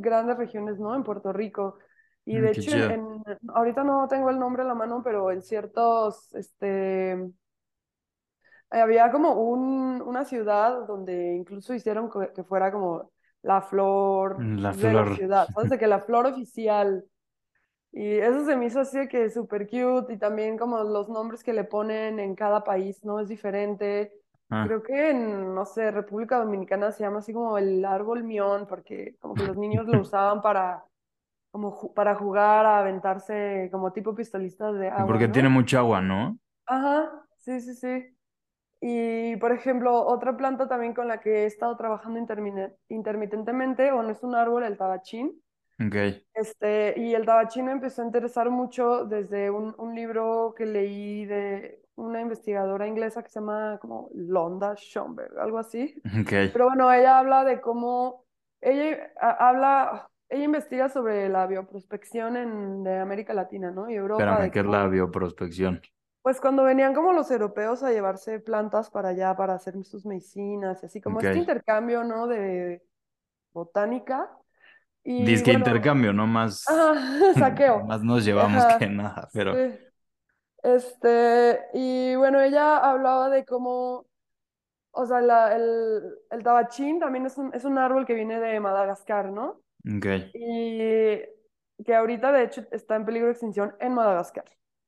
grandes 0.00 0.36
regiones, 0.38 0.78
¿no? 0.78 0.94
En 0.94 1.02
Puerto 1.04 1.32
Rico. 1.32 1.78
Y 2.24 2.36
Mm, 2.36 2.40
de 2.40 2.50
qué 2.50 2.60
hecho, 2.60 2.70
en, 2.90 3.22
ahorita 3.54 3.84
no 3.84 4.08
tengo 4.08 4.30
el 4.30 4.38
nombre 4.38 4.62
a 4.62 4.66
la 4.66 4.74
mano, 4.74 5.02
pero 5.04 5.30
en 5.30 5.42
ciertos, 5.42 6.32
este, 6.34 7.16
había 8.70 9.10
como 9.12 9.32
un, 9.34 10.02
una 10.02 10.24
ciudad 10.24 10.86
donde 10.86 11.34
incluso 11.36 11.74
hicieron 11.74 12.10
que, 12.34 12.42
fuera 12.44 12.72
como 12.72 13.10
la 13.42 13.62
flor 13.62 14.48
La 14.56 14.72
de 14.72 14.92
la 14.92 15.06
ciudad, 15.06 15.48
¿sabes? 15.54 15.68
De 15.70 15.78
que 15.78 15.86
la 15.86 16.00
flor 16.00 16.26
oficial. 16.26 17.04
Y 17.92 18.18
eso 18.18 18.44
se 18.44 18.56
me 18.56 18.66
hizo 18.66 18.80
así 18.80 18.98
de 18.98 19.08
que 19.08 19.30
súper 19.30 19.68
cute 19.68 20.12
y 20.14 20.18
también 20.18 20.58
como 20.58 20.82
los 20.84 21.08
nombres 21.08 21.42
que 21.44 21.52
le 21.54 21.64
ponen 21.64 22.20
en 22.20 22.34
cada 22.34 22.64
país, 22.64 23.04
¿no? 23.04 23.20
Es 23.20 23.28
diferente. 23.28 24.12
Ah. 24.50 24.68
Creo 24.68 24.82
que 24.82 25.10
en, 25.10 25.54
no 25.54 25.64
sé, 25.66 25.90
República 25.90 26.38
Dominicana 26.38 26.92
se 26.92 27.04
llama 27.04 27.20
así 27.20 27.32
como 27.32 27.58
el 27.58 27.84
árbol 27.84 28.24
mión, 28.24 28.66
porque 28.66 29.16
como 29.20 29.36
que 29.36 29.44
los 29.44 29.56
niños 29.56 29.86
lo 29.86 29.98
usaban 30.00 30.42
para, 30.42 30.84
como 31.52 31.72
ju- 31.72 31.94
para 31.94 32.14
jugar, 32.16 32.66
a 32.66 32.80
aventarse 32.80 33.68
como 33.72 33.92
tipo 33.92 34.14
pistolistas 34.14 34.78
de 34.78 34.88
agua, 34.90 35.06
porque 35.06 35.28
tiene 35.28 35.48
¿no? 35.48 35.48
mucha 35.48 35.78
agua, 35.78 36.00
¿no? 36.00 36.38
Ajá, 36.66 37.26
sí, 37.36 37.60
sí, 37.60 37.74
sí. 37.74 38.16
Y, 38.80 39.36
por 39.38 39.52
ejemplo, 39.52 40.06
otra 40.06 40.36
planta 40.36 40.68
también 40.68 40.94
con 40.94 41.08
la 41.08 41.20
que 41.20 41.44
he 41.44 41.46
estado 41.46 41.76
trabajando 41.76 42.20
intermitentemente, 42.88 43.92
o 43.92 44.02
no 44.02 44.10
es 44.10 44.22
un 44.22 44.34
árbol, 44.34 44.64
el 44.64 44.76
tabachín. 44.78 45.42
Ok. 45.80 46.24
Este, 46.34 46.94
y 47.00 47.14
el 47.14 47.26
tabachín 47.26 47.66
me 47.66 47.72
empezó 47.72 48.02
a 48.02 48.06
interesar 48.06 48.50
mucho 48.50 49.04
desde 49.06 49.50
un, 49.50 49.74
un 49.78 49.94
libro 49.94 50.54
que 50.56 50.66
leí 50.66 51.24
de 51.26 51.82
una 51.96 52.20
investigadora 52.20 52.86
inglesa 52.86 53.22
que 53.22 53.28
se 53.30 53.40
llama 53.40 53.78
como 53.80 54.10
Londa 54.14 54.74
Schomberg, 54.76 55.38
algo 55.38 55.58
así. 55.58 56.02
Ok. 56.20 56.32
Pero 56.52 56.66
bueno, 56.66 56.92
ella 56.92 57.18
habla 57.18 57.44
de 57.44 57.60
cómo, 57.60 58.24
ella 58.60 59.12
a- 59.20 59.48
habla, 59.48 60.10
ella 60.28 60.44
investiga 60.44 60.88
sobre 60.88 61.28
la 61.28 61.46
bioprospección 61.46 62.36
en, 62.36 62.84
de 62.84 62.98
América 62.98 63.34
Latina, 63.34 63.70
¿no? 63.70 63.90
Y 63.90 63.94
Europa, 63.94 64.36
Espérame, 64.36 64.50
¿qué 64.50 64.58
es 64.60 64.66
la 64.66 64.88
bioprospección? 64.88 65.80
pues 66.22 66.40
cuando 66.40 66.64
venían 66.64 66.94
como 66.94 67.12
los 67.12 67.30
europeos 67.30 67.82
a 67.82 67.90
llevarse 67.92 68.40
plantas 68.40 68.90
para 68.90 69.10
allá 69.10 69.36
para 69.36 69.54
hacer 69.54 69.74
sus 69.84 70.04
medicinas 70.06 70.82
y 70.82 70.86
así 70.86 71.00
como 71.00 71.20
Ok. 71.20 71.24
este 71.24 71.38
intercambio, 71.38 72.02
¿no? 72.04 72.26
De 72.26 72.82
botánica. 73.52 74.30
Y 75.04 75.38
Disque 75.38 75.52
bueno, 75.52 75.58
intercambio, 75.58 76.12
no 76.12 76.26
más, 76.26 76.66
ajá, 76.66 77.34
saqueo. 77.38 77.78
más 77.86 78.02
nos 78.02 78.24
llevamos 78.24 78.66
Ajá, 78.66 78.78
que 78.78 78.86
nada, 78.88 79.30
pero 79.32 79.58
sí. 79.68 79.85
Este, 80.66 81.60
y 81.74 82.16
bueno, 82.16 82.40
ella 82.42 82.78
hablaba 82.78 83.30
de 83.30 83.44
cómo, 83.44 84.06
o 84.92 85.06
sea, 85.06 85.20
la- 85.22 85.56
el, 85.56 86.02
el 86.30 86.42
tabachín 86.44 87.00
también 87.00 87.26
es 87.26 87.38
un, 87.38 87.54
es 87.54 87.64
un 87.64 87.78
árbol 87.78 88.06
que 88.06 88.14
viene 88.14 88.40
de 88.40 88.60
Madagascar, 88.60 89.30
¿no? 89.32 89.62
ok. 89.96 90.06
Y 90.32 91.18
que 91.84 91.94
ahorita 91.96 92.32
de 92.32 92.44
hecho 92.44 92.64
está 92.72 92.96
en 92.96 93.06
peligro 93.06 93.26
de 93.28 93.32
extinción 93.34 93.74
en 93.80 93.94
Madagascar. 93.94 94.44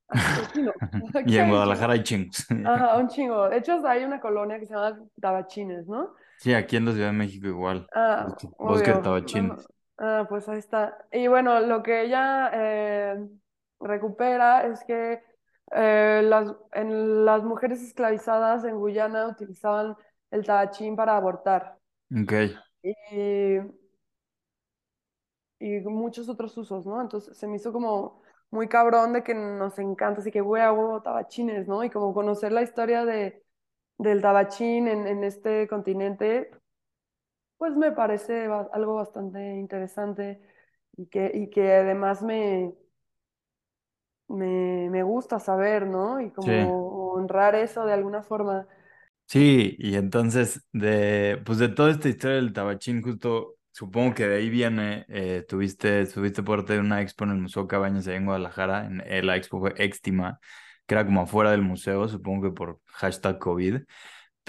Y 1.25 1.37
en 1.37 1.49
Guadalajara 1.49 1.93
hay 1.93 2.03
chingos. 2.03 2.45
Ajá, 2.63 2.97
un 2.97 3.07
chingo. 3.09 3.49
De 3.49 3.57
hecho, 3.57 3.85
hay 3.87 4.03
una 4.03 4.19
colonia 4.19 4.59
que 4.59 4.65
se 4.65 4.73
llama 4.73 4.99
Tabachines, 5.21 5.87
¿no? 5.87 6.15
Sí, 6.37 6.53
aquí 6.53 6.77
en 6.77 6.85
la 6.85 6.93
Ciudad 6.93 7.07
de 7.07 7.13
México 7.13 7.47
igual. 7.47 7.87
Ah, 7.93 8.37
Bosque, 8.59 8.91
de 8.91 8.99
tabachines. 9.01 9.67
Ah, 9.97 10.25
pues 10.29 10.47
ahí 10.49 10.59
está. 10.59 11.05
Y 11.11 11.27
bueno, 11.27 11.59
lo 11.61 11.83
que 11.83 12.03
ella 12.03 12.49
eh, 12.53 13.27
recupera 13.79 14.65
es 14.67 14.83
que 14.85 15.21
eh, 15.71 16.21
las, 16.23 16.53
en 16.73 17.25
las 17.25 17.43
mujeres 17.43 17.81
esclavizadas 17.83 18.63
en 18.65 18.77
Guyana 18.79 19.27
utilizaban 19.27 19.95
el 20.31 20.45
tabachín 20.45 20.95
para 20.95 21.17
abortar 21.17 21.77
Ok. 22.15 22.33
y, 22.83 23.59
y 25.59 25.79
muchos 25.81 26.29
otros 26.29 26.57
usos, 26.57 26.85
¿no? 26.85 27.01
Entonces 27.01 27.37
se 27.37 27.47
me 27.47 27.57
hizo 27.57 27.73
como 27.73 28.21
muy 28.51 28.67
cabrón 28.67 29.13
de 29.13 29.23
que 29.23 29.33
nos 29.33 29.77
encanta, 29.79 30.21
así 30.21 30.31
que 30.31 30.41
huevo, 30.41 31.01
tabachines, 31.01 31.67
¿no? 31.67 31.83
Y 31.83 31.89
como 31.89 32.13
conocer 32.13 32.51
la 32.51 32.61
historia 32.63 33.05
de, 33.05 33.43
del 33.97 34.21
tabachín 34.21 34.87
en, 34.87 35.07
en 35.07 35.23
este 35.23 35.67
continente 35.67 36.51
pues 37.57 37.75
me 37.75 37.91
parece 37.91 38.45
algo 38.73 38.95
bastante 38.95 39.39
interesante 39.57 40.41
y 40.97 41.07
que, 41.07 41.31
y 41.33 41.49
que 41.49 41.73
además 41.73 42.21
me, 42.21 42.73
me, 44.29 44.89
me 44.89 45.03
gusta 45.03 45.39
saber, 45.39 45.87
¿no? 45.87 46.21
Y 46.21 46.31
Sí. 46.39 46.51
como 46.53 47.11
honrar 47.13 47.55
eso 47.55 47.85
de 47.85 47.93
alguna 47.93 48.23
forma. 48.23 48.67
Sí, 49.27 49.75
y 49.77 49.95
entonces 49.95 50.65
de, 50.73 51.39
pues 51.45 51.59
de 51.59 51.69
toda 51.69 51.91
esta 51.91 52.09
historia 52.09 52.37
del 52.37 52.51
tabachín, 52.51 53.03
justo 53.03 53.57
supongo 53.71 54.15
que 54.15 54.27
de 54.27 54.37
ahí 54.37 54.49
viene, 54.49 55.05
eh, 55.07 55.45
tuviste, 55.47 56.05
tuviste 56.07 56.41
parte 56.41 56.73
de 56.73 56.79
una 56.79 57.01
expo 57.01 57.25
en 57.25 57.31
el 57.31 57.37
Museo 57.37 57.67
Cabañas 57.67 58.07
ahí 58.07 58.15
en 58.15 58.25
Guadalajara, 58.25 58.85
en, 58.87 59.01
eh, 59.05 59.21
la 59.21 59.35
expo 59.37 59.59
fue 59.59 59.73
Extima, 59.77 60.39
que 60.87 60.95
era 60.95 61.05
como 61.05 61.21
afuera 61.21 61.51
del 61.51 61.61
museo, 61.61 62.07
supongo 62.07 62.49
que 62.49 62.55
por 62.55 62.81
hashtag 62.87 63.37
COVID, 63.37 63.81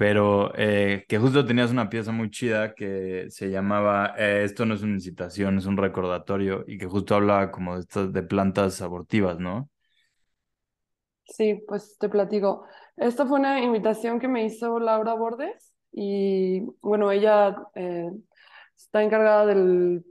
pero 0.01 0.53
eh, 0.57 1.05
que 1.07 1.19
justo 1.19 1.45
tenías 1.45 1.71
una 1.73 1.91
pieza 1.91 2.11
muy 2.11 2.31
chida 2.31 2.75
que 2.75 3.27
se 3.29 3.51
llamaba 3.51 4.15
eh, 4.17 4.45
Esto 4.45 4.65
no 4.65 4.73
es 4.73 4.81
una 4.81 4.95
incitación, 4.95 5.59
es 5.59 5.67
un 5.67 5.77
recordatorio, 5.77 6.65
y 6.67 6.79
que 6.79 6.87
justo 6.87 7.15
hablaba 7.15 7.51
como 7.51 7.75
de 7.75 7.83
estas, 7.83 8.11
de 8.11 8.23
plantas 8.23 8.81
abortivas, 8.81 9.39
¿no? 9.39 9.69
Sí, 11.25 11.63
pues 11.69 11.99
te 11.99 12.09
platico. 12.09 12.65
Esta 12.97 13.27
fue 13.27 13.39
una 13.41 13.61
invitación 13.61 14.21
que 14.21 14.27
me 14.27 14.47
hizo 14.47 14.81
Laura 14.81 15.13
Bordes 15.13 15.75
y 15.93 16.63
bueno, 16.81 17.13
ella 17.13 17.55
eh, 17.75 18.11
está 18.75 19.03
encargada 19.03 19.45
del 19.45 20.03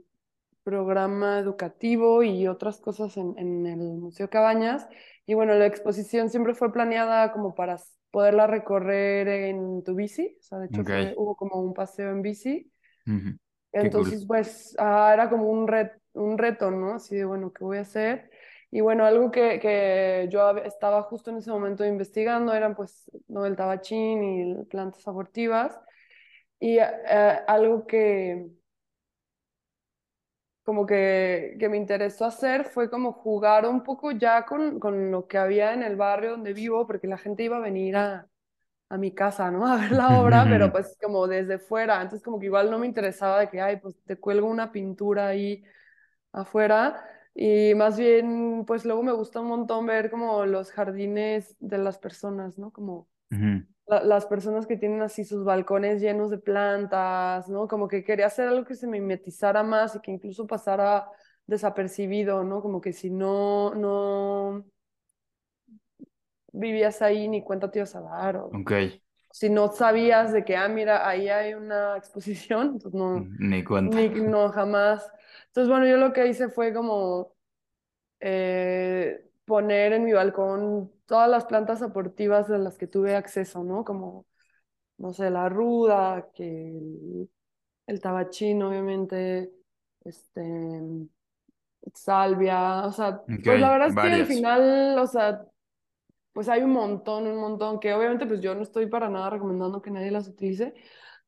programa 0.62 1.40
educativo 1.40 2.22
y 2.22 2.46
otras 2.48 2.80
cosas 2.80 3.18
en, 3.18 3.66
el 3.66 3.80
Museo 3.98 4.30
Cabañas. 4.30 4.88
Y 5.26 5.34
bueno, 5.34 5.56
la 5.56 5.66
exposición 5.66 6.30
siempre 6.30 6.54
fue 6.54 6.72
planeada 6.72 7.32
como 7.32 7.56
para 7.56 7.80
poderla 8.12 8.48
recorrer 8.48 9.28
en 9.28 9.84
tu 9.84 9.96
bici. 9.96 10.38
O 10.40 10.44
sea, 10.44 10.60
de 10.60 10.68
hecho 10.68 10.84
Ok, 10.84 10.90
fue, 10.96 11.14
hubo 11.18 11.36
como 11.36 11.62
un 11.62 11.74
paseo 11.74 12.12
en 12.12 12.22
bici. 12.22 12.72
Qué 13.78 13.92
cool. 13.92 14.12
Entonces, 14.12 14.26
pues 14.26 14.76
ah, 14.80 15.12
era 15.14 15.30
como 15.30 15.46
un 15.50 15.68
ret- 15.68 16.00
un 16.14 16.38
reto, 16.38 16.72
¿no? 16.72 16.96
Así 16.96 17.16
de, 17.16 17.26
bueno, 17.26 17.54
¿qué 17.54 17.64
voy 17.64 17.78
a 17.78 17.82
hacer? 17.82 18.30
Y 18.72 18.82
bueno, 18.82 19.06
algo 19.06 19.32
que, 19.32 19.60
que 19.60 20.28
yo 20.32 20.50
estaba 20.60 21.04
justo 21.04 21.30
en 21.32 21.38
ese 21.38 21.52
momento 21.52 21.86
investigando 21.86 22.54
eran 22.54 22.76
pues, 22.76 23.10
¿no? 23.28 23.46
El 23.46 23.56
tabachín 23.56 24.24
y 24.24 24.64
plantas 24.66 25.08
abortivas. 25.08 25.80
Y 26.60 26.78
eh, 26.80 26.86
algo 27.48 27.88
que 27.88 28.48
como 30.70 30.86
que, 30.86 31.58
que 31.60 31.68
me 31.68 31.78
interesó 31.78 32.26
hacer 32.26 32.66
fue 32.66 32.92
como 32.92 33.12
jugar 33.12 33.66
un 33.68 33.84
poco 33.84 34.12
ya 34.12 34.46
con, 34.46 34.80
con 34.80 35.10
lo 35.10 35.28
que 35.28 35.40
había 35.40 35.74
en 35.74 35.82
el 35.82 35.96
barrio 35.96 36.32
donde 36.32 36.54
vivo, 36.54 36.86
porque 36.86 37.08
la 37.08 37.18
gente 37.18 37.42
iba 37.44 37.58
a 37.58 37.60
venir 37.60 37.96
a, 37.98 38.30
a 38.90 38.98
mi 39.00 39.14
casa, 39.16 39.52
¿no? 39.52 39.68
A 39.72 39.78
ver 39.78 39.92
la 39.94 40.12
obra, 40.14 40.48
pero 40.50 40.72
pues 40.72 40.98
como 41.02 41.28
desde 41.28 41.60
fuera. 41.60 42.02
Entonces 42.02 42.24
como 42.24 42.40
que 42.40 42.48
igual 42.48 42.72
no 42.72 42.80
me 42.80 42.88
interesaba 42.88 43.40
de 43.42 43.50
que, 43.50 43.62
ay, 43.62 43.78
pues 43.78 43.96
te 44.06 44.18
cuelgo 44.20 44.48
una 44.48 44.72
pintura 44.72 45.28
ahí 45.30 45.64
afuera. 46.34 47.04
Y 47.36 47.74
más 47.76 47.98
bien, 48.00 48.66
pues 48.68 48.86
luego 48.86 49.04
me 49.04 49.14
gusta 49.14 49.42
un 49.42 49.48
montón 49.48 49.86
ver 49.88 50.12
como 50.12 50.46
los 50.46 50.72
jardines 50.72 51.56
de 51.60 51.78
las 51.80 51.98
personas, 52.00 52.58
¿no? 52.60 52.72
Como 52.72 53.10
Ujú, 53.32 53.66
la- 53.90 54.04
las 54.04 54.26
personas 54.28 54.68
que 54.68 54.78
tienen 54.78 55.02
así 55.02 55.26
sus 55.26 55.44
balcones 55.46 56.02
llenos 56.02 56.30
de 56.32 56.38
plantas, 56.40 57.50
¿no? 57.50 57.68
Como 57.68 57.88
que 57.88 58.04
quería 58.04 58.28
hacer 58.28 58.48
algo 58.50 58.66
que 58.66 58.76
se 58.76 58.88
mimetizara 58.88 59.64
más 59.64 59.96
y 59.96 60.02
que 60.02 60.12
incluso 60.12 60.48
pasara 60.48 61.10
desapercibido, 61.48 62.44
¿no? 62.44 62.62
Como 62.62 62.82
que 62.82 62.94
si 62.94 63.10
no, 63.10 63.74
no 63.76 64.66
vivías 66.52 67.02
ahí 67.02 67.28
ni 67.28 67.44
cuenta 67.44 67.70
te 67.72 67.80
ibas 67.80 67.96
a 67.96 68.02
dar, 68.02 68.38
o 68.38 68.60
Ok, 68.60 68.72
si 69.32 69.50
no 69.50 69.72
sabías 69.72 70.34
de 70.34 70.46
que, 70.46 70.58
ah, 70.58 70.70
mira, 70.70 71.08
ahí 71.10 71.30
hay 71.30 71.54
una 71.56 71.98
exposición, 71.98 72.80
pues 72.80 72.94
no, 72.94 73.32
ni 73.40 73.64
cuenta. 73.64 73.98
ni, 73.98 74.10
no, 74.10 74.50
jamás. 74.52 75.12
Entonces, 75.48 75.70
bueno, 75.70 75.88
yo 75.88 75.98
lo 75.98 76.14
que 76.14 76.28
hice 76.28 76.50
fue 76.50 76.74
como 76.74 77.36
eh, 78.22 79.29
poner 79.50 79.94
en 79.94 80.06
mi 80.06 80.14
balcón 80.14 80.94
todas 81.08 81.30
las 81.30 81.46
plantas 81.46 81.82
abortivas 81.84 82.48
de 82.50 82.60
las 82.60 82.78
que 82.78 82.88
tuve 82.88 83.18
acceso, 83.18 83.66
¿no? 83.66 83.84
Como, 83.86 84.28
no 84.98 85.14
sé, 85.14 85.30
la 85.32 85.50
ruda, 85.50 86.30
que 86.36 86.46
el, 86.78 87.32
el 87.88 88.02
tabachín, 88.02 88.64
obviamente, 88.64 89.52
este, 90.06 90.32
salvia, 91.94 92.86
o 92.86 92.92
sea, 92.92 93.22
pues 93.44 93.60
la 93.60 93.72
verdad 93.72 93.90
es 93.90 93.96
que 93.98 94.08
al 94.12 94.26
final, 94.26 94.98
o 95.00 95.08
sea, 95.08 95.46
pues 96.34 96.50
hay 96.50 96.62
un 96.64 96.72
montón, 96.72 97.28
un 97.28 97.38
montón, 97.38 97.80
que 97.80 97.94
obviamente 97.94 98.26
pues 98.28 98.42
yo 98.42 98.56
no 98.56 98.64
estoy 98.64 98.88
para 98.88 99.10
nada 99.10 99.30
recomendando 99.32 99.82
que 99.82 99.92
nadie 99.92 100.12
las 100.12 100.28
utilice, 100.28 100.74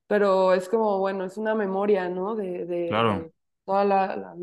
pero 0.07 0.53
es 0.53 0.69
como, 0.69 0.99
bueno, 0.99 1.25
es 1.25 1.37
una 1.37 1.55
memoria, 1.55 2.09
¿no? 2.09 2.35
De, 2.35 2.65
de, 2.65 2.87
Claro. 2.87 3.13
de 3.23 3.33
toda 3.65 3.85
la, 3.85 4.15
la, 4.17 4.35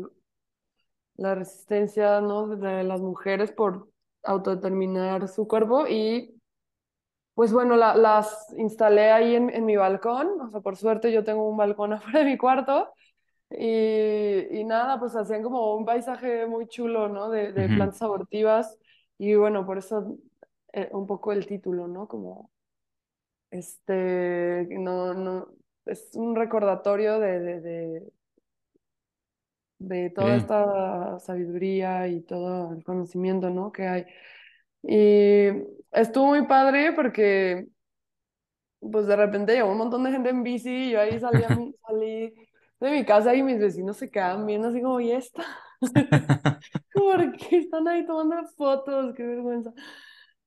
la 1.19 1.35
resistencia, 1.35 2.21
¿no? 2.21 2.47
De 2.57 2.83
las 2.83 3.01
mujeres 3.01 3.51
por 3.51 3.89
autodeterminar 4.23 5.27
su 5.29 5.47
cuerpo 5.47 5.87
y 5.87 6.35
pues 7.33 7.53
bueno, 7.53 7.75
la- 7.77 7.95
las 7.95 8.53
instalé 8.57 9.11
ahí 9.11 9.35
en, 9.35 9.49
en 9.49 9.65
mi 9.65 9.75
balcón, 9.77 10.41
o 10.41 10.49
sea, 10.51 10.61
por 10.61 10.75
suerte 10.77 11.11
yo 11.11 11.23
tengo 11.23 11.49
un 11.49 11.57
balcón 11.57 11.93
afuera 11.93 12.19
de 12.19 12.25
mi 12.25 12.37
cuarto 12.37 12.93
y, 13.51 14.59
y 14.59 14.63
nada, 14.65 14.99
pues 14.99 15.15
hacían 15.15 15.43
como 15.43 15.75
un 15.75 15.85
paisaje 15.85 16.47
muy 16.47 16.67
chulo, 16.67 17.09
¿no? 17.09 17.29
De, 17.31 17.53
de 17.53 17.69
Ujú. 17.69 17.71
plantas 17.71 18.01
abortivas 18.03 18.77
y 19.17 19.35
bueno, 19.35 19.65
por 19.65 19.77
eso 19.79 20.17
eh, 20.73 20.89
un 20.93 21.07
poco 21.07 21.31
el 21.33 21.47
título, 21.47 21.87
¿no? 21.87 22.07
Como 22.07 22.51
este, 23.51 24.67
no, 24.71 25.13
no, 25.13 25.47
es 25.85 26.09
un 26.15 26.35
recordatorio 26.35 27.19
de, 27.19 27.39
de, 27.39 27.61
de, 27.61 28.13
de 29.79 30.09
toda 30.11 30.37
esta 30.37 31.19
sabiduría 31.19 32.07
y 32.07 32.21
todo 32.21 32.73
el 32.73 32.83
conocimiento, 32.83 33.49
¿no? 33.49 33.71
que 33.71 33.87
hay. 33.87 34.05
Y 34.83 35.47
estuvo 35.91 36.27
muy 36.27 36.47
padre 36.47 36.93
porque, 36.93 37.67
pues 38.79 39.07
de 39.07 39.15
repente 39.15 39.53
llegó 39.53 39.71
un 39.71 39.77
montón 39.77 40.03
de 40.03 40.11
gente 40.11 40.29
en 40.29 40.43
bici 40.43 40.69
y 40.69 40.91
yo 40.91 41.01
ahí 41.01 41.19
salí, 41.19 41.43
a 41.43 41.49
mi- 41.51 41.73
salí 41.85 42.33
de 42.79 42.91
mi 42.91 43.05
casa 43.05 43.35
y 43.35 43.43
mis 43.43 43.59
vecinos 43.59 43.97
se 43.97 44.09
quedaban 44.09 44.45
viendo 44.45 44.69
así 44.69 44.81
como, 44.81 44.99
¿y 45.01 45.11
esta? 45.11 45.43
¿Por 46.93 47.31
qué 47.37 47.57
están 47.57 47.87
ahí 47.87 48.05
tomando 48.05 48.35
fotos? 48.57 49.13
Qué 49.15 49.23
vergüenza. 49.23 49.73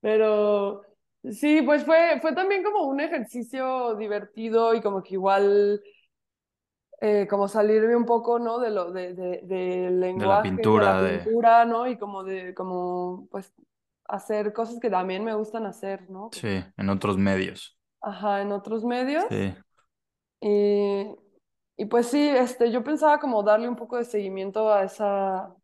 Pero 0.01 0.83
sí, 1.31 1.63
pues 1.63 1.85
fue, 1.85 2.19
fue 2.21 2.35
también 2.35 2.63
como 2.65 2.85
un 2.89 3.01
ejercicio 3.01 3.97
divertido 3.97 4.75
y 4.75 4.83
como 4.83 5.03
que 5.03 5.15
igual 5.15 5.81
eh, 7.03 7.29
como 7.29 7.49
salirme 7.49 7.97
un 7.97 8.07
poco, 8.07 8.41
¿no? 8.41 8.61
De 8.61 8.71
lo, 8.71 8.93
de, 8.93 9.15
de, 9.15 9.43
del 9.45 10.01
de 10.15 10.27
la 10.27 10.41
lenguaje, 10.41 10.61
de 10.61 10.83
la 10.87 10.99
pintura, 10.99 11.03
de... 11.03 11.19
pintura, 11.25 11.65
¿no? 11.67 11.87
Y 11.89 11.99
como 11.99 12.25
de, 12.25 12.55
como, 12.55 13.29
pues, 13.31 13.55
hacer 14.07 14.53
cosas 14.55 14.81
que 14.81 14.91
también 14.91 15.25
me 15.25 15.35
gustan 15.35 15.67
hacer, 15.67 16.11
¿no? 16.11 16.31
Sí, 16.33 16.65
en 16.77 16.89
otros 16.91 17.17
medios. 17.19 17.79
ajá, 18.01 18.43
en 18.43 18.53
otros 18.53 18.85
medios. 18.85 19.25
Sí, 19.29 19.55
Y, 20.41 21.07
y 21.77 21.87
pues 21.87 22.09
sí, 22.09 22.29
este, 22.29 22.71
yo 22.73 22.83
pensaba 22.85 23.19
como 23.21 23.43
darle 23.43 23.69
un 23.69 23.77
poco 23.77 23.97
de 23.97 24.05
seguimiento 24.05 24.73
a 24.73 24.85
esa, 24.85 25.55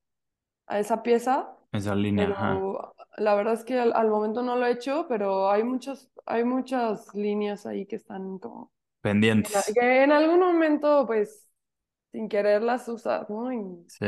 a 0.67 0.81
esa 0.81 1.03
pieza, 1.03 1.57
esa 1.73 1.95
línea, 1.95 2.29
ajá. 2.31 2.49
pero 2.49 2.95
la 3.19 3.35
verdad 3.37 3.55
es 3.55 3.65
que 3.65 3.79
al, 3.81 3.93
al 3.95 4.09
momento 4.11 4.43
no 4.43 4.57
lo 4.57 4.67
he 4.67 4.73
hecho, 4.73 5.07
pero 5.09 5.51
hay 5.51 5.65
muchas, 5.65 6.11
hay 6.27 6.45
muchas 6.45 7.15
líneas 7.15 7.67
ahí 7.67 7.87
que 7.87 7.97
están 7.97 8.39
como, 8.41 8.73
Pendientes. 9.11 9.75
que 9.75 10.03
en 10.05 10.13
algún 10.13 10.41
momento, 10.41 11.07
pues, 11.07 11.49
sin 12.13 12.29
querer 12.29 12.63
las 12.63 12.89
usas, 12.89 13.29
¿no? 13.31 13.53
Y 13.53 13.87
Sí, 13.87 14.07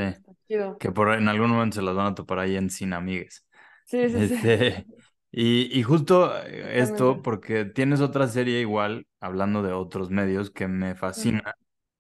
que 0.79 0.93
por 0.93 1.13
en 1.15 1.29
algún 1.29 1.51
momento 1.51 1.77
se 1.77 1.83
las 1.83 1.95
van 1.95 2.09
a 2.09 2.15
topar 2.15 2.41
ahí 2.41 2.57
en 2.57 2.71
Sin 2.71 2.93
Amigues. 2.93 3.47
Sí, 3.85 4.09
sí, 4.09 4.29
sí, 4.29 4.37
Este, 4.43 4.87
y, 5.33 5.79
y 5.79 5.83
justo 5.83 6.37
eh, 6.47 6.81
esto, 6.81 7.23
porque 7.23 7.65
tienes 7.65 8.01
otra 8.01 8.29
serie 8.29 8.61
igual, 8.61 9.07
hablando 9.21 9.63
de 9.63 9.73
otros 9.73 10.11
medios, 10.11 10.51
que 10.51 10.69
me 10.69 10.95
fascina, 10.95 11.43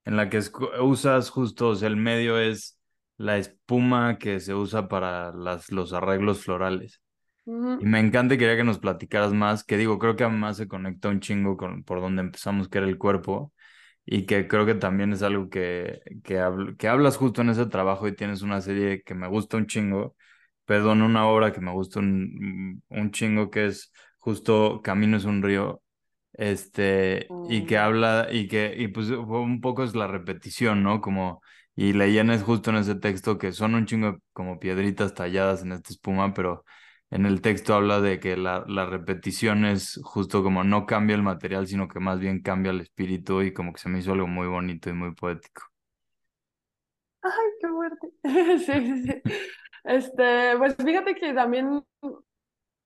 en 0.05 0.17
la 0.17 0.29
que 0.31 0.41
usas 0.81 1.31
justo, 1.31 1.69
o 1.69 1.75
sea, 1.77 1.89
el 1.89 1.97
medio 1.97 2.39
es 2.39 2.79
la 3.17 3.39
espuma 3.39 4.19
que 4.19 4.41
se 4.41 4.55
usa 4.55 4.89
para 4.89 5.33
las, 5.33 5.71
los 5.73 5.93
arreglos 5.93 6.43
florales. 6.45 7.01
Y 7.77 7.87
me 7.87 7.99
encanta 8.01 8.35
y 8.35 8.39
quería 8.39 8.57
que 8.57 8.65
nos 8.65 8.79
platicaras 8.79 9.33
más, 9.33 9.65
que 9.65 9.77
digo, 9.79 9.99
creo 9.99 10.15
que 10.17 10.25
además 10.25 10.57
se 10.59 10.69
conecta 10.69 11.09
un 11.09 11.21
chingo 11.21 11.57
con 11.57 11.83
por 11.85 12.01
donde 12.01 12.21
empezamos, 12.23 12.69
que 12.69 12.79
era 12.79 12.87
el 12.87 12.99
cuerpo, 12.99 13.55
y 14.05 14.27
que 14.27 14.47
creo 14.49 14.67
que 14.67 14.75
también 14.75 15.13
es 15.15 15.23
algo 15.23 15.49
que, 15.51 16.01
que, 16.25 16.39
habl- 16.41 16.77
que 16.77 16.89
hablas 16.89 17.17
justo 17.17 17.41
en 17.43 17.51
ese 17.51 17.67
trabajo 17.67 18.07
y 18.09 18.15
tienes 18.17 18.43
una 18.43 18.61
serie 18.61 19.03
que 19.03 19.15
me 19.15 19.29
gusta 19.29 19.57
un 19.57 19.67
chingo, 19.67 20.15
perdón, 20.67 21.01
una 21.03 21.27
obra 21.29 21.53
que 21.53 21.61
me 21.63 21.73
gusta 21.73 22.01
un, 22.01 22.83
un 22.89 23.11
chingo, 23.13 23.51
que 23.51 23.67
es 23.67 23.93
justo 24.19 24.83
Camino 24.83 25.17
es 25.17 25.25
un 25.25 25.43
río, 25.43 25.83
este, 26.35 27.35
y 27.45 27.65
que 27.67 27.77
Mm, 27.77 27.79
habla, 27.79 28.29
y 28.31 28.49
que, 28.49 28.75
y 28.77 28.89
pues 28.89 29.09
un 29.11 29.61
poco 29.61 29.85
es 29.85 29.95
la 29.95 30.07
repetición, 30.07 30.83
¿no? 30.83 31.01
Como, 31.01 31.43
y 31.75 31.93
leían 31.95 32.31
es 32.31 32.43
justo 32.43 32.71
en 32.71 32.77
ese 32.77 32.95
texto 32.97 33.39
que 33.39 33.53
son 33.53 33.75
un 33.75 33.87
chingo 33.87 34.19
como 34.33 34.59
piedritas 34.59 35.15
talladas 35.15 35.63
en 35.63 35.73
esta 35.73 35.91
espuma, 35.93 36.35
pero 36.35 36.65
en 37.11 37.27
el 37.27 37.41
texto 37.43 37.75
habla 37.75 38.01
de 38.01 38.21
que 38.21 38.37
la, 38.37 38.65
la 38.69 38.87
repetición 38.87 39.65
es 39.65 40.01
justo 40.05 40.43
como 40.43 40.65
no 40.65 40.87
cambia 40.87 41.17
el 41.17 41.23
material, 41.23 41.67
sino 41.67 41.89
que 41.89 42.01
más 42.01 42.21
bien 42.21 42.43
cambia 42.43 42.71
el 42.73 42.81
espíritu 42.81 43.43
y 43.43 43.53
como 43.53 43.73
que 43.73 43.81
se 43.81 43.89
me 43.89 43.99
hizo 44.01 44.13
algo 44.13 44.27
muy 44.29 44.47
bonito 44.49 44.91
y 44.91 44.93
muy 44.95 45.15
poético. 45.15 45.63
Ay, 47.23 47.31
qué 47.61 47.69
fuerte. 47.69 48.09
Sí, 48.59 48.65
sí, 48.67 49.03
sí. 49.05 49.23
Este, 49.85 50.57
pues 50.59 50.77
fíjate 50.77 51.15
que 51.15 51.33
también, 51.35 51.69
o 52.03 52.23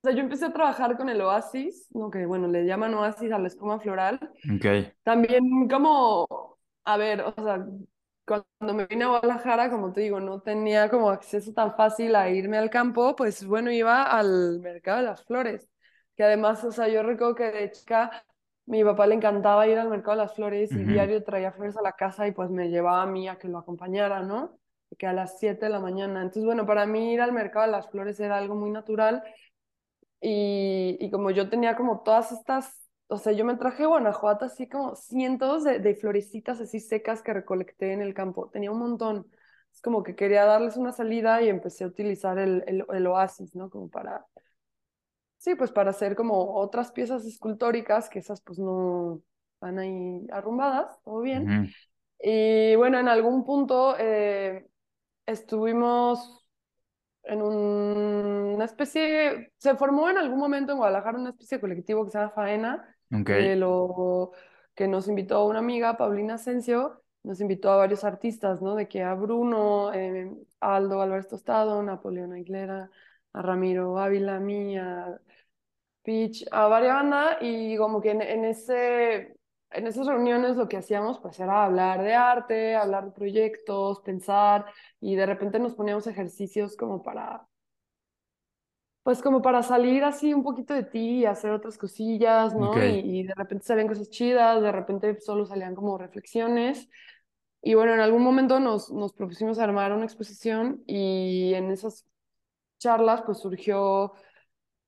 sea, 0.03 0.13
yo 0.13 0.21
empecé 0.21 0.47
a 0.47 0.53
trabajar 0.53 0.97
con 0.97 1.09
el 1.09 1.21
Oasis, 1.21 1.89
¿no? 1.95 2.11
Que 2.11 2.27
bueno, 2.27 2.49
le 2.49 2.65
llaman 2.67 2.95
Oasis 2.95 3.33
a 3.33 3.39
la 3.39 3.49
espuma 3.49 3.81
floral. 3.81 4.21
Ok, 4.55 4.95
También 5.05 5.69
como, 5.69 6.59
a 6.85 6.97
ver, 6.97 7.23
o 7.23 7.35
sea, 7.37 7.67
cuando 8.27 8.75
me 8.75 8.87
vine 8.87 9.05
a 9.05 9.09
Guadalajara, 9.09 9.71
como 9.71 9.93
te 9.93 10.01
digo, 10.03 10.21
no 10.21 10.41
tenía 10.41 10.89
como 10.91 11.11
acceso 11.11 11.53
tan 11.53 11.75
fácil 11.77 12.17
a 12.17 12.31
irme 12.31 12.59
al 12.59 12.71
campo, 12.71 13.15
pues 13.17 13.45
bueno, 13.47 13.71
iba 13.71 14.03
al 14.05 14.61
mercado 14.61 14.99
de 14.99 15.05
las 15.05 15.25
flores, 15.25 15.69
que 16.17 16.25
además, 16.25 16.65
o 16.65 16.73
sea, 16.73 16.89
yo 16.89 17.03
recuerdo 17.03 17.35
que 17.35 17.45
de 17.53 17.71
chica 17.73 18.25
mi 18.67 18.83
papá 18.85 19.07
le 19.07 19.15
encantaba 19.17 19.67
ir 19.69 19.79
al 19.79 19.91
mercado 19.91 20.17
de 20.19 20.23
las 20.25 20.35
flores 20.35 20.75
y 20.77 20.85
ujú, 20.85 20.87
diario 20.87 21.23
traía 21.23 21.53
flores 21.53 21.77
a 21.77 21.83
la 21.83 21.93
casa 21.93 22.27
y 22.27 22.33
pues 22.33 22.51
me 22.51 22.69
llevaba 22.71 23.03
a 23.03 23.07
mí 23.07 23.29
a 23.29 23.37
que 23.39 23.49
lo 23.49 23.59
acompañara, 23.59 24.23
¿no? 24.23 24.59
Que 24.99 25.07
a 25.07 25.13
las 25.13 25.39
7 25.39 25.67
de 25.67 25.71
la 25.73 25.81
mañana. 25.81 26.21
Entonces, 26.23 26.45
bueno, 26.45 26.65
para 26.67 26.87
mí 26.87 27.13
ir 27.13 27.21
al 27.21 27.33
mercado 27.33 27.67
de 27.67 27.73
las 27.73 27.91
flores 27.91 28.19
era 28.21 28.39
algo 28.39 28.55
muy 28.55 28.71
natural 28.71 29.23
y, 30.21 30.97
y 31.01 31.11
como 31.11 31.31
yo 31.31 31.49
tenía 31.51 31.77
como 31.77 32.01
todas 32.03 32.33
estas, 32.33 32.84
o 33.09 33.19
sea, 33.19 33.33
yo 33.33 33.45
me 33.45 33.57
traje 33.57 33.85
a 33.85 33.87
Guanajuato 33.87 34.45
así 34.45 34.69
como 34.69 34.97
cientos 34.97 35.65
de, 35.65 35.79
de 35.79 35.95
florecitas 35.95 36.61
así 36.61 36.81
secas 36.81 37.23
que 37.23 37.33
recolecté 37.33 37.93
en 37.93 38.01
el 38.03 38.15
campo. 38.15 38.49
Tenía 38.51 38.71
un 38.71 38.79
montón. 38.79 39.27
Es 39.73 39.81
como 39.83 40.03
que 40.03 40.15
quería 40.15 40.45
darles 40.45 40.77
una 40.77 40.93
salida 40.93 41.43
y 41.43 41.49
empecé 41.49 41.85
a 41.85 41.89
utilizar 41.89 42.39
el, 42.39 42.63
el, 42.67 42.85
el 42.93 43.07
oasis, 43.07 43.55
¿no? 43.55 43.71
Como 43.71 43.89
para, 43.91 44.25
sí, 45.39 45.55
pues 45.55 45.71
para 45.73 45.91
hacer 45.91 46.17
como 46.17 46.55
otras 46.57 46.93
piezas 46.93 47.25
escultóricas, 47.27 48.09
que 48.09 48.21
esas 48.21 48.41
pues 48.41 48.59
no 48.59 49.21
van 49.61 49.79
ahí 49.79 50.27
arrumbadas, 50.31 51.01
todo 51.03 51.21
bien. 51.21 51.75
Y 52.21 52.75
bueno, 52.77 52.99
en 52.99 53.09
algún 53.09 53.45
punto 53.45 53.97
eh, 53.99 54.67
estuvimos 55.27 56.44
en 57.25 57.43
un- 57.43 58.55
una 58.55 58.65
especie, 58.65 59.53
se 59.59 59.77
formó 59.77 60.09
en 60.11 60.19
algún 60.19 60.39
momento 60.39 60.73
en 60.73 60.79
Guadalajara 60.79 61.19
una 61.19 61.31
especie 61.31 61.59
de 61.59 61.61
colectivo 61.63 62.05
que 62.05 62.11
se 62.11 62.19
llama 62.19 62.31
Faena, 62.31 62.97
que, 63.25 63.57
lo, 63.57 64.33
que 64.75 64.89
nos 64.89 65.09
invitó 65.09 65.45
una 65.47 65.59
amiga, 65.61 65.97
Paulina 65.97 66.35
Asensio, 66.35 67.03
nos 67.23 67.41
invitó 67.41 67.71
a 67.71 67.77
varios 67.77 68.05
artistas, 68.05 68.61
¿no? 68.63 68.75
De 68.75 68.89
que 68.89 69.03
a 69.03 69.15
Bruno, 69.15 69.93
eh, 69.95 70.31
Aldo 70.61 71.01
Álvarez 71.01 71.29
Tostado, 71.29 71.83
Napoleón 71.83 72.33
Aguilera, 72.33 72.91
a 73.33 73.43
Ramiro 73.43 73.99
Ávila, 73.99 74.37
a 74.37 74.41
mí, 74.41 74.77
a 74.79 75.19
Peach, 76.03 76.45
a 76.53 76.67
varias 76.69 76.95
bandas, 76.95 77.37
y 77.41 77.77
como 77.79 78.01
que 78.01 78.11
en, 78.13 78.23
en 78.23 78.45
ese... 78.45 79.34
En 79.75 79.87
esas 79.87 80.07
reuniones 80.07 80.57
lo 80.57 80.69
que 80.69 80.77
hacíamos 80.77 81.19
pues 81.19 81.39
era 81.41 81.65
hablar 81.65 82.03
de 82.03 82.15
arte, 82.15 82.77
hablar 82.77 83.07
de 83.07 83.11
proyectos, 83.11 84.01
pensar 84.01 84.67
y 85.01 85.17
de 85.17 85.27
repente 85.27 85.59
nos 85.59 85.75
poníamos 85.75 86.07
ejercicios 86.07 86.77
como 86.77 87.03
para, 87.03 87.47
pues 89.03 89.21
como 89.21 89.43
para 89.43 89.63
salir 89.63 90.05
así 90.05 90.33
un 90.33 90.43
poquito 90.43 90.75
de 90.75 90.85
ti 90.85 91.21
y 91.21 91.25
hacer 91.27 91.51
otras 91.51 91.77
cosillas, 91.77 92.55
¿no? 92.55 92.83
Y, 92.83 93.21
y 93.21 93.23
de 93.25 93.35
repente 93.35 93.67
salían 93.67 93.89
cosas 93.89 94.09
chidas, 94.11 94.63
de 94.63 94.73
repente 94.73 95.21
solo 95.21 95.45
salían 95.45 95.75
como 95.75 95.99
reflexiones. 95.99 96.89
Y 97.61 97.75
bueno, 97.75 97.95
en 97.95 98.01
algún 98.01 98.23
momento 98.23 98.61
nos, 98.61 98.91
nos 98.93 99.13
propusimos 99.13 99.59
armar 99.59 99.93
una 99.93 100.05
exposición 100.05 100.83
y 100.87 101.53
en 101.55 101.71
esas 101.71 102.07
charlas 102.79 103.23
pues 103.23 103.39
surgió 103.39 104.13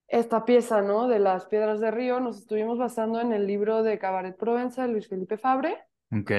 esta 0.08 0.44
pieza, 0.44 0.82
¿no? 0.82 1.08
De 1.08 1.18
las 1.18 1.46
piedras 1.46 1.80
de 1.80 1.90
río. 1.90 2.20
Nos 2.20 2.38
estuvimos 2.38 2.78
basando 2.78 3.20
en 3.20 3.32
el 3.32 3.46
libro 3.46 3.82
de 3.82 3.98
Cabaret 3.98 4.36
Provenza 4.36 4.82
de 4.82 4.88
Luis 4.92 5.08
Felipe 5.08 5.38
Fabre. 5.38 5.78
ok, 6.10 6.30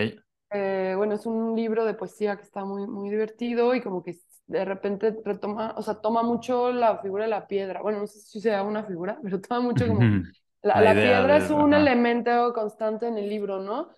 Eh, 0.49 0.93
bueno, 0.95 1.15
es 1.15 1.25
un 1.25 1.55
libro 1.55 1.83
de 1.85 1.93
poesía 1.93 2.37
que 2.37 2.43
está 2.43 2.63
muy, 2.63 2.87
muy 2.87 3.09
divertido 3.09 3.75
y 3.75 3.81
como 3.81 4.01
que 4.03 4.15
de 4.47 4.63
repente 4.65 5.13
retoma, 5.25 5.73
o 5.77 5.81
sea, 5.81 5.95
toma 6.01 6.23
mucho 6.23 6.71
la 6.71 6.99
figura 6.99 7.25
de 7.25 7.29
la 7.29 7.47
piedra. 7.47 7.81
Bueno, 7.81 7.99
no 7.99 8.07
sé 8.07 8.19
si 8.21 8.39
sea 8.41 8.63
una 8.63 8.85
figura, 8.85 9.19
pero 9.23 9.41
toma 9.41 9.61
mucho 9.61 9.87
como... 9.87 10.09
La, 10.63 10.81
La 10.81 10.81
la 10.81 10.99
idea 10.99 11.01
piedra 11.01 11.37
de- 11.37 11.37
es 11.37 11.49
un 11.51 11.73
ajá. 11.73 11.75
elemento 11.75 12.51
constante 12.53 13.07
en 13.07 13.17
el 13.17 13.29
libro, 13.29 13.59
¿no? 13.61 13.89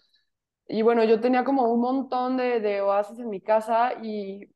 Y 0.67 0.81
bueno, 0.83 1.03
yo 1.05 1.19
tenía 1.21 1.43
como 1.45 1.63
un 1.73 1.81
montón 1.81 2.37
de, 2.37 2.59
de 2.61 2.81
oasis 2.81 3.19
en 3.19 3.29
mi 3.29 3.41
casa 3.41 3.93
y, 4.03 4.49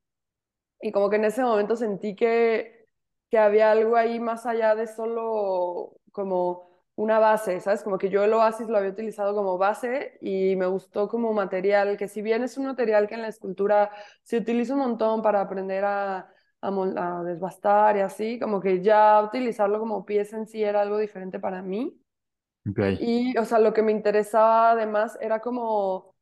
y 0.81 0.91
como 0.91 1.09
que 1.09 1.17
en 1.17 1.25
ese 1.25 1.43
momento 1.43 1.75
sentí 1.75 2.15
que, 2.15 2.82
que 3.33 3.39
había 3.39 3.71
algo 3.71 3.95
ahí 3.95 4.19
más 4.19 4.45
allá 4.45 4.75
de 4.75 4.85
solo 4.85 5.97
como 6.11 6.69
una 6.93 7.17
base, 7.17 7.59
¿sabes? 7.61 7.81
Como 7.81 7.97
que 7.97 8.11
yo 8.11 8.23
el 8.23 8.31
oasis 8.31 8.67
lo 8.67 8.77
había 8.77 8.91
utilizado 8.91 9.33
como 9.33 9.57
base 9.57 10.19
y 10.21 10.55
me 10.55 10.67
gustó 10.67 11.07
como 11.07 11.33
material, 11.33 11.97
que 11.97 12.07
si 12.07 12.21
bien 12.21 12.43
es 12.43 12.59
un 12.59 12.67
material 12.67 13.07
que 13.07 13.15
en 13.15 13.23
la 13.23 13.29
escultura 13.29 13.89
se 14.21 14.37
utiliza 14.37 14.75
un 14.75 14.81
montón 14.81 15.23
para 15.23 15.41
aprender 15.41 15.83
a, 15.83 16.31
a, 16.61 16.67
a 16.67 17.23
desbastar 17.23 17.97
y 17.97 18.01
así, 18.01 18.37
como 18.37 18.61
que 18.61 18.83
ya 18.83 19.19
utilizarlo 19.23 19.79
como 19.79 20.05
pieza 20.05 20.37
en 20.37 20.45
sí 20.45 20.63
era 20.63 20.81
algo 20.81 20.99
diferente 20.99 21.39
para 21.39 21.63
mí. 21.63 21.99
Ok. 22.69 22.81
Y, 22.99 23.35
o 23.35 23.45
sea, 23.45 23.57
lo 23.57 23.73
que 23.73 23.81
me 23.81 23.91
interesaba 23.91 24.73
además 24.73 25.17
era 25.19 25.39
como, 25.39 26.13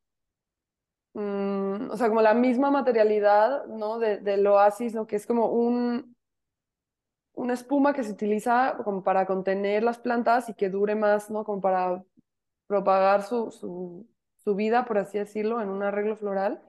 mm, 1.14 1.92
o 1.92 1.98
sea, 1.98 2.08
como 2.08 2.22
la 2.22 2.34
misma 2.34 2.72
materialidad, 2.72 3.66
¿no? 3.66 4.00
De, 4.00 4.20
del 4.20 4.48
oasis, 4.48 4.94
¿no? 4.94 5.06
Que 5.08 5.18
es 5.18 5.28
como 5.28 5.48
un, 5.48 6.16
una 7.34 7.54
espuma 7.54 7.94
que 7.94 8.04
se 8.04 8.12
utiliza 8.12 8.78
como 8.84 9.04
para 9.04 9.26
contener 9.26 9.84
las 9.84 10.00
plantas 10.00 10.50
y 10.50 10.54
que 10.56 10.70
dure 10.70 10.96
más, 10.96 11.30
¿no? 11.32 11.44
Como 11.46 11.62
para 11.62 12.04
propagar 12.68 13.24
su, 13.24 13.52
su, 13.52 14.10
su 14.38 14.56
vida, 14.56 14.86
por 14.86 14.98
así 15.00 15.18
decirlo, 15.20 15.62
en 15.62 15.70
un 15.70 15.84
arreglo 15.84 16.16
floral. 16.18 16.62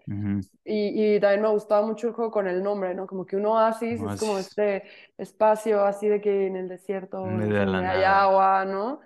Y, 0.65 1.17
y 1.17 1.21
también 1.21 1.43
me 1.43 1.49
gustaba 1.49 1.85
mucho 1.87 2.07
el 2.09 2.15
juego 2.15 2.31
con 2.31 2.47
el 2.49 2.63
nombre, 2.63 2.95
¿no? 2.95 3.07
Como 3.07 3.27
que 3.27 3.37
un 3.37 3.47
oasis 3.47 4.03
es 4.03 4.17
como 4.17 4.39
este 4.39 4.85
espacio 5.19 5.85
así 5.85 6.09
de 6.09 6.21
que 6.21 6.47
en 6.47 6.57
el 6.57 6.69
desierto 6.69 7.27
En 7.27 7.37
es 7.41 7.49
medio 7.49 7.59
de 7.61 7.67
la 7.67 7.81
hay 7.81 8.03
nada. 8.03 8.23
agua, 8.23 8.65
¿no? 8.65 9.01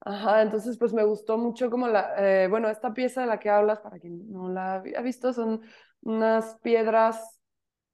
Ajá, 0.00 0.42
entonces 0.42 0.78
pues 0.78 0.92
me 0.92 1.04
gustó 1.04 1.38
mucho 1.38 1.70
como 1.70 1.86
la, 1.88 2.14
eh, 2.18 2.48
bueno, 2.48 2.68
esta 2.68 2.92
pieza 2.94 3.20
de 3.22 3.26
la 3.28 3.38
que 3.38 3.50
hablas, 3.50 3.80
para 3.80 3.98
quien 4.00 4.30
no 4.32 4.48
la 4.48 4.74
había 4.76 5.00
visto, 5.02 5.32
son 5.32 5.60
unas 6.02 6.56
piedras 6.60 7.40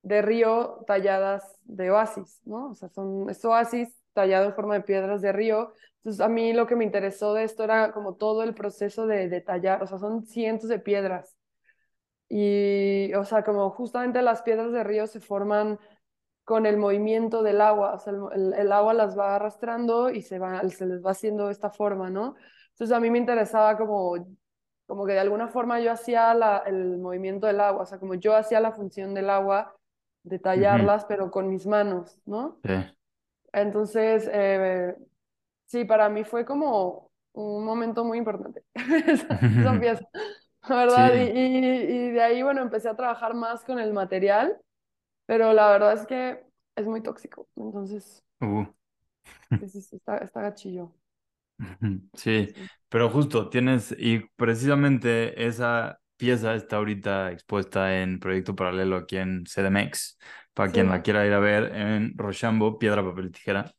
de 0.09 0.23
río 0.23 0.85
talladas 0.87 1.45
de 1.65 1.91
oasis, 1.91 2.41
¿no? 2.45 2.71
O 2.71 2.75
sea, 2.75 2.89
son, 2.89 3.29
es 3.31 3.45
oasis 3.45 3.89
tallado 4.13 4.47
en 4.47 4.55
forma 4.55 4.75
de 4.75 4.83
piedras 4.83 5.23
de 5.23 5.33
río. 5.33 5.73
Entonces 5.99 6.21
a 6.21 6.29
mí 6.29 6.53
lo 6.53 6.67
que 6.67 6.77
me 6.77 6.85
interesó 6.85 7.35
de 7.35 7.45
esto 7.45 7.65
era 7.65 7.93
como 7.93 8.17
todo 8.17 8.43
el 8.43 8.55
proceso 8.55 9.07
de, 9.07 9.29
de 9.29 9.41
tallar, 9.41 9.83
o 9.83 9.87
sea, 9.87 9.99
son 9.99 10.25
cientos 10.27 10.69
de 10.69 10.79
piedras. 10.81 11.37
Y, 12.29 13.13
o 13.15 13.25
sea, 13.25 13.43
como 13.43 13.71
justamente 13.71 14.21
las 14.23 14.43
piedras 14.43 14.73
de 14.73 14.85
río 14.85 15.07
se 15.07 15.21
forman 15.21 15.79
con 16.45 16.67
el 16.67 16.77
movimiento 16.79 17.43
del 17.43 17.61
agua, 17.61 17.95
o 17.95 17.99
sea, 17.99 18.13
el, 18.35 18.55
el- 18.55 18.73
agua 18.73 18.95
las 18.95 19.19
va 19.19 19.37
arrastrando 19.37 20.11
y 20.11 20.23
se 20.23 20.39
va, 20.39 20.63
se 20.71 20.87
les 20.87 21.05
va 21.05 21.13
haciendo 21.13 21.51
esta 21.51 21.71
forma, 21.71 22.11
¿no? 22.11 22.37
Entonces 22.73 22.97
a 22.97 23.01
mí 23.01 23.11
me 23.11 23.19
interesaba 23.19 23.77
como, 23.79 24.15
como 24.87 25.07
que 25.07 25.13
de 25.15 25.21
alguna 25.21 25.49
forma 25.49 25.81
yo 25.81 25.93
hacía 25.93 26.35
la, 26.35 26.59
el 26.67 26.99
movimiento 26.99 27.47
del 27.47 27.61
agua, 27.61 27.83
o 27.85 27.87
sea, 27.87 27.99
como 27.99 28.15
yo 28.15 28.37
hacía 28.37 28.61
la 28.61 28.73
función 28.73 29.15
del 29.15 29.31
agua, 29.31 29.77
de 30.29 30.39
tallarlas, 30.39 31.05
pero 31.07 31.31
con 31.31 31.49
mis 31.49 31.67
manos, 31.67 32.19
¿no? 32.27 32.61
Sí. 32.65 32.71
Entonces, 33.53 34.29
eh, 34.33 34.97
sí, 35.67 35.85
para 35.85 36.09
mí 36.09 36.25
fue 36.25 36.45
como 36.45 37.11
un 37.35 37.65
momento 37.65 38.05
muy 38.05 38.19
importante, 38.19 38.65
esa, 39.09 39.41
esa 39.57 39.79
pieza, 39.81 40.05
la 40.69 40.77
¿verdad? 40.77 41.15
Y, 41.15 41.21
Sí. 41.21 41.33
y, 41.33 41.59
y 42.09 42.11
de 42.13 42.23
ahí, 42.23 42.43
bueno, 42.43 42.63
empecé 42.63 42.89
a 42.89 42.97
trabajar 42.97 43.35
más 43.35 43.65
con 43.65 43.79
el 43.81 43.93
material, 43.93 44.61
pero 45.27 45.53
la 45.55 45.71
verdad 45.71 45.95
es 45.95 46.07
que 46.07 46.45
es 46.77 46.87
muy 46.87 47.03
tóxico, 47.03 47.49
entonces, 47.57 48.25
Uh. 48.41 48.65
sí, 49.69 49.79
está, 49.97 50.19
está 50.19 50.41
gachillo. 50.43 50.93
Sí, 52.15 52.55
Sí. 52.55 52.69
pero 52.89 53.11
justo 53.11 53.49
tienes, 53.51 53.95
y 53.99 54.21
precisamente 54.37 55.47
esa 55.47 56.01
pieza 56.19 56.55
está 56.55 56.77
ahorita 56.77 57.33
expuesta 57.33 58.01
en 58.03 58.19
Proyecto 58.21 58.55
Paralelo 58.57 58.97
aquí 58.97 59.17
en 59.17 59.45
CDMX, 59.47 60.19
para 60.55 60.73
quien 60.73 60.89
la 60.91 61.03
quiera 61.03 61.27
ir 61.27 61.33
a 61.33 61.39
ver 61.41 61.75
en 61.75 62.13
Rochambeau, 62.19 62.79
Piedra, 62.79 63.03
Papel 63.05 63.27
y 63.27 63.31
Tijera. 63.31 63.73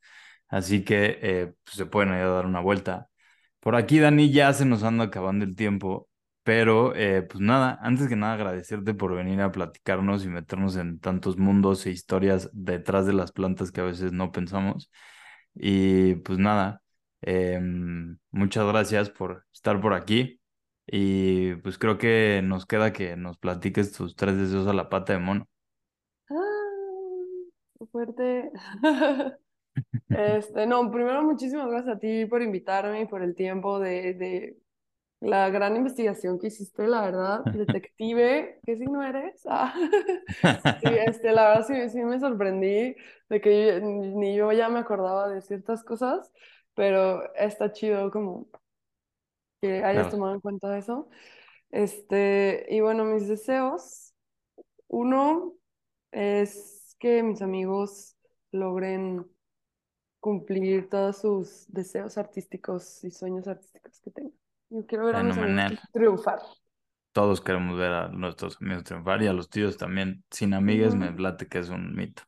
Así 0.47 0.83
que 0.83 1.19
eh, 1.21 1.53
pues, 1.63 1.77
se 1.77 1.85
pueden 1.85 2.09
ir 2.13 2.21
a 2.21 2.29
dar 2.29 2.45
una 2.45 2.61
vuelta. 2.61 3.09
Por 3.59 3.75
aquí, 3.75 3.99
Dani, 3.99 4.31
ya 4.31 4.53
se 4.53 4.65
nos 4.65 4.83
anda 4.83 5.05
acabando 5.05 5.45
el 5.45 5.55
tiempo, 5.55 6.09
pero 6.43 6.95
eh, 6.95 7.23
pues 7.23 7.41
nada, 7.41 7.77
antes 7.81 8.07
que 8.07 8.15
nada 8.15 8.33
agradecerte 8.35 8.93
por 8.93 9.13
venir 9.15 9.41
a 9.41 9.51
platicarnos 9.51 10.25
y 10.25 10.29
meternos 10.29 10.75
en 10.77 10.99
tantos 10.99 11.37
mundos 11.37 11.85
e 11.85 11.91
historias 11.91 12.49
detrás 12.53 13.05
de 13.05 13.13
las 13.13 13.31
plantas 13.31 13.71
que 13.71 13.81
a 13.81 13.83
veces 13.85 14.11
no 14.13 14.31
pensamos. 14.31 14.91
Y 15.53 16.15
pues 16.17 16.39
nada, 16.39 16.81
em, 17.21 18.17
muchas 18.31 18.65
gracias 18.67 19.09
por 19.09 19.45
estar 19.53 19.79
por 19.81 19.93
aquí. 19.93 20.38
Y 20.91 21.55
pues 21.57 21.77
creo 21.77 21.97
que 21.97 22.41
nos 22.43 22.65
queda 22.65 22.93
que 22.93 23.15
nos 23.17 23.37
platiques 23.37 23.91
tus 23.93 24.15
tres 24.15 24.37
deseos 24.37 24.67
a 24.67 24.73
la 24.73 24.89
pata 24.89 25.13
de 25.13 25.19
mono. 25.19 25.47
Ah, 26.29 26.35
fuerte. 27.91 28.51
Este, 30.11 30.67
no, 30.67 30.91
primero 30.91 31.23
muchísimas 31.23 31.69
gracias 31.69 31.97
a 31.97 31.99
ti 31.99 32.25
por 32.27 32.41
invitarme 32.41 33.01
y 33.01 33.07
por 33.07 33.23
el 33.23 33.35
tiempo 33.35 33.79
de, 33.79 34.13
de 34.15 34.57
la 35.21 35.49
gran 35.51 35.75
investigación 35.77 36.39
que 36.39 36.47
hiciste, 36.47 36.87
la 36.87 37.01
verdad. 37.01 37.45
Detective, 37.53 38.61
¿qué 38.65 38.77
signo 38.77 39.03
eres? 39.03 39.43
Ah, 39.47 39.73
sí, 40.81 40.87
este, 40.97 41.33
la 41.33 41.49
verdad 41.49 41.67
sí, 41.67 41.89
sí 41.89 42.01
me 42.03 42.19
sorprendí 42.19 42.95
de 43.29 43.41
que 43.41 43.67
yo- 43.67 43.81
ni 43.81 44.35
yo 44.37 44.51
ya 44.53 44.69
me 44.69 44.79
acordaba 44.79 45.29
de 45.29 45.41
ciertas 45.41 45.83
cosas, 45.83 46.31
pero 46.75 47.33
está 47.35 47.71
chido 47.73 48.11
como 48.11 48.47
que 49.61 49.83
hayas 49.83 50.09
tomado 50.09 50.33
en 50.35 50.41
cuenta 50.41 50.77
eso. 50.77 51.09
Este, 51.71 52.67
y 52.69 52.81
bueno, 52.81 53.05
mis 53.05 53.27
deseos. 53.27 54.13
Uno 54.87 55.55
es 56.11 56.95
que 56.99 57.23
mis 57.23 57.41
amigos 57.41 58.17
logren 58.51 59.27
cumplir 60.19 60.89
todos 60.89 61.19
sus 61.19 61.65
deseos 61.69 62.17
artísticos 62.17 63.03
y 63.03 63.11
sueños 63.11 63.47
artísticos 63.47 63.99
que 64.01 64.11
tengan. 64.11 64.33
Yo 64.69 64.85
quiero 64.87 65.05
ver 65.05 65.15
a 65.17 65.23
mis 65.23 65.37
amigos 65.37 65.65
triunfar. 65.91 66.39
Todos 67.11 67.41
queremos 67.41 67.77
ver 67.77 67.91
a 67.91 68.07
nuestros 68.09 68.59
amigos 68.61 68.83
triunfar 68.83 69.21
y 69.21 69.27
a 69.27 69.33
los 69.33 69.49
tíos 69.49 69.77
también. 69.77 70.23
Sin 70.31 70.53
amigues 70.55 70.95
me 70.95 71.11
Ujú. 71.11 71.19
late 71.19 71.47
que 71.47 71.59
es 71.59 71.69
un 71.69 71.95
mito. 71.95 72.23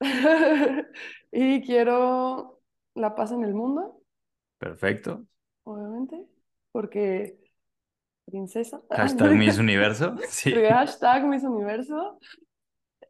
Y 1.32 1.62
quiero 1.62 2.60
la 2.94 3.14
paz 3.14 3.32
en 3.32 3.44
el 3.44 3.54
mundo, 3.54 4.02
Perfecto. 4.58 5.26
obviamente, 5.64 6.26
porque 6.72 7.38
princesa. 8.26 8.80
Hashtag 8.90 9.34
Miss 9.34 9.58
Universo. 9.58 10.16
Sí. 10.28 10.54
Hashtag 10.54 11.26
Miss 11.26 11.44
Universo. 11.44 12.18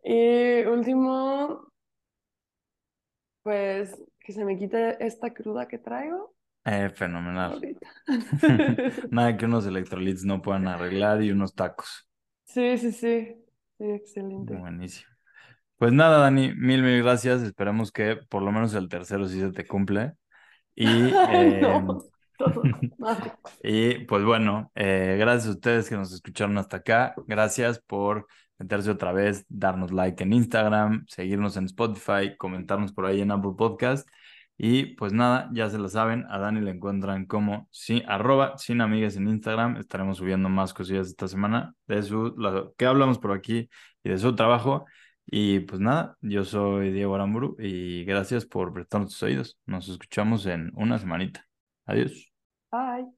Y 0.05 0.65
último, 0.67 1.71
pues 3.43 4.01
que 4.21 4.33
se 4.33 4.45
me 4.45 4.59
quite 4.59 5.05
esta 5.05 5.33
cruda 5.33 5.67
que 5.69 5.79
traigo 5.79 6.35
Eh, 6.65 6.91
fenomenal. 6.91 7.61
Nada 9.11 9.37
que 9.37 9.47
unos 9.47 9.67
electrolitos 9.67 10.25
no 10.25 10.43
puedan 10.43 10.69
arreglar 10.69 11.23
y 11.23 11.31
unos 11.31 11.55
tacos. 11.55 12.09
Sí, 12.45 12.79
sí, 12.79 12.93
sí. 12.93 13.45
Sí, 13.79 13.85
excelente. 13.85 14.55
Buenísimo. 14.55 15.11
Pues 15.79 15.93
nada, 15.93 16.19
Dani, 16.21 16.55
mil, 16.55 16.83
mil 16.83 17.03
gracias. 17.03 17.43
Esperemos 17.43 17.93
que 17.93 18.17
por 18.29 18.43
lo 18.43 18.53
menos 18.53 18.75
el 18.75 18.89
tercero 18.89 19.29
sí 19.29 19.41
se 19.41 19.53
te 19.53 19.67
cumple. 19.67 20.15
Y, 20.75 21.21
Ay, 21.33 21.51
eh, 21.53 21.61
no, 21.61 21.81
mal. 21.81 22.03
y 23.63 23.99
pues 24.05 24.25
bueno, 24.25 24.71
eh, 24.75 25.17
gracias 25.19 25.49
a 25.49 25.53
ustedes 25.53 25.89
que 25.89 25.97
nos 25.97 26.13
escucharon 26.13 26.59
hasta 26.59 26.79
acá. 26.79 27.15
Gracias 27.27 27.81
por 27.81 28.27
meterse 28.59 28.91
otra 28.91 29.13
vez, 29.13 29.45
darnos 29.49 29.93
like 29.93 30.23
en 30.23 30.33
Instagram, 30.33 31.05
seguirnos 31.09 31.57
en 31.57 31.67
Spotify, 31.67 32.37
comentarnos 32.37 32.93
por 32.93 33.07
ahí 33.07 33.21
en 33.21 33.31
Apple 33.31 33.53
Podcast. 33.57 34.09
Y 34.61 34.97
pues 34.97 35.13
nada, 35.13 35.49
ya 35.53 35.71
se 35.71 35.79
lo 35.79 35.89
saben, 35.89 36.27
a 36.29 36.39
Dani 36.39 36.61
le 36.61 36.73
encuentran 36.73 37.27
como 37.27 37.69
sí, 37.71 38.03
arroba 38.09 38.59
sin 38.59 38.81
amigas 38.81 39.17
en 39.17 39.29
Instagram. 39.29 39.77
Estaremos 39.77 40.19
subiendo 40.19 40.49
más 40.49 40.75
cosillas 40.75 41.07
esta 41.07 41.29
semana 41.29 41.75
de 41.87 42.03
su, 42.03 42.35
lo 42.37 42.75
que 42.75 42.87
hablamos 42.87 43.19
por 43.21 43.33
aquí 43.33 43.71
y 44.03 44.09
de 44.11 44.19
su 44.19 44.35
trabajo. 44.35 44.85
Y 45.27 45.61
pues 45.61 45.81
nada, 45.81 46.17
yo 46.23 46.45
soy 46.45 46.91
Diego 46.93 47.15
Aramburu 47.15 47.57
y 47.59 48.05
gracias 48.05 48.47
por 48.47 48.73
prestarnos 48.73 49.11
tus 49.11 49.23
oídos. 49.23 49.59
Nos 49.67 49.89
escuchamos 49.89 50.47
en 50.47 50.73
una 50.75 50.99
semanita. 50.99 51.48
É 51.89 51.93
Adeus. 51.93 52.29
Bye. 52.71 53.18